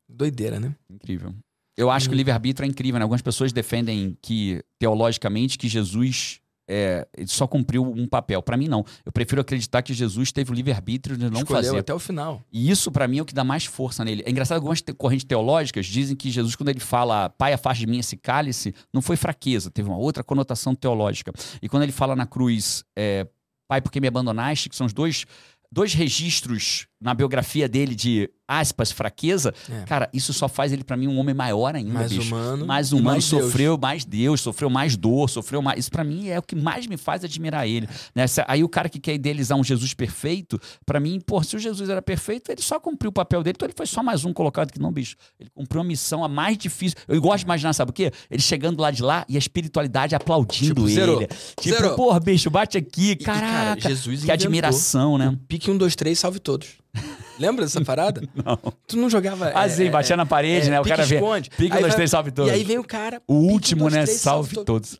[0.09, 0.75] Doideira, né?
[0.89, 1.33] Incrível.
[1.77, 2.17] Eu acho que o Uhum.
[2.17, 3.03] livre-arbítrio é incrível, né?
[3.03, 8.41] Algumas pessoas defendem que, teologicamente, que Jesus é, ele só cumpriu um papel.
[8.41, 8.85] Pra mim, não.
[9.05, 11.77] Eu prefiro acreditar que Jesus teve o livre-arbítrio de não Escolheu fazer.
[11.79, 12.41] até o final.
[12.51, 14.23] E isso, pra mim, é o que dá mais força nele.
[14.25, 17.91] É engraçado, algumas te- correntes teológicas dizem que Jesus, quando ele fala, pai, afaste de
[17.91, 21.31] mim esse cálice, não foi fraqueza, teve uma outra conotação teológica.
[21.61, 23.27] E quando ele fala na cruz, é,
[23.67, 25.25] pai, por que me abandonaste, que são os dois,
[25.71, 29.81] dois registros na biografia dele de, aspas, fraqueza, É.
[29.83, 32.33] cara, isso só faz ele, pra mim, um homem maior ainda, mais bicho.
[32.33, 32.65] humano.
[32.65, 33.43] Mais humano, mais Deus.
[33.45, 35.79] sofreu mais Deus, sofreu mais dor, sofreu mais.
[35.79, 37.87] Isso pra mim é o que mais me faz admirar ele.
[38.15, 38.25] né?
[38.25, 41.59] Se- Aí o cara que quer idealizar um Jesus perfeito, pra mim, pô, se o
[41.59, 44.33] Jesus era perfeito, ele só cumpriu o papel dele, então ele foi só mais um
[44.33, 45.15] colocado que não, bicho.
[45.39, 46.97] Ele cumpriu a missão a mais difícil.
[47.07, 48.11] Eu gosto de imaginar, sabe o quê?
[48.31, 50.93] Ele chegando lá de lá e a espiritualidade aplaudindo Tipo, ele.
[50.95, 51.19] zerou.
[51.59, 51.95] Tipo, Zerou.
[51.95, 53.81] porra, bicho, bate aqui, E- e, cara, caraca.
[53.89, 55.37] Jesus que inventou admiração, né?
[55.47, 56.69] Pique 1, 2, 3, salve todos.
[57.39, 58.21] Lembra dessa parada?
[58.33, 58.57] Não.
[58.87, 59.51] Tu não jogava.
[59.53, 60.81] Ah, é, sim, é, batia na parede, é, né?
[60.81, 61.17] O cara vê.
[61.17, 62.51] um, dois, três, salve todos.
[62.51, 63.21] E aí vem o cara.
[63.27, 64.03] O último, dois, né?
[64.05, 64.99] três, salve todos.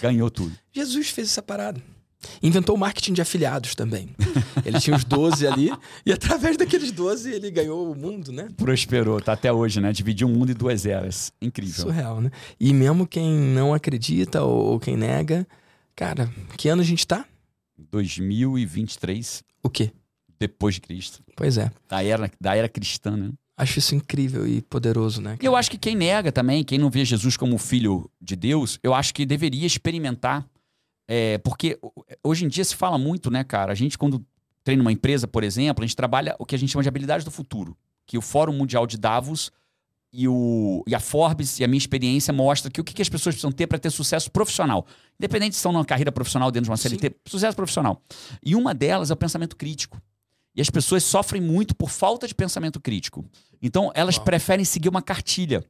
[0.00, 0.52] Ganhou tudo.
[0.72, 1.80] Jesus fez essa parada.
[2.42, 4.08] Inventou o marketing de afiliados também.
[4.64, 5.70] Ele tinha os 12 ali,
[6.06, 8.48] e através daqueles 12 ele ganhou o mundo, né?
[8.56, 9.92] Prosperou, tá até hoje, né?
[9.92, 11.32] Dividiu o mundo em duas eras.
[11.40, 11.84] Incrível.
[11.84, 12.30] Surreal, né?
[12.58, 15.46] E mesmo quem não acredita ou, ou quem nega,
[15.94, 17.26] cara, que ano a gente tá?
[17.90, 19.90] 2023, O quê?
[20.46, 21.22] Depois de Cristo.
[21.36, 21.70] Pois é.
[21.88, 23.30] Da era, da era cristã, né?
[23.56, 25.36] Acho isso incrível e poderoso, né?
[25.40, 28.78] E eu acho que quem nega também, quem não vê Jesus como filho de Deus,
[28.82, 30.44] eu acho que deveria experimentar.
[31.06, 31.78] é, porque
[32.22, 33.70] hoje em dia se fala muito, né, cara?
[33.70, 34.24] A gente, quando
[34.64, 37.24] treina uma empresa, por exemplo, a gente trabalha o que a gente chama de habilidades
[37.24, 37.76] do futuro.
[38.06, 39.52] que o Fórum Mundial de Davos
[40.12, 43.08] e, o, e a Forbes e a minha experiência mostra que o que, que as
[43.08, 44.86] pessoas precisam ter para ter sucesso profissional.
[45.18, 47.14] Independente se estão numa carreira profissional dentro de uma CLT, Sim.
[47.26, 48.00] sucesso profissional.
[48.44, 50.00] E uma delas é o pensamento crítico.
[50.54, 53.24] E as pessoas sofrem muito por falta de pensamento crítico.
[53.60, 54.24] Então, elas Uau.
[54.24, 55.64] preferem seguir uma cartilha.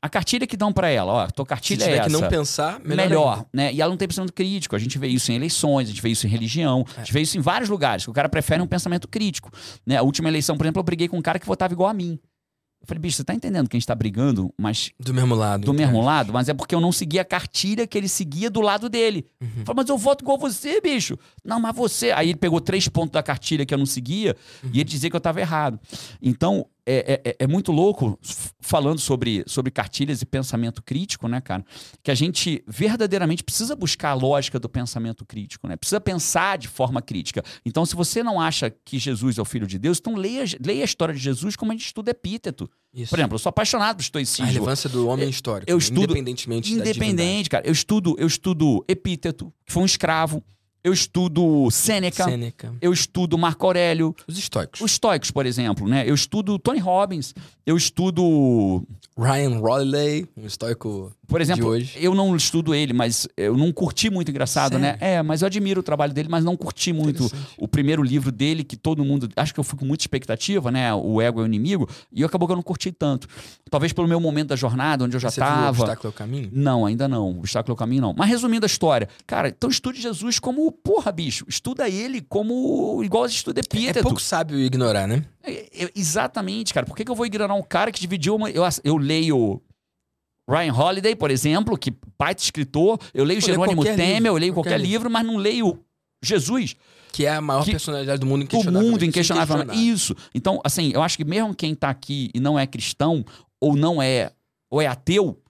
[0.00, 2.06] A cartilha que dão para ela, ó, tua cartilha Se tiver é essa.
[2.08, 3.72] que não pensar, melhor, melhor né?
[3.72, 4.76] E ela não tem pensamento crítico.
[4.76, 7.00] A gente vê isso em eleições, a gente vê isso em religião, é.
[7.00, 8.04] a gente vê isso em vários lugares.
[8.04, 9.50] Que o cara prefere um pensamento crítico.
[9.84, 9.96] Né?
[9.96, 12.16] A última eleição, por exemplo, eu briguei com um cara que votava igual a mim.
[12.88, 14.92] Eu falei, bicho, você tá entendendo que a gente tá brigando, mas.
[14.98, 15.62] Do mesmo lado.
[15.62, 18.62] Do mesmo lado, mas é porque eu não segui a cartilha que ele seguia do
[18.62, 19.26] lado dele.
[19.38, 19.48] Uhum.
[19.58, 21.18] Eu falei, mas eu voto igual você, bicho.
[21.44, 22.12] Não, mas você.
[22.12, 24.34] Aí ele pegou três pontos da cartilha que eu não seguia
[24.64, 24.70] uhum.
[24.72, 25.78] e ele dizia que eu tava errado.
[26.22, 28.18] Então, é, é, é, muito louco,
[28.60, 31.62] falando sobre, sobre cartilhas e pensamento crítico, né, cara?
[32.02, 35.76] Que a gente verdadeiramente precisa buscar a lógica do pensamento crítico, né?
[35.76, 37.42] Precisa pensar de forma crítica.
[37.64, 40.82] Então, se você não acha que Jesus é o Filho de Deus, então leia, leia
[40.82, 42.70] a história de Jesus como a gente estuda epíteto.
[42.94, 43.10] Isso.
[43.10, 44.44] Por exemplo, eu sou apaixonado por estoicismo.
[44.44, 45.70] A relevância do homem histórico.
[45.70, 47.66] Eu estudo, independentemente Independente, cara.
[47.66, 50.42] Eu estudo, eu estudo epíteto, que foi um escravo
[50.82, 54.14] eu estudo Sêneca, Sêneca, eu estudo Marco Aurélio.
[54.26, 54.80] Os estoicos.
[54.80, 56.04] Os estoicos, por exemplo, né?
[56.06, 57.34] Eu estudo Tony Robbins,
[57.66, 58.84] eu estudo...
[59.16, 64.30] Ryan Holiday, um estoico por exemplo, eu não estudo ele, mas eu não curti muito,
[64.30, 64.92] engraçado, né?
[64.92, 65.00] Sério?
[65.00, 65.12] né?
[65.16, 68.64] É, mas eu admiro o trabalho dele, mas não curti muito o primeiro livro dele,
[68.64, 69.28] que todo mundo.
[69.36, 70.92] Acho que eu fui com muita expectativa, né?
[70.94, 73.28] O Ego é o Inimigo, e acabou que eu não curti tanto.
[73.70, 75.66] Talvez pelo meu momento da jornada, onde eu já estava.
[75.66, 76.50] O obstáculo é o caminho?
[76.50, 77.30] Não, ainda não.
[77.32, 78.14] O obstáculo é o caminho, não.
[78.16, 83.26] Mas resumindo a história, cara, então estude Jesus como, porra, bicho, estuda ele como igual
[83.26, 83.98] estuda Epíteto.
[83.98, 85.24] É, é pouco sábio ignorar, né?
[85.42, 86.86] É, é, exatamente, cara.
[86.86, 88.50] Por que, que eu vou ignorar um cara que dividiu uma.
[88.50, 89.60] Eu, eu leio
[90.48, 94.54] Ryan Holiday, por exemplo, que pai de escritor, eu leio eu Jerônimo Temer, eu leio
[94.54, 95.78] qualquer, qualquer livro, mas não leio
[96.22, 96.74] Jesus.
[97.12, 98.86] Que é a maior que, personalidade do mundo inquestionável.
[98.86, 99.72] Do mundo inquestionável.
[99.74, 100.14] Isso.
[100.34, 103.24] Então, assim, eu acho que mesmo quem tá aqui e não é cristão,
[103.60, 104.32] ou não é,
[104.70, 105.40] ou é ateu,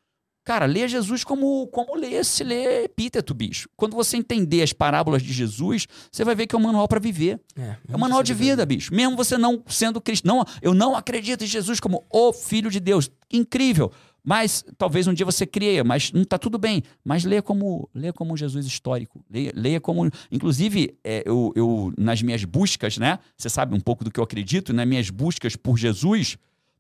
[0.45, 3.69] cara, lê Jesus como, como lê se lê epíteto, bicho.
[3.77, 6.99] Quando você entender as parábolas de Jesus, você vai ver que é um manual para
[6.99, 7.39] viver.
[7.55, 8.95] É, é um manual de vida, bicho.
[8.95, 10.43] Mesmo você não sendo cristão.
[10.63, 13.11] Eu não acredito em Jesus como o Filho de Deus.
[13.31, 13.93] Incrível.
[14.29, 16.83] Mas talvez um dia você crie, mas não está tudo bem.
[17.03, 19.25] Mas leia como, leia como Jesus histórico.
[19.31, 20.11] Leia, leia como.
[20.31, 23.19] Inclusive, é, eu, eu, nas minhas buscas, né?
[23.39, 26.37] Você sabe um pouco do que eu acredito, nas minhas buscas por Jesus,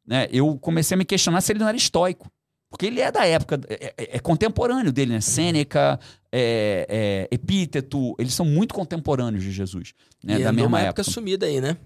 [0.07, 0.29] né?
[0.31, 2.31] Eu comecei a me questionar se ele não era estoico.
[2.69, 5.23] Porque ele é da época, é, é, é contemporâneo dele, né?
[5.23, 5.99] Sêneca,
[6.31, 9.95] é, é Epíteto, eles são muito contemporâneos de Jesus.
[10.23, 10.39] Né?
[10.39, 11.01] E da mesma época.
[11.01, 11.79] época sumida aí, né?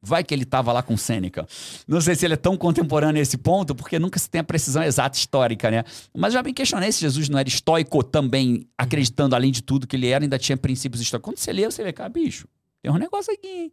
[0.00, 1.46] Vai que ele estava lá com Sêneca.
[1.86, 4.82] Não sei se ele é tão contemporâneo nesse ponto, porque nunca se tem a precisão
[4.82, 5.84] exata histórica, né?
[6.16, 9.96] Mas já me questionei se Jesus não era estoico também, acreditando, além de tudo, que
[9.96, 11.30] ele era, ainda tinha princípios históricos.
[11.30, 12.46] Quando você lê, você vê, cara, bicho,
[12.80, 13.72] tem um negócio aqui, hein?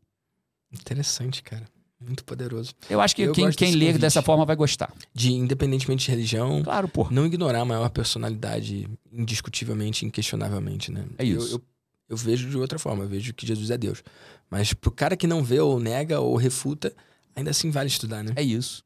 [0.73, 1.65] Interessante, cara.
[1.99, 2.73] Muito poderoso.
[2.89, 4.93] Eu acho que Eu quem, quem lê dessa forma vai gostar.
[5.13, 7.07] De, independentemente de religião, claro, pô.
[7.09, 11.05] não ignorar a maior personalidade indiscutivelmente, inquestionavelmente, né?
[11.17, 11.47] É isso.
[11.47, 11.63] Eu, eu,
[12.07, 14.03] eu vejo de outra forma, eu vejo que Jesus é Deus.
[14.49, 16.93] Mas pro cara que não vê ou nega ou refuta,
[17.35, 18.33] ainda assim vale estudar, né?
[18.35, 18.83] É isso.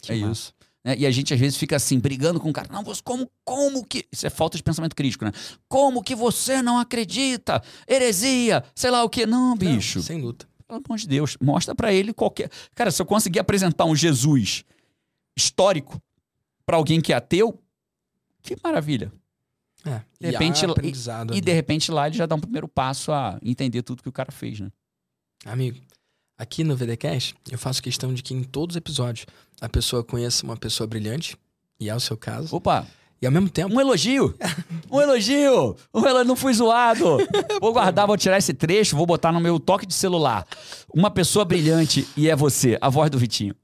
[0.00, 0.32] Que é massa.
[0.32, 0.56] isso.
[0.84, 2.68] É, e a gente às vezes fica assim, brigando com o cara.
[2.70, 4.06] Não, você, como, como que.
[4.10, 5.32] Isso é falta de pensamento crítico, né?
[5.68, 7.60] Como que você não acredita?
[7.88, 9.26] Heresia, sei lá o quê.
[9.26, 9.98] Não, bicho.
[9.98, 10.46] Não, sem luta.
[10.68, 12.50] Pelo amor de Deus, mostra para ele qualquer.
[12.74, 14.64] Cara, se eu conseguir apresentar um Jesus
[15.36, 16.00] histórico
[16.64, 17.60] para alguém que é ateu,
[18.42, 19.12] que maravilha.
[19.86, 20.64] É, de repente,
[21.32, 24.08] e, e, de repente lá ele já dá um primeiro passo a entender tudo que
[24.08, 24.68] o cara fez, né?
[25.44, 25.78] Amigo,
[26.36, 29.26] aqui no VDCast, eu faço questão de que em todos os episódios
[29.60, 31.36] a pessoa conheça uma pessoa brilhante,
[31.78, 32.54] e é o seu caso.
[32.54, 32.86] Opa!
[33.20, 33.74] E ao mesmo tempo.
[33.74, 34.34] Um elogio!
[34.90, 35.76] um elogio!
[35.94, 37.18] Um elogio, não fui zoado!
[37.60, 40.46] Vou guardar, vou tirar esse trecho, vou botar no meu toque de celular.
[40.92, 43.54] Uma pessoa brilhante e é você, a voz do Vitinho.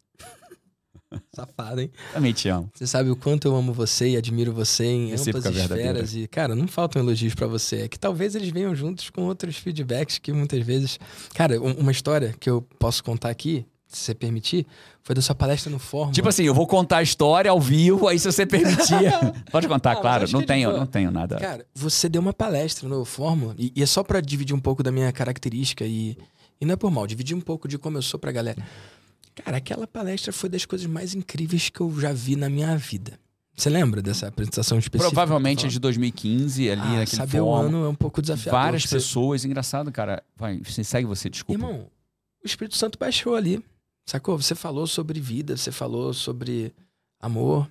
[1.32, 1.90] Safado, hein?
[2.12, 2.70] Também te amo.
[2.74, 6.14] Você sabe o quanto eu amo você e admiro você em amplas esferas.
[6.14, 7.82] E, cara, não faltam elogios para você.
[7.82, 10.98] É que talvez eles venham juntos com outros feedbacks que muitas vezes.
[11.34, 14.66] Cara, uma história que eu posso contar aqui, se você permitir,
[15.02, 16.12] foi da sua palestra no Fórum.
[16.12, 19.12] Tipo assim, eu vou contar a história ao vivo, aí se você permitir.
[19.50, 20.30] Pode contar, ah, claro.
[20.30, 21.36] Não tenho, não tenho nada.
[21.36, 24.82] Cara, você deu uma palestra no Fórum, e, e é só para dividir um pouco
[24.82, 26.16] da minha característica e.
[26.60, 28.64] E não é por mal, dividir um pouco de como eu sou pra galera.
[29.34, 33.18] Cara, aquela palestra foi das coisas mais incríveis que eu já vi na minha vida.
[33.54, 35.10] Você lembra dessa apresentação específica?
[35.10, 38.60] Provavelmente é de 2015, ali ah, naquele saber o ano é um pouco desafiador.
[38.60, 38.96] Várias você...
[38.96, 40.22] pessoas, engraçado, cara.
[40.36, 41.60] Vai, você segue você, desculpa.
[41.62, 41.86] Irmão,
[42.42, 43.62] o Espírito Santo baixou ali.
[44.06, 44.36] Sacou?
[44.36, 46.72] Você falou sobre vida, você falou sobre
[47.22, 47.70] amor.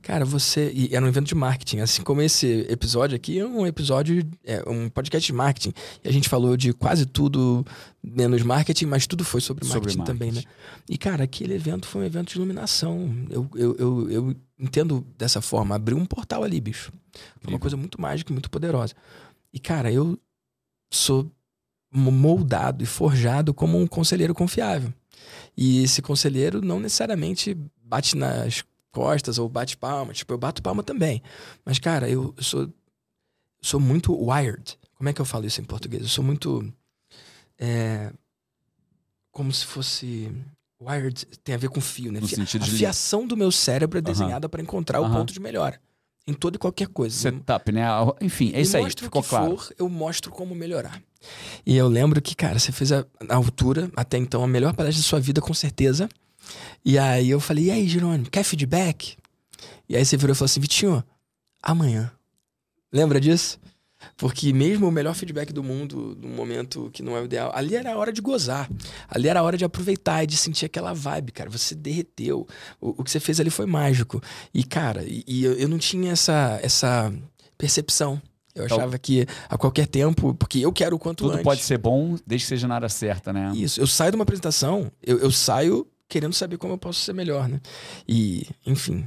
[0.00, 0.70] Cara, você.
[0.74, 1.78] E era um evento de marketing.
[1.78, 5.72] Assim como esse episódio aqui é um episódio, é um podcast de marketing.
[6.04, 7.64] E a gente falou de quase tudo
[8.02, 10.42] menos marketing, mas tudo foi sobre marketing, Sobre também, né?
[10.88, 13.10] E, cara, aquele evento foi um evento de iluminação.
[13.30, 15.74] Eu, eu, eu, eu entendo dessa forma.
[15.74, 16.92] Abriu um portal ali, bicho.
[17.40, 18.92] Foi uma coisa muito mágica e muito poderosa.
[19.54, 20.18] E, cara, eu
[20.92, 21.32] sou
[21.90, 24.92] mo- moldado e forjado como um conselheiro confiável.
[25.56, 28.62] E esse conselheiro não necessariamente bate nas
[28.94, 30.12] costas ou bate palma.
[30.12, 31.20] Tipo, eu bato palma também.
[31.64, 32.72] Mas, cara, eu sou,
[33.60, 34.78] sou muito wired.
[34.96, 36.02] Como é que eu falo isso em português?
[36.04, 36.72] Eu sou muito.
[37.58, 38.12] é,
[39.30, 40.30] como se fosse.
[40.80, 42.20] Wired tem a ver com fio, né?
[42.20, 45.32] No Fia- sentido a de fiação do meu cérebro é desenhada para encontrar o ponto
[45.32, 45.80] de melhora.
[46.26, 47.14] Em toda e qualquer coisa.
[47.14, 47.84] setup, né?
[48.20, 48.84] Enfim, é isso aí.
[48.90, 49.56] Ficou o que claro.
[49.58, 51.02] for, eu mostro como melhorar.
[51.66, 55.02] E eu lembro que, cara, você fez a, a altura, até então, a melhor palestra
[55.02, 56.08] da sua vida, com certeza.
[56.84, 59.16] E aí eu falei, e aí, Jerônimo, quer feedback?
[59.88, 61.02] E aí você virou e falou assim, Vitinho,
[61.62, 62.10] amanhã.
[62.92, 63.58] Lembra disso?
[64.18, 67.74] Porque mesmo o melhor feedback do mundo, num momento que não é o ideal, ali
[67.74, 68.68] era a hora de gozar.
[69.08, 71.48] Ali era a hora de aproveitar e de sentir aquela vibe, cara.
[71.48, 72.46] Você derreteu.
[72.80, 74.22] O, o que você fez ali foi mágico.
[74.52, 77.12] E, cara, e, e eu, eu não tinha essa, essa
[77.56, 78.20] percepção.
[78.54, 81.42] Eu Então- achava que a qualquer tempo, porque eu quero o quanto Tudo antes.
[81.44, 83.52] pode ser bom desde que seja na área certa, né?
[83.56, 83.80] Isso.
[83.80, 87.48] Eu saio de uma apresentação, eu, eu saio querendo saber como eu posso ser melhor,
[87.48, 87.60] né?
[88.06, 89.06] E, enfim.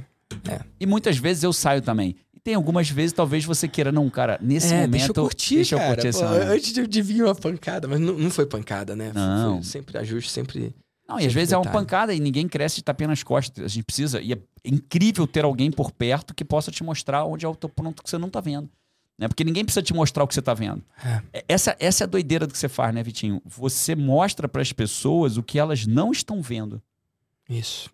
[0.78, 2.16] E muitas vezes eu saio também.
[2.34, 4.90] E tem algumas vezes, talvez você queira, não, cara, nesse é, momento.
[4.90, 5.94] deixa eu curtir, deixa eu cara.
[5.94, 6.48] curtir esse Pô, momento.
[6.48, 9.12] antes de, de vir uma pancada, mas não, não foi pancada, né?
[9.14, 9.56] Não.
[9.56, 10.74] Foi sempre ajuste, sempre.
[11.08, 13.64] Não, e às Sempre vezes é uma pancada e ninguém cresce de tapinha nas costas.
[13.64, 14.20] A gente precisa.
[14.20, 17.70] E é incrível ter alguém por perto que possa te mostrar onde é o teu
[17.70, 18.68] ponto que você não tá vendo.
[19.18, 19.26] Né?
[19.26, 20.82] Porque ninguém precisa te mostrar o que você tá vendo.
[21.04, 21.44] É.
[21.48, 23.42] Essa, essa é a doideira do que você faz, né, Vitinho?
[23.44, 26.80] Você mostra para as pessoas o que elas não estão vendo.
[27.48, 27.90] Isso.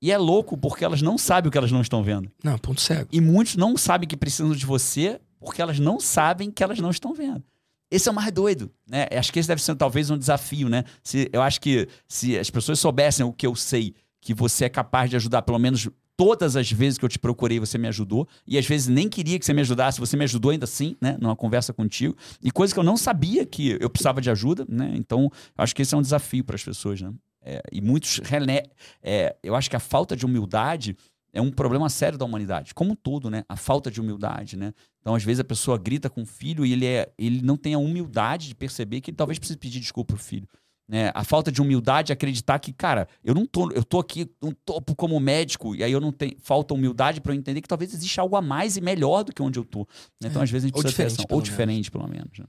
[0.00, 2.30] E é louco porque elas não sabem o que elas não estão vendo.
[2.42, 3.08] Não, ponto cego.
[3.12, 6.90] E muitos não sabem que precisam de você porque elas não sabem que elas não
[6.90, 7.42] estão vendo.
[7.90, 9.08] Esse é o mais doido, né?
[9.10, 10.84] Acho que esse deve ser talvez um desafio, né?
[11.02, 14.68] Se, eu acho que se as pessoas soubessem o que eu sei, que você é
[14.68, 15.88] capaz de ajudar, pelo menos
[16.20, 18.28] todas as vezes que eu te procurei, você me ajudou.
[18.46, 21.16] E às vezes nem queria que você me ajudasse, você me ajudou ainda assim, né?
[21.18, 22.14] Numa conversa contigo.
[22.42, 24.92] E coisa que eu não sabia que eu precisava de ajuda, né?
[24.96, 27.10] Então, acho que esse é um desafio para as pessoas, né?
[27.42, 28.18] É, e muitos.
[28.18, 28.64] rene-
[29.02, 30.94] É, eu acho que a falta de humildade
[31.32, 33.42] é um problema sério da humanidade, como um todo, né?
[33.48, 34.74] A falta de humildade, né?
[35.00, 37.72] Então, às vezes, a pessoa grita com o filho e ele, é, ele não tem
[37.72, 40.46] a humildade de perceber que ele talvez precise pedir desculpa pro filho.
[40.90, 41.12] Né?
[41.14, 44.52] A falta de humildade é acreditar que, cara, eu não tô, eu tô aqui no
[44.52, 46.34] topo como médico, e aí eu não tenho.
[46.42, 49.40] Falta humildade para eu entender que talvez existe algo a mais e melhor do que
[49.40, 49.86] onde eu tô.
[50.20, 50.28] né?
[50.28, 51.48] Então, É, às vezes, a gente ou precisa diferente, ou menos.
[51.48, 52.38] diferente, pelo menos.
[52.40, 52.44] né?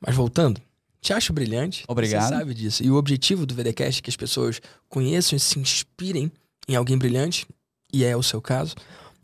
[0.00, 0.62] Mas voltando,
[1.00, 1.82] te acho brilhante.
[1.88, 2.28] Obrigado.
[2.28, 2.84] Você sabe disso.
[2.84, 6.30] E o objetivo do VDCast é que as pessoas conheçam e se inspirem
[6.68, 7.48] em alguém brilhante,
[7.92, 8.76] e é o seu caso.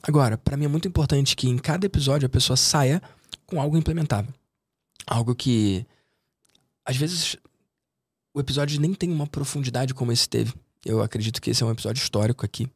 [0.02, 3.00] Agora, para mim é muito importante que em cada episódio a pessoa saia
[3.46, 4.34] com algo implementável.
[5.06, 5.86] Algo que,
[6.84, 7.36] às vezes,
[8.35, 10.53] o episódio nem tem uma profundidade como esse teve.
[10.85, 12.68] Eu acredito que esse é um episódio histórico aqui,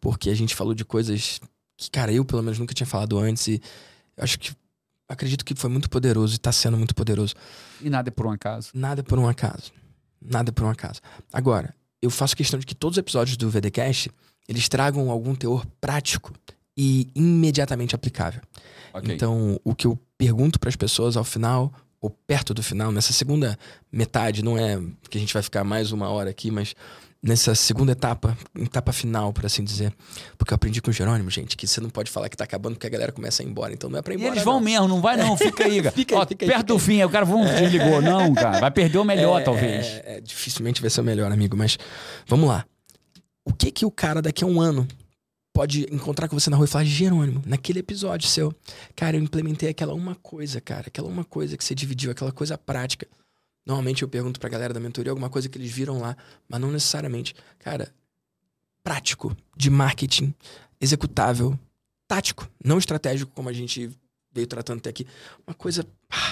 [0.00, 1.40] porque a gente falou de coisas
[1.76, 3.62] que, cara, eu pelo menos nunca tinha falado antes e
[4.16, 4.52] eu acho que
[5.08, 7.34] acredito que foi muito poderoso e tá sendo muito poderoso.
[7.80, 8.70] E nada é por um acaso.
[8.74, 9.72] Nada é por um acaso.
[10.20, 11.00] Nada é por um acaso.
[11.32, 14.10] Agora, eu faço questão de que todos os episódios do VDcast
[14.48, 16.32] eles tragam algum teor prático
[16.76, 18.40] e imediatamente aplicável.
[18.92, 19.14] Ok.
[19.14, 21.72] Então, o que eu pergunto para as pessoas ao final,
[22.02, 23.56] ou perto do final, nessa segunda
[23.90, 24.76] metade, não é
[25.08, 26.74] que a gente vai ficar mais uma hora aqui, mas
[27.22, 29.92] nessa segunda etapa, etapa final, por assim dizer.
[30.36, 32.74] Porque eu aprendi com o Jerônimo, gente, que você não pode falar que tá acabando
[32.74, 33.72] porque a galera começa a ir embora.
[33.72, 34.34] Então não é pra ir E embora.
[34.34, 34.60] eles vão não.
[34.60, 35.78] mesmo, não vai não, fica aí.
[35.80, 35.94] cara.
[35.94, 36.80] Fica aí, Ó, fica aí, perto fica do aí.
[36.80, 38.02] fim, aí o cara vão desligou.
[38.02, 39.86] Não, cara, vai perder o melhor, É, talvez.
[39.86, 41.78] É, é, dificilmente vai ser o melhor, amigo, mas
[42.26, 42.64] vamos lá.
[43.44, 44.88] O que que o cara daqui a um ano
[45.52, 48.54] pode encontrar com você na rua e falar, Jerônimo, naquele episódio seu,
[48.96, 52.56] cara, eu implementei aquela uma coisa, cara, aquela uma coisa que você dividiu, aquela coisa
[52.56, 53.06] prática.
[53.64, 56.16] Normalmente eu pergunto pra galera da mentoria alguma coisa que eles viram lá,
[56.48, 57.34] mas não necessariamente.
[57.58, 57.92] Cara,
[58.82, 60.34] prático, de marketing,
[60.80, 61.58] executável,
[62.08, 63.90] tático, não estratégico como a gente
[64.32, 65.06] veio tratando até aqui.
[65.46, 65.86] Uma coisa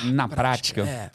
[0.05, 0.83] Na prática.
[0.83, 1.11] É,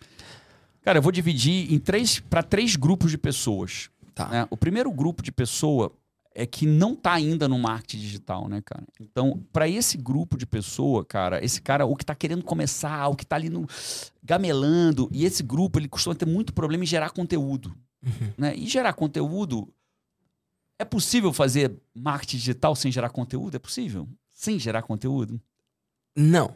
[0.85, 3.89] Cara, eu vou dividir em três para três grupos de pessoas.
[4.13, 4.29] tá.
[4.29, 4.47] né?
[4.51, 5.91] O primeiro grupo de pessoa
[6.37, 8.83] é que não tá ainda no marketing digital, né, cara?
[8.99, 13.15] Então, para esse grupo de pessoa, cara, esse cara, o que tá querendo começar, o
[13.15, 13.65] que tá ali no
[14.21, 18.33] gamelando, e esse grupo, ele costuma ter muito problema em gerar conteúdo, Uhum.
[18.37, 18.53] né?
[18.55, 19.67] E gerar conteúdo
[20.77, 23.55] é possível fazer marketing digital sem gerar conteúdo?
[23.55, 24.07] É possível?
[24.33, 25.39] Sem gerar conteúdo?
[26.15, 26.55] Não.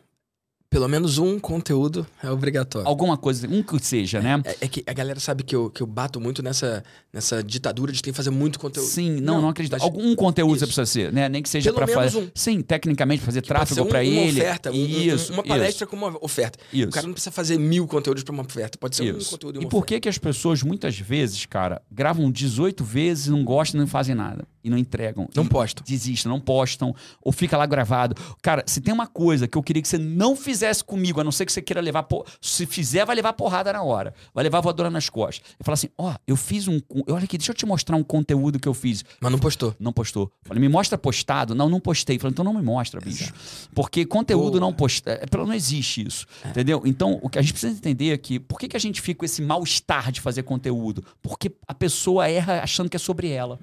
[0.71, 2.87] Pelo menos um conteúdo é obrigatório.
[2.87, 4.39] Alguma coisa, um que seja, né?
[4.45, 7.91] É, é que a galera sabe que eu, que eu bato muito nessa, nessa ditadura
[7.91, 8.85] de ter que fazer muito conteúdo.
[8.87, 9.71] Sim, não, não, Não, acredito.
[9.71, 10.59] mas- Algum conteúdo Isso.
[10.59, 11.27] você precisa ser, né?
[11.27, 12.19] Nem que seja menos fazer.
[12.19, 12.29] um.
[12.35, 14.39] Sim, tecnicamente, fazer tráfego um- pra uma ele.
[14.39, 15.47] oferta, um- um- isso, uma isso.
[15.49, 16.59] palestra com uma oferta.
[16.71, 16.87] Isso.
[16.89, 18.77] O cara não precisa fazer mil conteúdos pra uma oferta.
[18.77, 19.31] Pode ser um Isso.
[19.31, 23.25] conteúdo e E uma por que que as pessoas, muitas vezes, cara, gravam 18 vezes,
[23.27, 24.45] não gostam e não fazem nada?
[24.63, 25.27] E não entregam.
[25.35, 25.83] Não E postam.
[25.87, 26.93] Desistem, não postam.
[27.23, 28.13] Ou fica lá gravado.
[28.41, 31.31] Cara, se tem uma coisa que eu queria que você não fizesse comigo, a não
[31.31, 32.03] ser que você queira levar...
[32.03, 34.13] po- Se fizer, vai levar porrada na hora.
[34.33, 35.45] Vai levar voadora nas costas.
[35.59, 36.79] E fala assim, ó, eu fiz um...
[37.09, 39.03] Olha aqui, deixa eu te mostrar um conteúdo que eu fiz.
[39.21, 39.75] Mas não postou.
[39.79, 40.31] Não postou.
[40.43, 41.53] Falei, me mostra postado.
[41.55, 42.17] Não, não postei.
[42.19, 43.33] Falei, então não me mostra, bicho.
[43.73, 44.61] Porque conteúdo Boa.
[44.61, 45.11] não posta.
[45.11, 46.25] é, pelo- Não existe isso.
[46.45, 46.81] Entendeu?
[46.85, 49.19] Então, o que a gente precisa entender é que por que, que a gente fica
[49.19, 51.03] com esse mal-estar de fazer conteúdo?
[51.21, 53.59] Porque a pessoa erra achando que é sobre ela.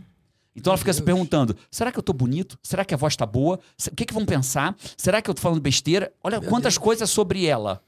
[0.56, 1.04] Então ela fica se Deus.
[1.06, 2.58] perguntando: será que eu tô bonito?
[2.62, 3.60] Será que a voz tá boa?
[3.76, 4.74] Se- O que, que vão pensar?
[4.96, 6.12] Será que eu tô falando besteira?
[6.24, 6.84] Olha Meu quantas Deus.
[6.84, 7.82] coisas sobre ela.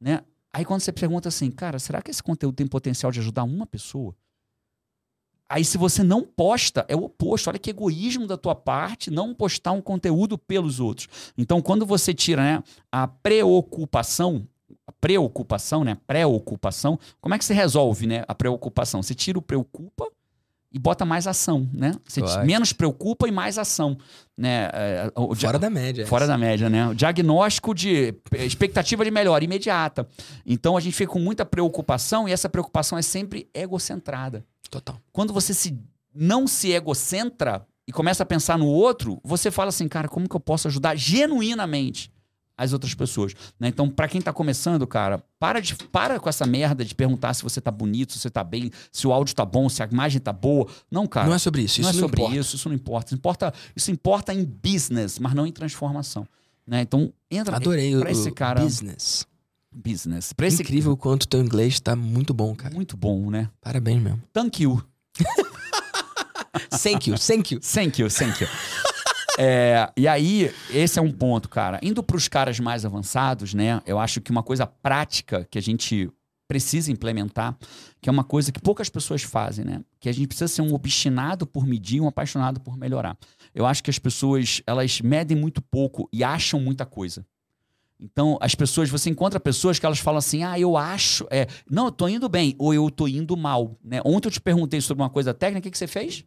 [0.00, 0.20] Né?
[0.52, 3.66] Aí quando você pergunta assim, cara, será que esse conteúdo tem potencial de ajudar uma
[3.66, 4.14] pessoa?
[5.48, 7.48] Aí se você não posta, é o oposto.
[7.50, 11.08] Olha que egoísmo da tua parte não postar um conteúdo pelos outros.
[11.36, 14.46] Então quando você tira né, a preocupação,
[14.86, 19.02] a preocupação, né, preocupação, como é que você resolve né, a preocupação?
[19.02, 20.09] Você tira o preocupa
[20.72, 21.92] e bota mais ação, né?
[22.06, 22.46] Você Claro.
[22.46, 23.96] menos preocupa e mais ação,
[24.36, 24.70] né?
[24.72, 26.06] É, o Fora da média.
[26.06, 26.88] Fora da média, né?
[26.88, 30.06] O diagnóstico de expectativa de melhora imediata.
[30.46, 34.44] Então a gente fica com muita preocupação e essa preocupação é sempre egocentrada.
[34.70, 34.96] Total.
[35.12, 35.76] Quando você se
[36.14, 40.36] não se egocentra e começa a pensar no outro, você fala assim, cara, como que
[40.36, 42.12] eu posso ajudar genuinamente
[42.64, 43.34] as outras pessoas?
[43.58, 43.68] né?
[43.68, 47.42] Então, pra quem tá começando, cara, para de para com essa merda de perguntar se
[47.42, 50.20] você tá bonito, se você tá bem, se o áudio tá bom, se a imagem
[50.20, 50.66] tá boa.
[50.90, 51.26] Não, cara.
[51.26, 51.80] não é sobre isso.
[51.80, 52.38] Não Isso é não, sobre importa.
[52.38, 53.06] isso, isso não importa.
[53.06, 56.26] Isso importa, isso importa em business, mas não em transformação.
[56.66, 56.82] Né?
[56.82, 59.26] Então, entra Adorei o, pra esse o cara business.
[59.72, 60.32] business.
[60.32, 62.74] Pra esse Incrível o quanto teu inglês tá muito bom, cara.
[62.74, 63.48] muito bom, né?
[63.60, 64.22] Parabéns mesmo.
[64.32, 64.82] Thank you.
[66.82, 67.60] Thank you, thank you.
[67.60, 68.48] Thank you, thank you.
[69.38, 71.78] É, e aí, esse é um ponto, cara.
[71.82, 73.80] Indo para os caras mais avançados, né?
[73.86, 76.10] Eu acho que uma coisa prática que a gente
[76.50, 77.56] precisa implementar,
[78.00, 79.84] que é uma coisa que poucas pessoas fazem, né?
[80.00, 83.16] Que a gente precisa ser um obstinado por medir e um apaixonado por melhorar.
[83.54, 87.24] Eu acho que as pessoas, elas medem muito pouco e acham muita coisa.
[88.00, 91.84] Então, as pessoas, você encontra pessoas que elas falam assim: ah, eu acho, é, não,
[91.84, 93.78] eu tô indo bem, ou eu tô indo mal.
[93.84, 94.00] Né?
[94.04, 96.24] Ontem eu te perguntei sobre uma coisa técnica, o que, que você fez?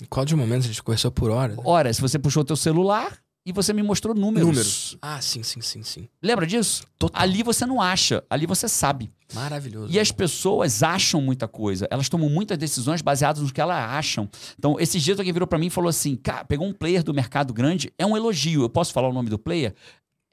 [0.00, 1.54] Em qual de momentos a gente conversou por hora?
[1.64, 4.48] Ora, se você puxou o teu celular e você me mostrou números.
[4.48, 4.98] Números.
[5.00, 6.08] Ah, sim, sim, sim, sim.
[6.20, 6.84] Lembra disso?
[6.98, 7.22] Total.
[7.22, 9.08] Ali você não acha, ali você sabe.
[9.32, 9.92] Maravilhoso.
[9.92, 11.86] E as pessoas acham muita coisa.
[11.90, 14.28] Elas tomam muitas decisões baseadas no que elas acham.
[14.58, 17.14] Então, esses dias alguém virou pra mim e falou assim: cara, pegou um player do
[17.14, 18.62] mercado grande, é um elogio.
[18.62, 19.74] Eu posso falar o nome do player?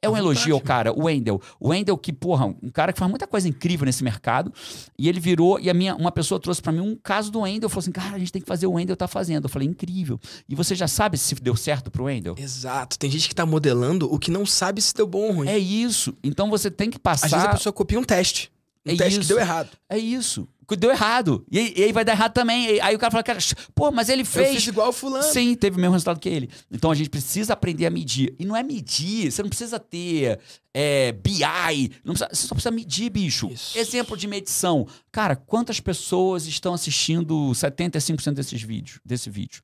[0.03, 1.41] É um elogio ao cara, o Wendell.
[1.59, 4.51] O Wendell, que, porra, um cara que faz muita coisa incrível nesse mercado.
[4.97, 7.69] E ele virou, e a minha, uma pessoa trouxe pra mim um caso do Wendell.
[7.69, 9.45] Falou assim: cara, a gente tem que fazer o Wendell tá fazendo.
[9.45, 10.19] Eu falei: incrível.
[10.47, 12.35] E você já sabe se deu certo pro Wendell?
[12.37, 12.99] Exato.
[12.99, 15.47] Tem gente que tá modelando o que não sabe se deu bom ou ruim.
[15.47, 16.13] É isso.
[16.23, 17.27] Então você tem que passar.
[17.27, 18.51] Às vezes a pessoa copia um teste.
[18.85, 19.29] Um É teste que isso.
[19.29, 19.69] deu errado.
[19.89, 20.47] É isso.
[20.77, 21.45] Deu errado.
[21.51, 22.75] E, aí- e aí vai dar errado também.
[22.75, 23.39] E Aí o cara fala, cara,
[23.75, 24.51] pô, mas ele Eu fez.
[24.55, 25.23] fiz igual o fulano.
[25.23, 26.49] Sim, teve o mesmo resultado que ele.
[26.71, 28.35] Então a gente precisa aprender a medir.
[28.39, 30.39] E não é medir, você não precisa ter
[30.73, 33.47] é, BI, não precisa- você só precisa medir, bicho.
[33.51, 33.77] Isso.
[33.77, 34.87] Exemplo de medição.
[35.11, 39.61] Cara, quantas pessoas estão assistindo 75% desses vídeos, desse vídeo?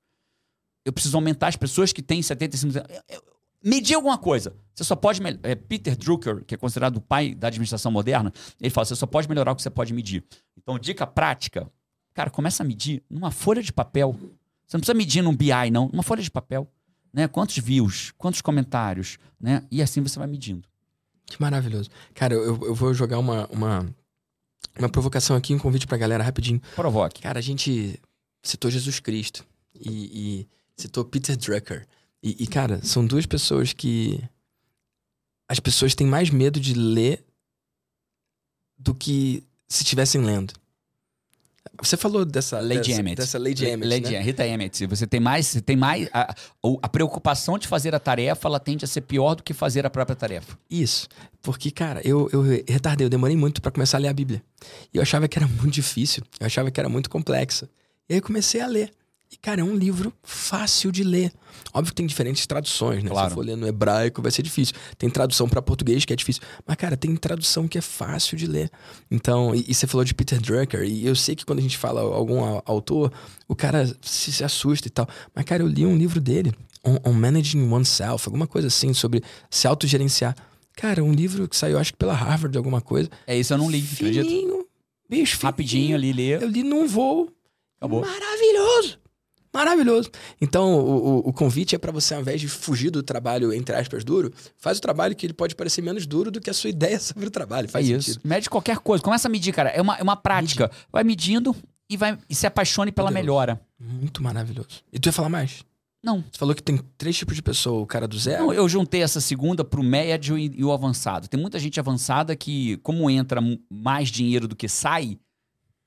[0.85, 2.85] Eu preciso aumentar as pessoas que têm 75%.
[2.89, 3.23] Eu- eu-
[3.64, 4.56] Medir alguma coisa.
[4.73, 5.22] Você só pode.
[5.44, 9.06] É, Peter Drucker, que é considerado o pai da administração moderna, ele fala: você só
[9.06, 10.23] pode melhorar o que você pode medir.
[10.57, 11.69] Então, dica prática:
[12.14, 14.14] cara, começa a medir numa folha de papel.
[14.65, 15.90] Você não precisa medir num BI, não.
[15.91, 16.72] Numa folha de papel.
[17.11, 17.27] Né?
[17.27, 19.64] Quantos views, quantos comentários, né?
[19.72, 20.68] E assim você vai medindo.
[21.26, 21.90] Que maravilhoso.
[22.14, 23.95] Cara, eu, eu vou jogar uma, uma,
[24.77, 26.61] uma provocação aqui, um convite pra galera rapidinho.
[26.76, 27.22] Provoque.
[27.22, 27.99] Cara, a gente
[28.41, 29.90] citou Jesus Cristo e,
[30.40, 31.88] e citou Peter Drucker.
[32.22, 34.22] E, e, cara, são duas pessoas que
[35.48, 37.24] as pessoas têm mais medo de ler
[38.78, 40.54] do que se estivessem lendo.
[41.82, 43.16] Você falou dessa Lady dessa, Emmett.
[43.16, 44.22] dessa Lady Emmett, Lady né?
[44.22, 44.86] Rita Emmett.
[44.88, 45.48] Você tem mais.
[45.48, 46.10] Você tem mais.
[46.12, 46.36] A,
[46.82, 49.90] a preocupação de fazer a tarefa, ela tende a ser pior do que fazer a
[49.90, 50.58] própria tarefa.
[50.70, 51.08] Isso.
[51.41, 54.44] Porque, cara, eu, eu retardei, eu demorei muito pra começar a ler a Bíblia.
[54.94, 57.70] E eu achava que era muito difícil, eu achava que era muito complexa.
[58.10, 58.91] E aí eu comecei a ler.
[59.31, 61.31] E, cara, é um livro fácil de ler.
[61.72, 63.10] Óbvio que tem diferentes traduções, né?
[63.10, 63.30] Se Claro.
[63.31, 64.73] eu for ler no hebraico, vai ser difícil.
[64.97, 66.41] Tem tradução pra português que é difícil.
[66.65, 68.72] Mas, cara, tem tradução que é fácil de ler.
[69.11, 71.77] Então, e, e você falou de Peter Drucker, e eu sei que quando a gente
[71.77, 73.14] fala algum autor,
[73.47, 75.07] o cara se, se assusta e tal.
[75.35, 76.51] Mas, cara, eu li um livro dele,
[76.84, 80.35] On, on Managing Oneself, alguma coisa assim, sobre se autogerenciar.
[80.76, 83.10] Cara, um livro que saiu, acho que pela Harvard, alguma coisa.
[83.27, 84.26] É isso, eu não li, acredito.
[84.26, 84.65] Fininho,
[85.07, 85.45] bicho, fininho.
[85.51, 86.35] Rapidinho ali, lê.
[86.43, 87.30] Eu li num voo.
[87.77, 88.01] Acabou.
[88.01, 88.97] Maravilhoso!
[89.53, 90.11] Maravilhoso.
[90.39, 93.76] Então, o, o, o convite é para você, ao invés de fugir do trabalho, entre
[93.76, 96.69] aspas, duro, faz o trabalho que ele pode parecer menos duro do que a sua
[96.69, 97.67] ideia sobre o trabalho.
[97.67, 98.11] Faz é sentido.
[98.11, 98.19] isso.
[98.23, 99.03] Mede qualquer coisa.
[99.03, 99.69] Começa a medir, cara.
[99.69, 100.69] É uma, é uma prática.
[100.91, 101.55] Vai medindo
[101.89, 103.26] e vai e se apaixone pela Poderoso.
[103.26, 103.61] melhora.
[103.80, 104.84] Muito maravilhoso.
[104.93, 105.63] E tu ia falar mais?
[106.03, 106.23] Não.
[106.31, 108.45] Você falou que tem três tipos de pessoa: o cara do zero.
[108.45, 111.27] Não, eu juntei essa segunda pro médio e, e o avançado.
[111.27, 115.17] Tem muita gente avançada que, como entra mais dinheiro do que sai,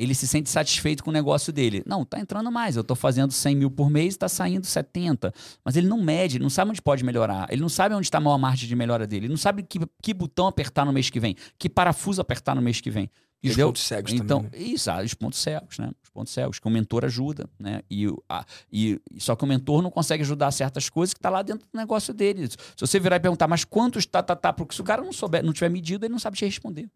[0.02, 1.82] ele se sente satisfeito com o negócio dele.
[1.86, 2.76] Não, tá entrando mais.
[2.76, 5.32] Eu tô fazendo 100 mil por mês, tá saindo 70.
[5.64, 7.46] Mas ele não mede, ele não sabe onde pode melhorar.
[7.50, 9.26] Ele não sabe onde está a maior margem de melhora dele.
[9.26, 12.62] Ele não sabe que, que botão apertar no mês que vem, que parafuso apertar no
[12.62, 13.10] mês que vem.
[13.44, 14.60] E os pontos cegos Então, também.
[14.60, 14.66] né?
[14.68, 15.90] isso, ah, os pontos cegos, né?
[16.00, 17.82] Os pontos cegos, que o mentor ajuda, né?
[17.90, 21.42] E, a- e só que o mentor não consegue ajudar certas coisas que tá lá
[21.42, 22.46] dentro do negócio dele.
[22.48, 25.12] Se você virar e perguntar, mas quantos tá, tá, tá, porque se o cara não
[25.12, 26.88] souber, não tiver medido, ele não sabe te responder.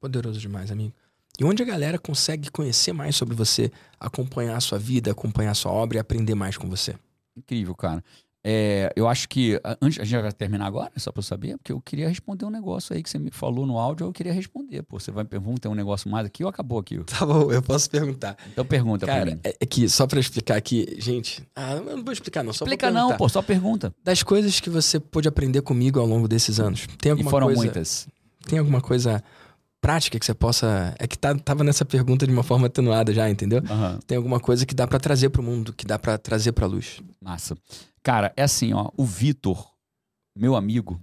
[0.00, 0.94] Poderoso demais, amigo.
[1.40, 5.54] E onde a galera consegue conhecer mais sobre você, acompanhar a sua vida, acompanhar a
[5.54, 6.94] sua obra e aprender mais com você?
[7.36, 8.04] Incrível, cara.
[8.44, 9.58] É, eu acho que.
[9.62, 12.44] a- Antes, a gente vai terminar agora, só pra eu saber, porque eu queria responder
[12.44, 14.82] um negócio aí que você me falou no áudio, eu queria responder.
[14.82, 16.98] Pô, você vai perguntar, um negócio mais aqui ou acabou aqui?
[17.04, 18.36] Tá bom, eu posso perguntar.
[18.52, 19.40] Então pergunta pra Cara, mim.
[19.44, 21.42] é, é que só pra explicar aqui, gente.
[21.54, 22.52] Ah, eu não vou explicar, não.
[22.52, 23.94] Só Explica não, pô, só pergunta.
[24.02, 27.46] Das coisas que você pôde aprender comigo ao longo desses anos, tem E alguma foram
[27.46, 27.62] coisa?
[27.62, 28.08] muitas.
[28.44, 29.22] Tem alguma coisa
[29.82, 30.94] prática que você possa.
[30.98, 33.58] É que tá, tava nessa pergunta de uma forma atenuada já, entendeu?
[33.68, 33.98] Aham.
[34.06, 37.02] Tem alguma coisa que dá pra trazer pro mundo, que dá pra trazer pra luz.
[37.20, 37.58] Massa.
[38.02, 38.90] Cara, é assim, ó.
[38.96, 39.68] O Vitor,
[40.34, 40.98] meu amigo.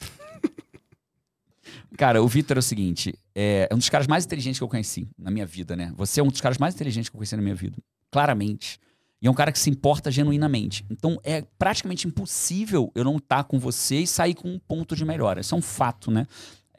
[1.98, 4.68] Cara, o Vitor é o seguinte: é, é um dos caras mais inteligentes que eu
[4.68, 5.92] conheci na minha vida, né?
[5.96, 7.76] Você é um dos caras mais inteligentes que eu conheci na minha vida.
[8.10, 8.78] Claramente.
[9.22, 10.84] E é um cara que se importa genuinamente.
[10.88, 15.04] Então é praticamente impossível eu não estar com você e sair com um ponto de
[15.04, 15.40] melhora.
[15.40, 16.26] Isso é um fato, né?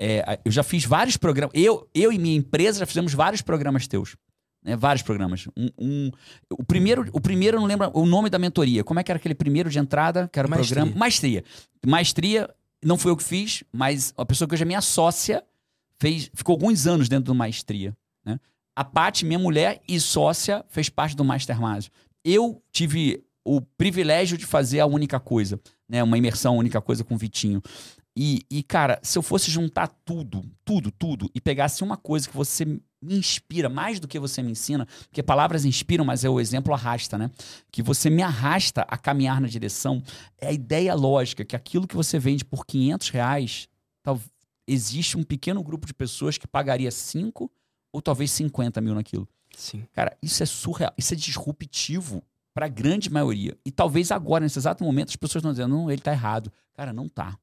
[0.03, 1.51] É, eu já fiz vários programas.
[1.55, 4.15] Eu, eu e minha empresa já fizemos vários programas teus.
[4.63, 4.75] Né?
[4.75, 5.47] Vários programas.
[5.55, 6.11] Um, um-
[6.57, 8.83] o, primeiro, o primeiro, eu não lembro o nome da mentoria.
[8.83, 10.27] Como é que era aquele primeiro de entrada?
[10.31, 10.75] Que era o Maestria.
[10.81, 10.99] programa.
[10.99, 11.43] Maestria.
[11.85, 12.49] Maestria,
[12.83, 15.43] não foi eu que fiz, mas a pessoa que hoje é minha sócia
[15.99, 17.95] fez, ficou alguns anos dentro do Maestria.
[18.25, 18.39] Né?
[18.75, 21.87] A Paty, minha mulher e sócia, fez parte do Mastermind.
[22.25, 25.59] Eu tive o privilégio de fazer a única coisa,
[25.89, 26.03] né?
[26.03, 27.59] Uma imersão, a única coisa com o Vitinho.
[28.15, 32.35] E, e, cara, se eu fosse juntar tudo, tudo, tudo, e pegasse uma coisa que
[32.35, 32.81] você me
[33.15, 37.17] inspira mais do que você me ensina, porque palavras inspiram, mas é o exemplo arrasta,
[37.17, 37.31] né?
[37.71, 40.03] Que você me arrasta a caminhar na direção,
[40.37, 43.69] é a ideia lógica que aquilo que você vende por 500 reais,
[44.03, 44.19] tal,
[44.67, 47.49] existe um pequeno grupo de pessoas que pagaria 5
[47.93, 49.27] ou talvez 50 mil naquilo.
[49.55, 49.85] Sim.
[49.93, 52.23] Cara, isso é surreal, isso é disruptivo
[52.53, 53.57] para a grande maioria.
[53.65, 56.51] E talvez agora, nesse exato momento, as pessoas estão dizendo, não, ele tá errado.
[56.73, 57.37] Cara, não tá.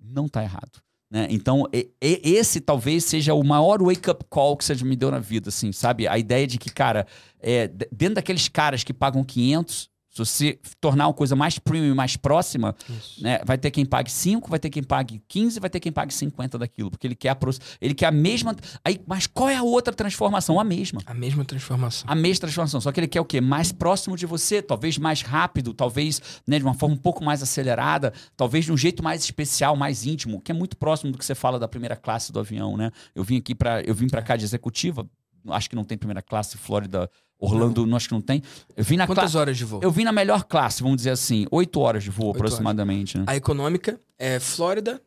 [0.00, 0.80] Não tá errado.
[1.10, 1.26] Né?
[1.30, 5.18] Então, e- e- esse talvez seja o maior wake-up call que você me deu na
[5.18, 6.06] vida, assim, sabe?
[6.06, 7.06] A ideia de que, cara,
[7.40, 9.88] é, dentro daqueles caras que pagam 500,
[10.24, 12.74] se você tornar uma coisa mais premium e mais próxima,
[13.20, 13.40] né?
[13.44, 16.58] Vai ter quem pague 5, vai ter quem pague 15, vai ter quem pague 50
[16.58, 18.54] daquilo, porque ele quer, apro- ele quer a mesma.
[18.84, 20.58] Aí, mas qual é a outra transformação?
[20.60, 21.00] A mesma.
[21.06, 22.08] A mesma transformação.
[22.10, 23.40] A mesma transformação, só que ele quer o quê?
[23.40, 27.42] Mais próximo de você, talvez mais rápido, talvez né, de uma forma um pouco mais
[27.42, 31.24] acelerada, talvez de um jeito mais especial, mais íntimo, que é muito próximo do que
[31.24, 32.90] você fala da primeira classe do avião, né?
[33.14, 35.08] Eu vim aqui para, eu vim para cá de executiva,
[35.50, 37.96] acho que não tem primeira classe, Flórida, Orlando, não.
[37.96, 38.42] acho que não tem.
[38.76, 39.80] Eu vim na Quantas horas de voo?
[39.82, 43.24] eu vim na melhor classe, vamos dizer assim, oito horas de voo Oito aproximadamente, né?
[43.26, 45.00] A econômica é Flórida,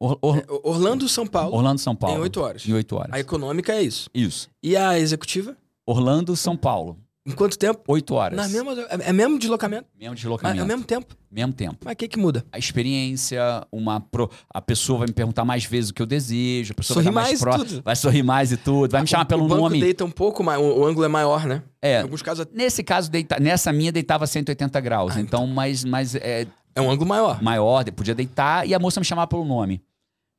[0.00, 2.16] Or- Or- é Orlando, São Paulo, Orlando, São Paulo.
[2.16, 2.66] em oito horas.
[2.66, 3.12] Em oito horas.
[3.12, 4.08] A econômica é isso.
[4.14, 4.48] Isso.
[4.62, 5.56] E a executiva?
[5.86, 6.96] Orlando, São Paulo.
[7.28, 7.80] Em quanto tempo?
[7.88, 8.36] Oito horas.
[8.36, 9.86] Na mesma, é, é mesmo deslocamento?
[9.98, 10.60] Mesmo Ah, deslocamento.
[10.60, 11.14] é o mesmo tempo.
[11.30, 11.76] mesmo tempo.
[11.84, 12.44] Mas o que que muda?
[12.50, 13.40] a experiência,
[13.70, 16.94] uma pro- a pessoa vai me perguntar mais vezes o que eu desejo, a pessoa
[16.94, 17.82] Sorri vai mais, mais pró- tudo.
[17.84, 19.80] vai sorrir mais e tudo, vai me chamar pelo o banco nome.
[19.80, 21.62] deita um pouco, mais, o, o ângulo é maior, né?
[21.82, 25.84] Em É, alguns casos nesse caso deita, nessa minha deitava 180 graus, Ah, então mas
[25.84, 27.42] mas é é um ângulo maior.
[27.42, 29.82] maior, podia deitar e a moça me chamava pelo nome,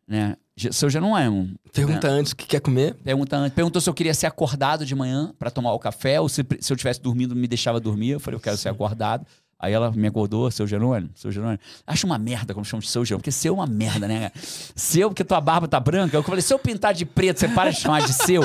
[0.10, 0.36] né?
[0.57, 2.95] Je- Seu Jeronimo, Pergunta antes o que quer comer.
[2.95, 6.27] pergunta antes- perguntou se eu queria ser acordado de manhã pra tomar o café ou
[6.27, 8.10] se, se eu tivesse dormindo me deixava dormir.
[8.10, 9.26] Eu falei, eu quero ser acordado.
[9.61, 11.60] Aí ela me acordou, seu Jerônimo, seu Jerônimo.
[11.86, 14.31] Acho uma merda como chama de seu Jerônimo, porque seu é uma merda, né?
[14.76, 16.15] Seu, porque tua barba tá branca.
[16.18, 18.41] Eu falei, se eu pintar de preto, você para de chamar de seu.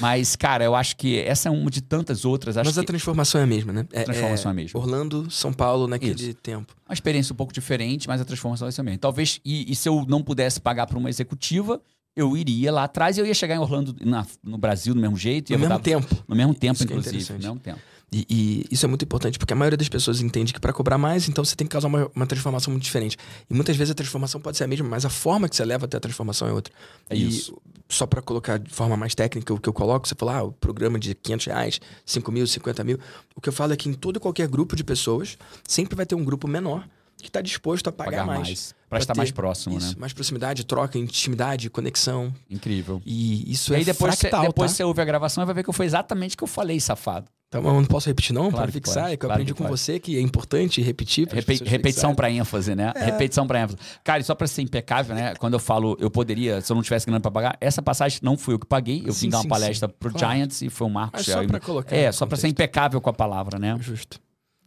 [0.00, 2.56] Mas, cara, eu acho que essa é uma de tantas outras.
[2.56, 3.86] Acho Mas a que transformação é a mesma, né?
[3.92, 4.80] É, a transformação é a mesma.
[4.80, 6.74] Orlando, São Paulo, naquele tempo.
[6.88, 8.98] uma experiência um pouco diferente, mas a transformação vai ser a mesma.
[8.98, 11.80] Talvez, e, e se eu não pudesse pagar por uma executiva,
[12.16, 15.16] eu iria lá atrás e eu ia chegar em Orlando, na- no Brasil, do mesmo
[15.18, 15.52] jeito.
[15.52, 16.24] No mesmo mudar- tempo.
[16.26, 17.16] No mesmo tempo, Isso é inclusive.
[17.16, 17.42] interessante.
[17.42, 17.78] no mesmo tempo.
[18.12, 20.96] E, e isso é muito importante, porque a maioria das pessoas entende que para cobrar
[20.96, 23.16] mais, então você tem que causar uma, uma, transformação muito diferente.
[23.50, 25.86] E muitas vezes a transformação pode ser a mesma, mas a forma que você leva
[25.86, 26.72] até a transformação é outra.
[27.10, 27.56] É e isso.
[27.88, 30.52] só para colocar de forma mais técnica, o que eu coloco, você falou, ah, o
[30.52, 32.98] programa de 500 reais, 5 mil, 50 mil.
[33.34, 36.06] O que eu falo é que em todo e qualquer grupo de pessoas, sempre vai
[36.06, 38.40] ter um grupo menor que está disposto a pagar, Pagar mais.
[38.40, 38.74] mais.
[38.88, 39.94] Pra estar mais próximo, Isso, né?
[39.98, 42.32] mais proximidade, troca, intimidade, conexão.
[42.48, 43.02] Incrível.
[43.04, 44.76] E isso E é aí depois, fractal, você, depois tá?
[44.76, 47.26] você ouve a gravação e vai ver que foi exatamente o que eu falei, safado.
[47.60, 49.52] Então, eu não posso repetir não, Claro para fixar, pode, é que eu claro aprendi
[49.52, 49.80] que com pode.
[49.80, 51.28] você que é importante repetir.
[51.28, 52.92] Repe- repetição pra ênfase, né?
[52.96, 53.78] Repetição pra ênfase.
[54.04, 55.34] Cara, e só pra ser impecável, né?
[55.36, 58.36] Quando eu falo, eu poderia, se eu não tivesse grana pra pagar, essa passagem não
[58.36, 59.02] fui eu que paguei.
[59.06, 59.94] Eu Sim, vim dar uma sim, palestra sim.
[59.98, 60.34] pro Claro.
[60.34, 61.18] Giants e foi o Marcos.
[61.20, 61.46] Mas só Shell.
[61.48, 63.76] pra colocar É, só pra ser impecável com a palavra, né?
[63.80, 64.20] Justo.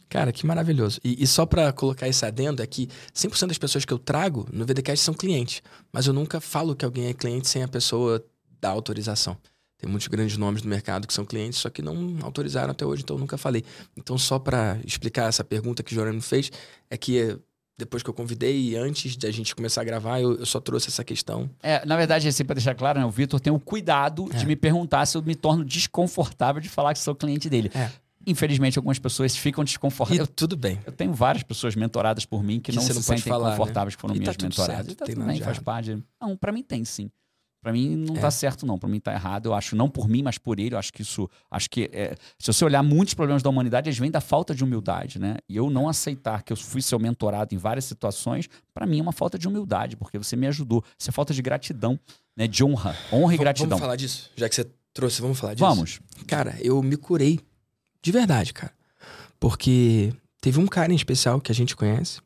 [0.08, 0.98] Cara, que maravilhoso.
[1.04, 4.44] E, e só pra colocar esse adendo é que 100% das pessoas que eu trago
[4.52, 5.62] no VDCast são clientes.
[5.92, 8.20] Mas eu nunca falo que alguém é cliente sem a pessoa
[8.60, 9.36] dar autorização.
[9.80, 13.02] Tem muitos grandes nomes no mercado que são clientes, só que não autorizaram até hoje,
[13.02, 13.64] então eu nunca falei.
[13.96, 16.50] Então, só pra explicar essa pergunta que o Jorano fez,
[16.90, 17.38] é que eh,
[17.78, 20.60] depois que eu convidei e antes de a gente começar a gravar, eu, eu só
[20.60, 21.48] trouxe essa questão.
[21.62, 24.44] É, na verdade, assim, pra deixar claro, né, o Vitor tem o cuidado de É.
[24.44, 27.70] me perguntar se eu me torno desconfortável de falar que sou cliente dele.
[27.74, 27.90] É.
[28.26, 30.20] Infelizmente, algumas pessoas ficam E desconfortáveis.
[30.20, 30.78] Eu, tudo bem.
[30.84, 33.56] eu tenho várias pessoas mentoradas por mim que, Que não se não sentem falar, né?
[33.56, 34.76] confortáveis que foram E tá minhas tudo mentoradas.
[34.76, 35.64] certo, E tá tem tudo bem, de faz errado.
[35.64, 35.98] parte.
[36.20, 37.10] Não, pra mim tem sim.
[37.62, 38.20] Pra mim não É.
[38.20, 38.78] tá certo, não.
[38.78, 39.46] Pra mim tá errado.
[39.46, 40.74] Eu acho, não por mim, mas por ele.
[40.74, 41.28] Eu acho que isso.
[41.50, 41.90] Acho que.
[41.92, 45.36] é, se você olhar muitos problemas da humanidade, eles vêm da falta de humildade, né?
[45.48, 49.02] E eu não aceitar que eu fui seu mentorado em várias situações, pra mim é
[49.02, 50.82] uma falta de humildade, porque você me ajudou.
[50.98, 52.00] Isso é falta de gratidão,
[52.36, 52.46] né?
[52.46, 52.96] De honra.
[53.12, 53.68] Honra e V- gratidão.
[53.70, 54.30] Vamos falar disso?
[54.36, 55.66] Já que você trouxe, vamos falar disso?
[55.66, 56.00] Vamos.
[56.26, 57.40] Cara, eu me curei.
[58.02, 58.72] De verdade, cara.
[59.38, 62.20] Porque teve um cara em especial que a gente conhece,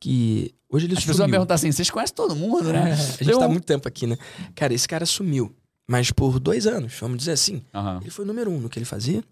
[0.00, 1.26] que hoje ele As pessoas sumiu.
[1.26, 2.90] vão perguntar assim: vocês conhecem todo mundo, né?
[2.90, 4.16] É, a gente Eu- tá há muito tempo aqui, né?
[4.54, 5.54] Cara, esse cara sumiu.
[5.88, 7.62] Mas por dois anos, vamos dizer assim.
[7.74, 7.98] Aham.
[8.00, 9.24] Ele foi o número um no que ele fazia.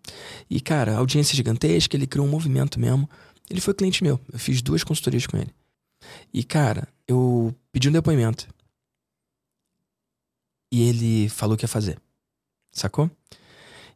[0.51, 3.09] E, cara, audiência gigantesca, ele criou um movimento mesmo.
[3.49, 4.21] Ele foi cliente meu.
[4.33, 5.53] Eu fiz duas consultorias com ele.
[6.35, 8.49] E, cara, eu pedi um depoimento.
[10.73, 11.99] E ele falou que ia fazer.
[12.73, 13.11] Sacou?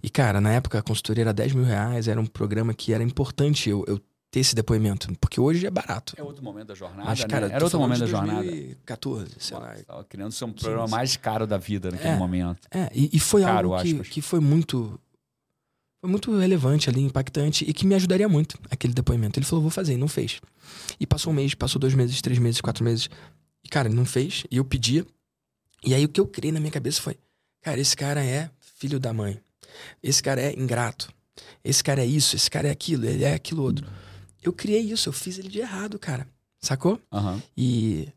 [0.02, 3.02] E, cara, na época a consultoria era 10 mil reais, era um programa que era
[3.02, 4.00] importante eu, eu
[4.32, 5.12] ter esse depoimento.
[5.20, 6.14] Porque hoje é barato.
[6.16, 7.04] É outro momento da jornada.
[7.04, 7.26] Mas, né?
[7.26, 8.42] cara, Era tô outro momento da jornada.
[8.42, 9.76] 2014, sei lá.
[9.86, 12.16] Tava criando ser um programa mais caro da vida naquele É.
[12.16, 12.58] momento.
[12.70, 14.98] É, e, e foi Caro, algo que, que foi muito.
[16.00, 19.38] Foi muito relevante ali, impactante, e que me ajudaria muito, aquele depoimento.
[19.38, 20.40] Ele falou, vou fazer, e não fez.
[20.98, 23.08] E passou um mês, passou dois meses, três meses, quatro meses.
[23.62, 25.06] E, cara, ele não fez, e eu pedia.
[25.84, 27.16] E aí o que eu criei na minha cabeça foi:
[27.60, 29.38] cara, esse cara é filho da mãe.
[30.02, 31.12] Esse cara é ingrato.
[31.62, 33.86] Esse cara é isso, esse cara é aquilo, ele é aquilo outro.
[34.42, 36.26] Eu criei isso, eu fiz ele de errado, cara.
[36.60, 37.00] Sacou?
[37.12, 37.42] Aham.
[37.56, 38.08] e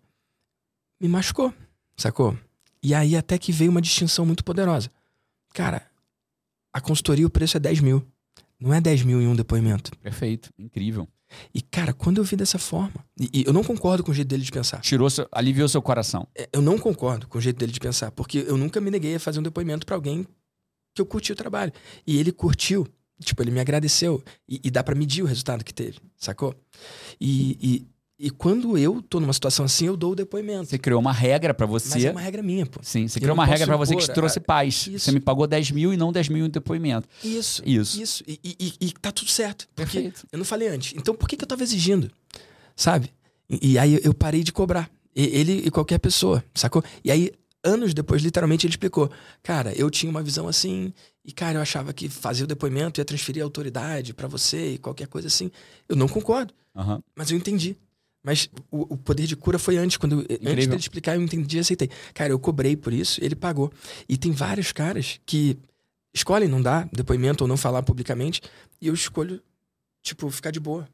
[1.01, 1.53] me machucou,
[1.97, 2.37] sacou?
[2.81, 4.91] E aí até que veio uma distinção muito poderosa.
[5.53, 5.85] Cara,
[6.71, 8.05] a consultoria o preço é 10 mil.
[8.59, 9.91] Não é 10 mil em um depoimento.
[9.97, 10.49] Perfeito.
[10.57, 11.07] Incrível.
[11.53, 14.27] E, cara, quando eu vi dessa forma, e, e eu não concordo com o jeito
[14.27, 14.79] dele de pensar.
[14.81, 16.27] Tirou seu, aliviou seu coração.
[16.35, 19.15] É, Eu não concordo com o jeito dele de pensar, porque eu nunca me neguei
[19.15, 20.25] a fazer um depoimento pra alguém
[20.93, 21.73] que eu curti o trabalho.
[22.05, 22.87] E ele curtiu,
[23.23, 24.23] tipo, ele me agradeceu.
[24.47, 26.53] E, e dá pra medir o resultado que teve, sacou?
[27.19, 27.57] E,
[28.19, 30.65] e, e quando eu tô numa situação assim, eu dou o depoimento.
[30.69, 32.07] Você criou uma regra pra Mas você.
[32.07, 32.79] é uma regra minha, pô.
[32.83, 34.87] Sim, você Eu criou uma regra pra você que te trouxe paz.
[34.87, 34.99] isso.
[35.05, 37.07] Você me pagou 10 mil e não 10 mil em depoimento.
[37.23, 37.61] Isso.
[37.65, 38.01] Isso.
[38.01, 38.23] Isso.
[38.27, 39.67] E, e, e- tá tudo certo.
[39.75, 40.25] Porque Perfeito.
[40.31, 40.93] eu não falei antes.
[40.97, 42.09] Então por que, que eu tava exigindo?
[42.75, 43.09] Sabe?
[43.49, 44.89] E, aí eu parei de cobrar.
[45.15, 46.83] E- ele e qualquer pessoa, sacou?
[47.03, 47.31] E aí,
[47.63, 49.09] anos depois, literalmente, ele explicou:
[49.43, 50.93] Cara, eu tinha uma visão assim,
[51.25, 54.77] e, cara, eu achava que fazer o depoimento ia transferir a autoridade pra você e
[54.77, 55.49] qualquer coisa assim.
[55.89, 57.01] Eu não concordo, Aham.
[57.15, 57.75] mas eu entendi.
[58.23, 60.67] Mas o, o poder de cura foi antes, quando eu- antes Incrível.
[60.69, 61.89] dele explicar, eu entendi e aceitei.
[62.13, 63.71] Cara, eu cobrei por isso, ele pagou.
[64.09, 65.57] E tem vários caras que
[66.13, 68.41] escolhem não dar depoimento ou não falar publicamente,
[68.81, 69.41] e eu escolho,
[70.01, 70.87] tipo, ficar de boa.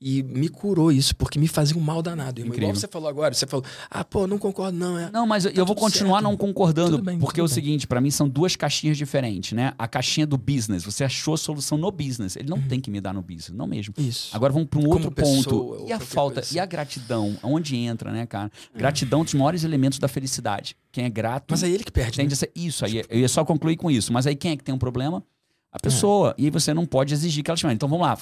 [0.00, 2.38] E me curou isso, porque me fazia um mal danado.
[2.40, 2.48] irmão.
[2.48, 2.68] Incrível.
[2.70, 4.98] Igual você falou agora, você falou, ah, pô, não concordo, não.
[4.98, 5.10] É...
[5.10, 6.24] Não, mas eu- Tá eu vou continuar certo.
[6.24, 7.54] não concordando, bem, porque é o bem.
[7.54, 9.72] seguinte, pra mim são duas caixinhas diferentes, né?
[9.78, 13.00] A caixinha do business, você achou a solução no business, ele não tem que me
[13.00, 13.94] dar no business, não mesmo.
[13.96, 14.28] Isso.
[14.36, 15.88] Agora vamos para um Como outro pessoa ponto.
[15.88, 18.50] E a falta, coisa e a gratidão, onde entra, né, cara?
[18.76, 20.76] Gratidão é um dos maiores elementos da felicidade.
[20.92, 22.16] Quem é grato Mas é ele que perde.
[22.18, 22.34] tende Né?
[22.34, 22.84] a ser isso.
[22.84, 24.12] Aí eu ia só concluir com isso.
[24.12, 25.24] Mas aí quem é que tem um problema?
[25.72, 26.34] A pessoa.
[26.36, 27.76] E aí você não pode exigir que ela te mande.
[27.76, 28.18] Então vamos lá.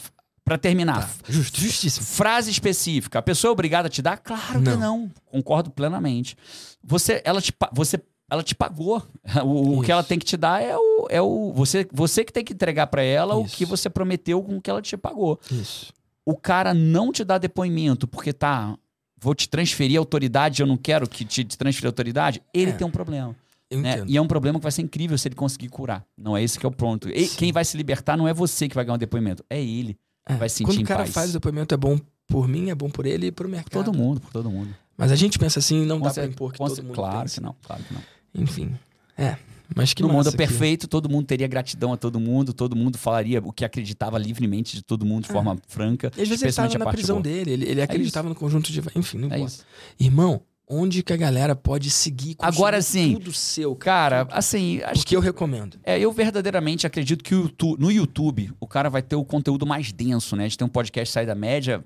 [0.52, 1.08] Pra terminar.
[1.08, 1.14] Tá.
[1.28, 2.04] Justíssimo.
[2.04, 3.18] Frase específica.
[3.18, 4.18] A pessoa é obrigada a te dar?
[4.18, 4.76] Claro que Não.
[4.78, 5.10] não.
[5.26, 6.36] Concordo plenamente.
[6.84, 7.98] Você, ela te, você,
[8.30, 9.02] ela te pagou.
[9.44, 12.32] O, o que ela tem que te dar é o, é o você, você que
[12.32, 13.56] tem que entregar pra ela o Isso.
[13.56, 15.40] que você prometeu com o que ela te pagou.
[15.50, 15.92] Isso.
[16.26, 18.76] O cara não te dá depoimento porque tá,
[19.18, 22.42] vou te transferir autoridade, eu não quero que te, te transferir autoridade.
[22.52, 22.74] Ele É.
[22.74, 23.34] tem um problema.
[23.72, 24.04] Né?
[24.06, 26.04] E é um problema que vai ser incrível se ele conseguir curar.
[26.14, 27.08] Não é esse que é o ponto.
[27.08, 29.96] E quem vai se libertar não é você que vai ganhar um depoimento, é ele.
[30.27, 31.12] É, vai se sentir Quando o cara paz.
[31.15, 33.85] faz o depoimento, é bom por mim, é bom por ele e pro Por mercado.
[33.85, 34.74] todo mundo, por todo mundo.
[34.97, 37.20] Mas a gente pensa assim, não Com dá pra impor que com todo mundo Claro
[37.23, 37.35] pense.
[37.35, 38.03] que não, claro que não.
[38.35, 38.73] Enfim,
[39.19, 39.36] é.
[39.74, 42.99] Mas que no mundo que- perfeito, todo mundo teria gratidão a todo mundo, todo mundo
[42.99, 45.32] falaria o que acreditava livremente de todo mundo de É.
[45.32, 46.09] forma franca.
[46.09, 47.23] E às vezes ele especialmente tava a na prisão boa.
[47.23, 48.82] dele, ele, ele acreditava no conjunto de...
[48.94, 49.65] Enfim, não É importa.
[49.99, 50.43] Irmão,
[50.74, 52.36] onde que a galera pode seguir?
[52.39, 53.15] Agora sim.
[53.15, 55.78] Tudo seu, Cara, assim, acho Porque eu recomendo.
[55.85, 59.66] É, eu verdadeiramente acredito que o YouTube- no YouTube o cara vai ter o conteúdo
[59.66, 60.44] mais denso, né?
[60.44, 61.85] A gente tem um podcast Sai da Média,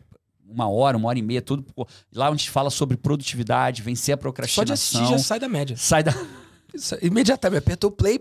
[0.49, 1.65] uma hora, uma hora e meia, tudo.
[2.15, 4.73] Lá onde a gente fala sobre produtividade, vencer a Só de procrastinação.
[4.75, 5.77] assistir já sai da média.
[5.77, 6.15] Sai da.
[7.03, 8.21] Imediatamente, apertou o play,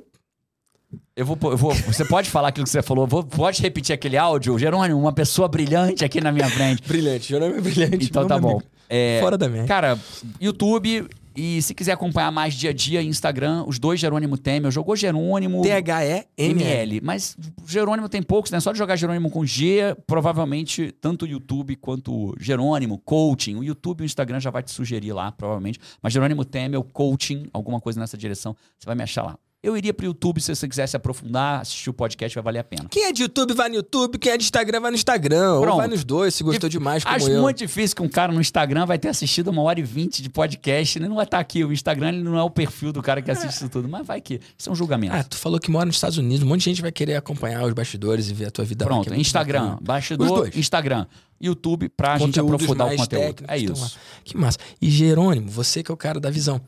[1.16, 1.74] Eu vou, eu vou.
[1.74, 3.06] Você pode falar aquilo que você falou?
[3.06, 4.58] Vou- pode repetir aquele áudio?
[4.58, 6.82] Jerônimo, uma pessoa brilhante aqui na minha frente.
[6.88, 7.28] brilhante.
[7.30, 8.06] Jerônimo é brilhante.
[8.06, 8.52] Então tá bom.
[8.52, 8.64] amigo.
[8.90, 9.68] É, Fora da média.
[9.68, 10.00] Cara,
[10.40, 11.08] YouTube.
[11.38, 14.72] E se quiser acompanhar mais dia a dia, Instagram, os dois Jerônimo Temer.
[14.72, 15.62] Jogou Jerônimo.
[15.62, 16.26] T-H-E-M-L.
[16.38, 17.02] ML.
[17.04, 17.36] Mas
[17.68, 18.60] Jerônimo tem poucos, né?
[18.62, 23.56] Só de jogar Jerônimo com G, provavelmente tanto o YouTube quanto o Jerônimo, coaching.
[23.56, 25.78] O YouTube e o Instagram já vai te sugerir lá, provavelmente.
[26.02, 29.38] Mas Jerônimo Temel, coaching, alguma coisa nessa direção, você vai me achar lá.
[29.66, 32.64] Eu iria pro YouTube se você quiser se aprofundar, assistir o podcast, vai valer a
[32.64, 32.86] pena.
[32.88, 35.54] Quem é de YouTube vai no YouTube, quem é de Instagram vai no Instagram.
[35.56, 35.78] Ou Pronto.
[35.78, 37.42] vai nos dois, se gostou demais, como Acho eu.
[37.42, 40.30] muito difícil que um cara no Instagram vai ter assistido uma hora e vinte de
[40.30, 41.00] podcast.
[41.00, 41.64] Ele não vai estar aqui.
[41.66, 43.90] O Instagram ele não é o perfil do cara que assiste isso tudo.
[43.90, 44.40] Mas vai que.
[44.56, 45.16] Isso é um julgamento.
[45.16, 46.44] Ah, tu falou que mora nos Estados Unidos.
[46.44, 48.90] Um monte de gente vai querer acompanhar os bastidores e ver a tua vida lá,
[48.90, 49.78] Pronto, é muito Instagram, bacana.
[49.82, 50.56] Os bastidor, dois.
[50.56, 51.06] Instagram,
[51.42, 53.34] YouTube, pra gente Conteúdos aprofundar o conteúdo.
[53.36, 53.88] técnicos É lá.
[53.88, 53.98] isso.
[54.24, 54.60] Que massa.
[54.80, 56.62] E Jerônimo, você que é o cara da visão.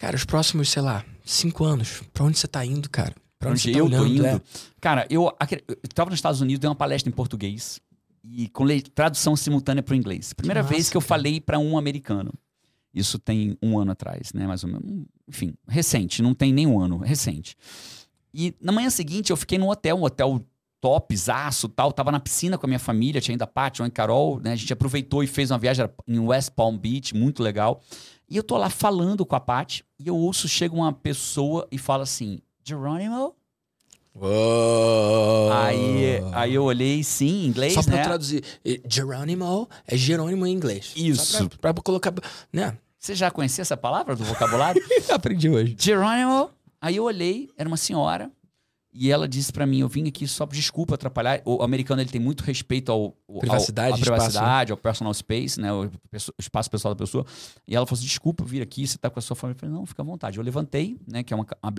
[0.00, 3.14] Cara, os próximos, sei lá, cinco anos, pra onde você tá indo, cara?
[3.38, 4.02] Pra onde, Onde você tá eu olhando?
[4.02, 4.26] tô indo.
[4.26, 4.40] é?
[4.80, 5.30] Cara, eu,
[5.68, 7.78] eu tava nos Estados Unidos, dei uma palestra em português
[8.24, 10.32] e com tradução simultânea para o inglês.
[10.32, 11.08] Primeira massa, vez que eu cara.
[11.08, 12.32] falei para um americano.
[12.94, 14.46] Isso tem um ano atrás, né?
[14.46, 15.06] Mais ou menos.
[15.28, 17.54] Enfim, recente, não tem nem um ano, recente.
[18.32, 20.40] E na manhã seguinte eu fiquei num hotel, um hotel
[20.80, 21.92] top, zaço, tal.
[21.92, 24.52] Tava na piscina com a minha família, tinha ainda a Paty, a Carol, né?
[24.52, 27.82] A gente aproveitou e fez uma viagem em West Palm Beach, muito legal.
[28.30, 31.76] E eu tô lá falando com a Paty e eu ouço, chega uma pessoa e
[31.76, 33.34] fala assim, Geronimo?
[34.14, 35.52] Uou.
[35.52, 38.02] Aí, aí eu olhei, sim, em inglês, Só pra né?
[38.04, 38.44] traduzir.
[38.88, 40.92] Jerônimo é Jerônimo em inglês.
[40.96, 41.48] Isso.
[41.60, 42.12] Pra, pra colocar.
[42.52, 42.76] Né?
[42.98, 44.80] Você já conhecia essa palavra do vocabulário?
[45.10, 45.74] Aprendi hoje.
[45.78, 46.50] Geronimo.
[46.80, 48.30] Aí eu olhei, era uma senhora,
[48.92, 51.40] e ela disse pra mim, eu vim aqui só desculpa atrapalhar.
[51.44, 55.60] O americano ele tem muito respeito ao, ao Privacidade, à espaço, privacidade, ao personal space,
[55.60, 55.88] né, o,
[56.38, 57.24] espaço pessoal da pessoa.
[57.68, 59.56] E ela falou assim, desculpa vir aqui, você tá com a sua família.
[59.56, 60.38] Eu falei, não, fica à vontade.
[60.38, 61.74] Eu levantei, né, que é uma, uma,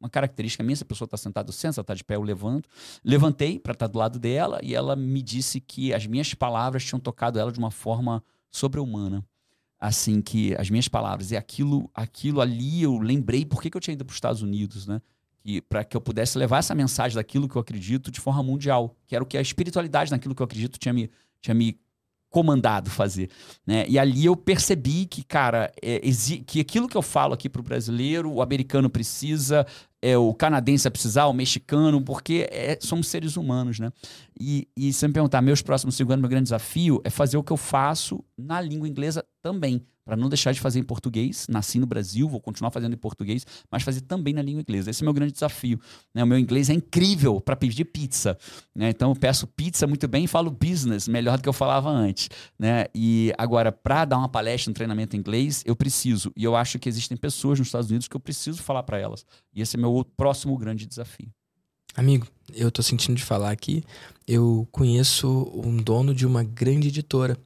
[0.00, 2.16] uma característica minha, se a pessoa tá sentada, eu sento, se ela tá de pé,
[2.16, 2.68] eu levanto.
[3.04, 6.98] Levantei pra estar do lado dela e ela me disse que as minhas palavras tinham
[6.98, 9.24] tocado ela de uma forma sobre-humana.
[9.78, 13.80] Assim, que as minhas palavras, e aquilo, aquilo ali eu lembrei por que, que eu
[13.80, 15.00] tinha ido para os Estados Unidos, né?
[15.44, 18.96] E para que eu pudesse levar essa mensagem daquilo que eu acredito de forma mundial,
[19.06, 21.10] que era o que a espiritualidade naquilo que eu acredito tinha me,
[21.40, 21.78] tinha me
[22.32, 23.28] comandado fazer,
[23.66, 23.84] né?
[23.86, 26.00] E ali eu percebi que, cara, é,
[26.46, 29.66] que aquilo que eu falo aqui pro brasileiro, o americano precisa,
[30.00, 33.92] é, o canadense vai precisar, o mexicano, porque é, somos seres humanos, né?
[34.40, 37.42] E, e se me perguntar, meus próximos cinco anos, meu grande desafio é fazer o
[37.42, 41.46] que eu faço na língua inglesa também, para não deixar de fazer em português.
[41.48, 44.90] Nasci no Brasil, vou continuar fazendo em português, mas fazer também na língua inglesa.
[44.90, 45.80] Esse é o meu grande desafio.
[46.14, 46.22] Né?
[46.22, 48.36] O meu inglês é incrível para pedir pizza.
[48.74, 48.90] Né?
[48.90, 52.28] Então eu peço pizza muito bem e falo business melhor do que eu falava antes.
[52.58, 52.86] Né?
[52.94, 56.32] E agora, para dar uma palestra, um treinamento em inglês, eu preciso.
[56.36, 59.24] E eu acho que existem pessoas nos Estados Unidos que eu preciso falar para elas.
[59.54, 61.30] E esse é meu próximo grande desafio.
[61.94, 63.84] Amigo, eu tô sentindo de falar aqui.
[64.26, 67.36] Eu conheço um dono de uma grande editora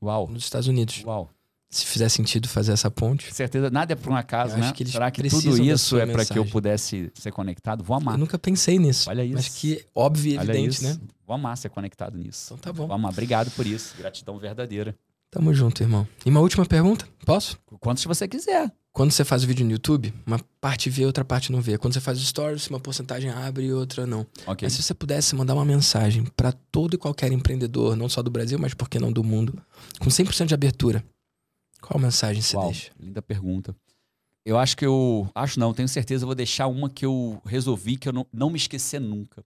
[0.00, 0.28] Uau!
[0.28, 1.02] nos Estados Unidos.
[1.04, 1.35] Uau!
[1.68, 3.28] Se fizer sentido fazer essa ponte.
[3.28, 4.72] Com certeza, nada é por um acaso, né?
[4.72, 7.82] que Será que tudo isso é para que eu pudesse ser conectado?
[7.82, 8.14] Vou amar.
[8.14, 9.10] Eu nunca pensei nisso.
[9.10, 9.34] Olha isso.
[9.34, 10.96] Mas que óbvio e evidente, né?
[11.26, 12.54] Vou amar ser conectado nisso.
[12.54, 12.86] Então tá bom.
[12.86, 13.10] Vou amar.
[13.10, 13.94] Obrigado por isso.
[13.98, 14.94] Gratidão verdadeira.
[15.30, 16.06] Tamo junto, irmão.
[16.24, 17.06] E uma última pergunta?
[17.24, 17.58] Posso?
[17.80, 18.72] Quantos você quiser.
[18.92, 21.76] Quando você faz o vídeo no YouTube, uma parte vê, outra parte não vê.
[21.76, 24.26] Quando você faz o stories, uma porcentagem abre e outra não.
[24.46, 24.64] Ok.
[24.64, 28.30] Mas se você pudesse mandar uma mensagem pra todo e qualquer empreendedor, não só do
[28.30, 29.62] Brasil, mas por que não do mundo,
[29.98, 31.04] com 100% de abertura,
[31.80, 32.90] qual mensagem você Uau, deixa?
[32.98, 33.74] linda pergunta.
[34.44, 35.28] Eu acho que eu.
[35.34, 38.48] Acho não, tenho certeza, eu vou deixar uma que eu resolvi que eu não, não
[38.50, 39.44] me esquecer nunca.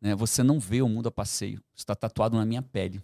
[0.00, 0.14] Né?
[0.14, 1.62] Você não vê o mundo a passeio.
[1.74, 3.00] Está tatuado na minha pele.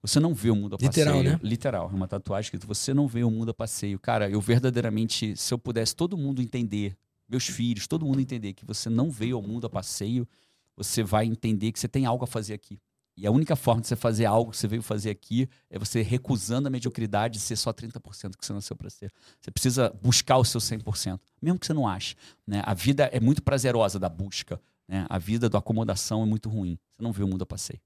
[0.00, 1.32] Você não vê o mundo a Literal, passeio.
[1.32, 1.40] né?
[1.42, 1.90] Literal.
[1.90, 3.98] É uma tatuagem que você não vê o mundo a passeio.
[3.98, 6.96] Cara, eu verdadeiramente, se eu pudesse todo mundo entender,
[7.28, 10.28] meus filhos, todo mundo entender que você não veio ao mundo a passeio,
[10.76, 12.78] você vai entender que você tem algo a fazer aqui.
[13.16, 16.02] E a única forma de você fazer algo que você veio fazer aqui é você
[16.02, 19.12] recusando a mediocridade de ser só 30% que você nasceu para ser.
[19.40, 22.16] Você precisa buscar o seu 100%, mesmo que você não ache.
[22.46, 22.60] Né?
[22.64, 24.60] A vida é muito prazerosa da busca.
[24.88, 25.06] Né?
[25.08, 26.76] A vida da acomodação é muito ruim.
[26.90, 27.80] Você não vê o mundo a passeio.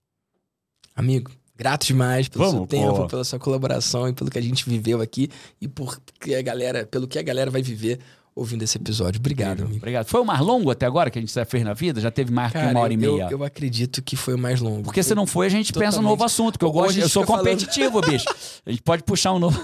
[0.97, 3.07] Amigo, grato demais pelo Vamos, seu tempo, pô.
[3.07, 5.31] pela sua colaboração e pelo que a gente viveu aqui
[5.61, 8.01] e por que a galera, pelo que a galera vai viver
[8.39, 9.19] ouvindo esse episódio.
[9.19, 9.77] Obrigado, amigo.
[9.79, 10.07] Obrigado.
[10.07, 12.01] Foi o mais longo até agora que a gente já fez na vida?
[12.01, 13.29] Já teve mais que Cara, uma hora e eu, meia?
[13.31, 14.83] eu acredito que foi o mais longo.
[14.85, 16.11] Porque se não foi, a gente pensa um Totalmente.
[16.11, 18.25] novo assunto, que eu gosto, eu sou fica falando- competitivo, bicho.
[18.67, 19.61] A gente pode puxar um novo.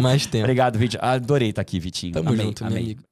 [0.00, 0.44] mais tempo.
[0.44, 1.02] Obrigado, Vitinho.
[1.04, 2.12] Adorei estar aqui, Vitinho.
[2.12, 2.82] Tamo amei, junto, amei.
[2.82, 3.07] amigo.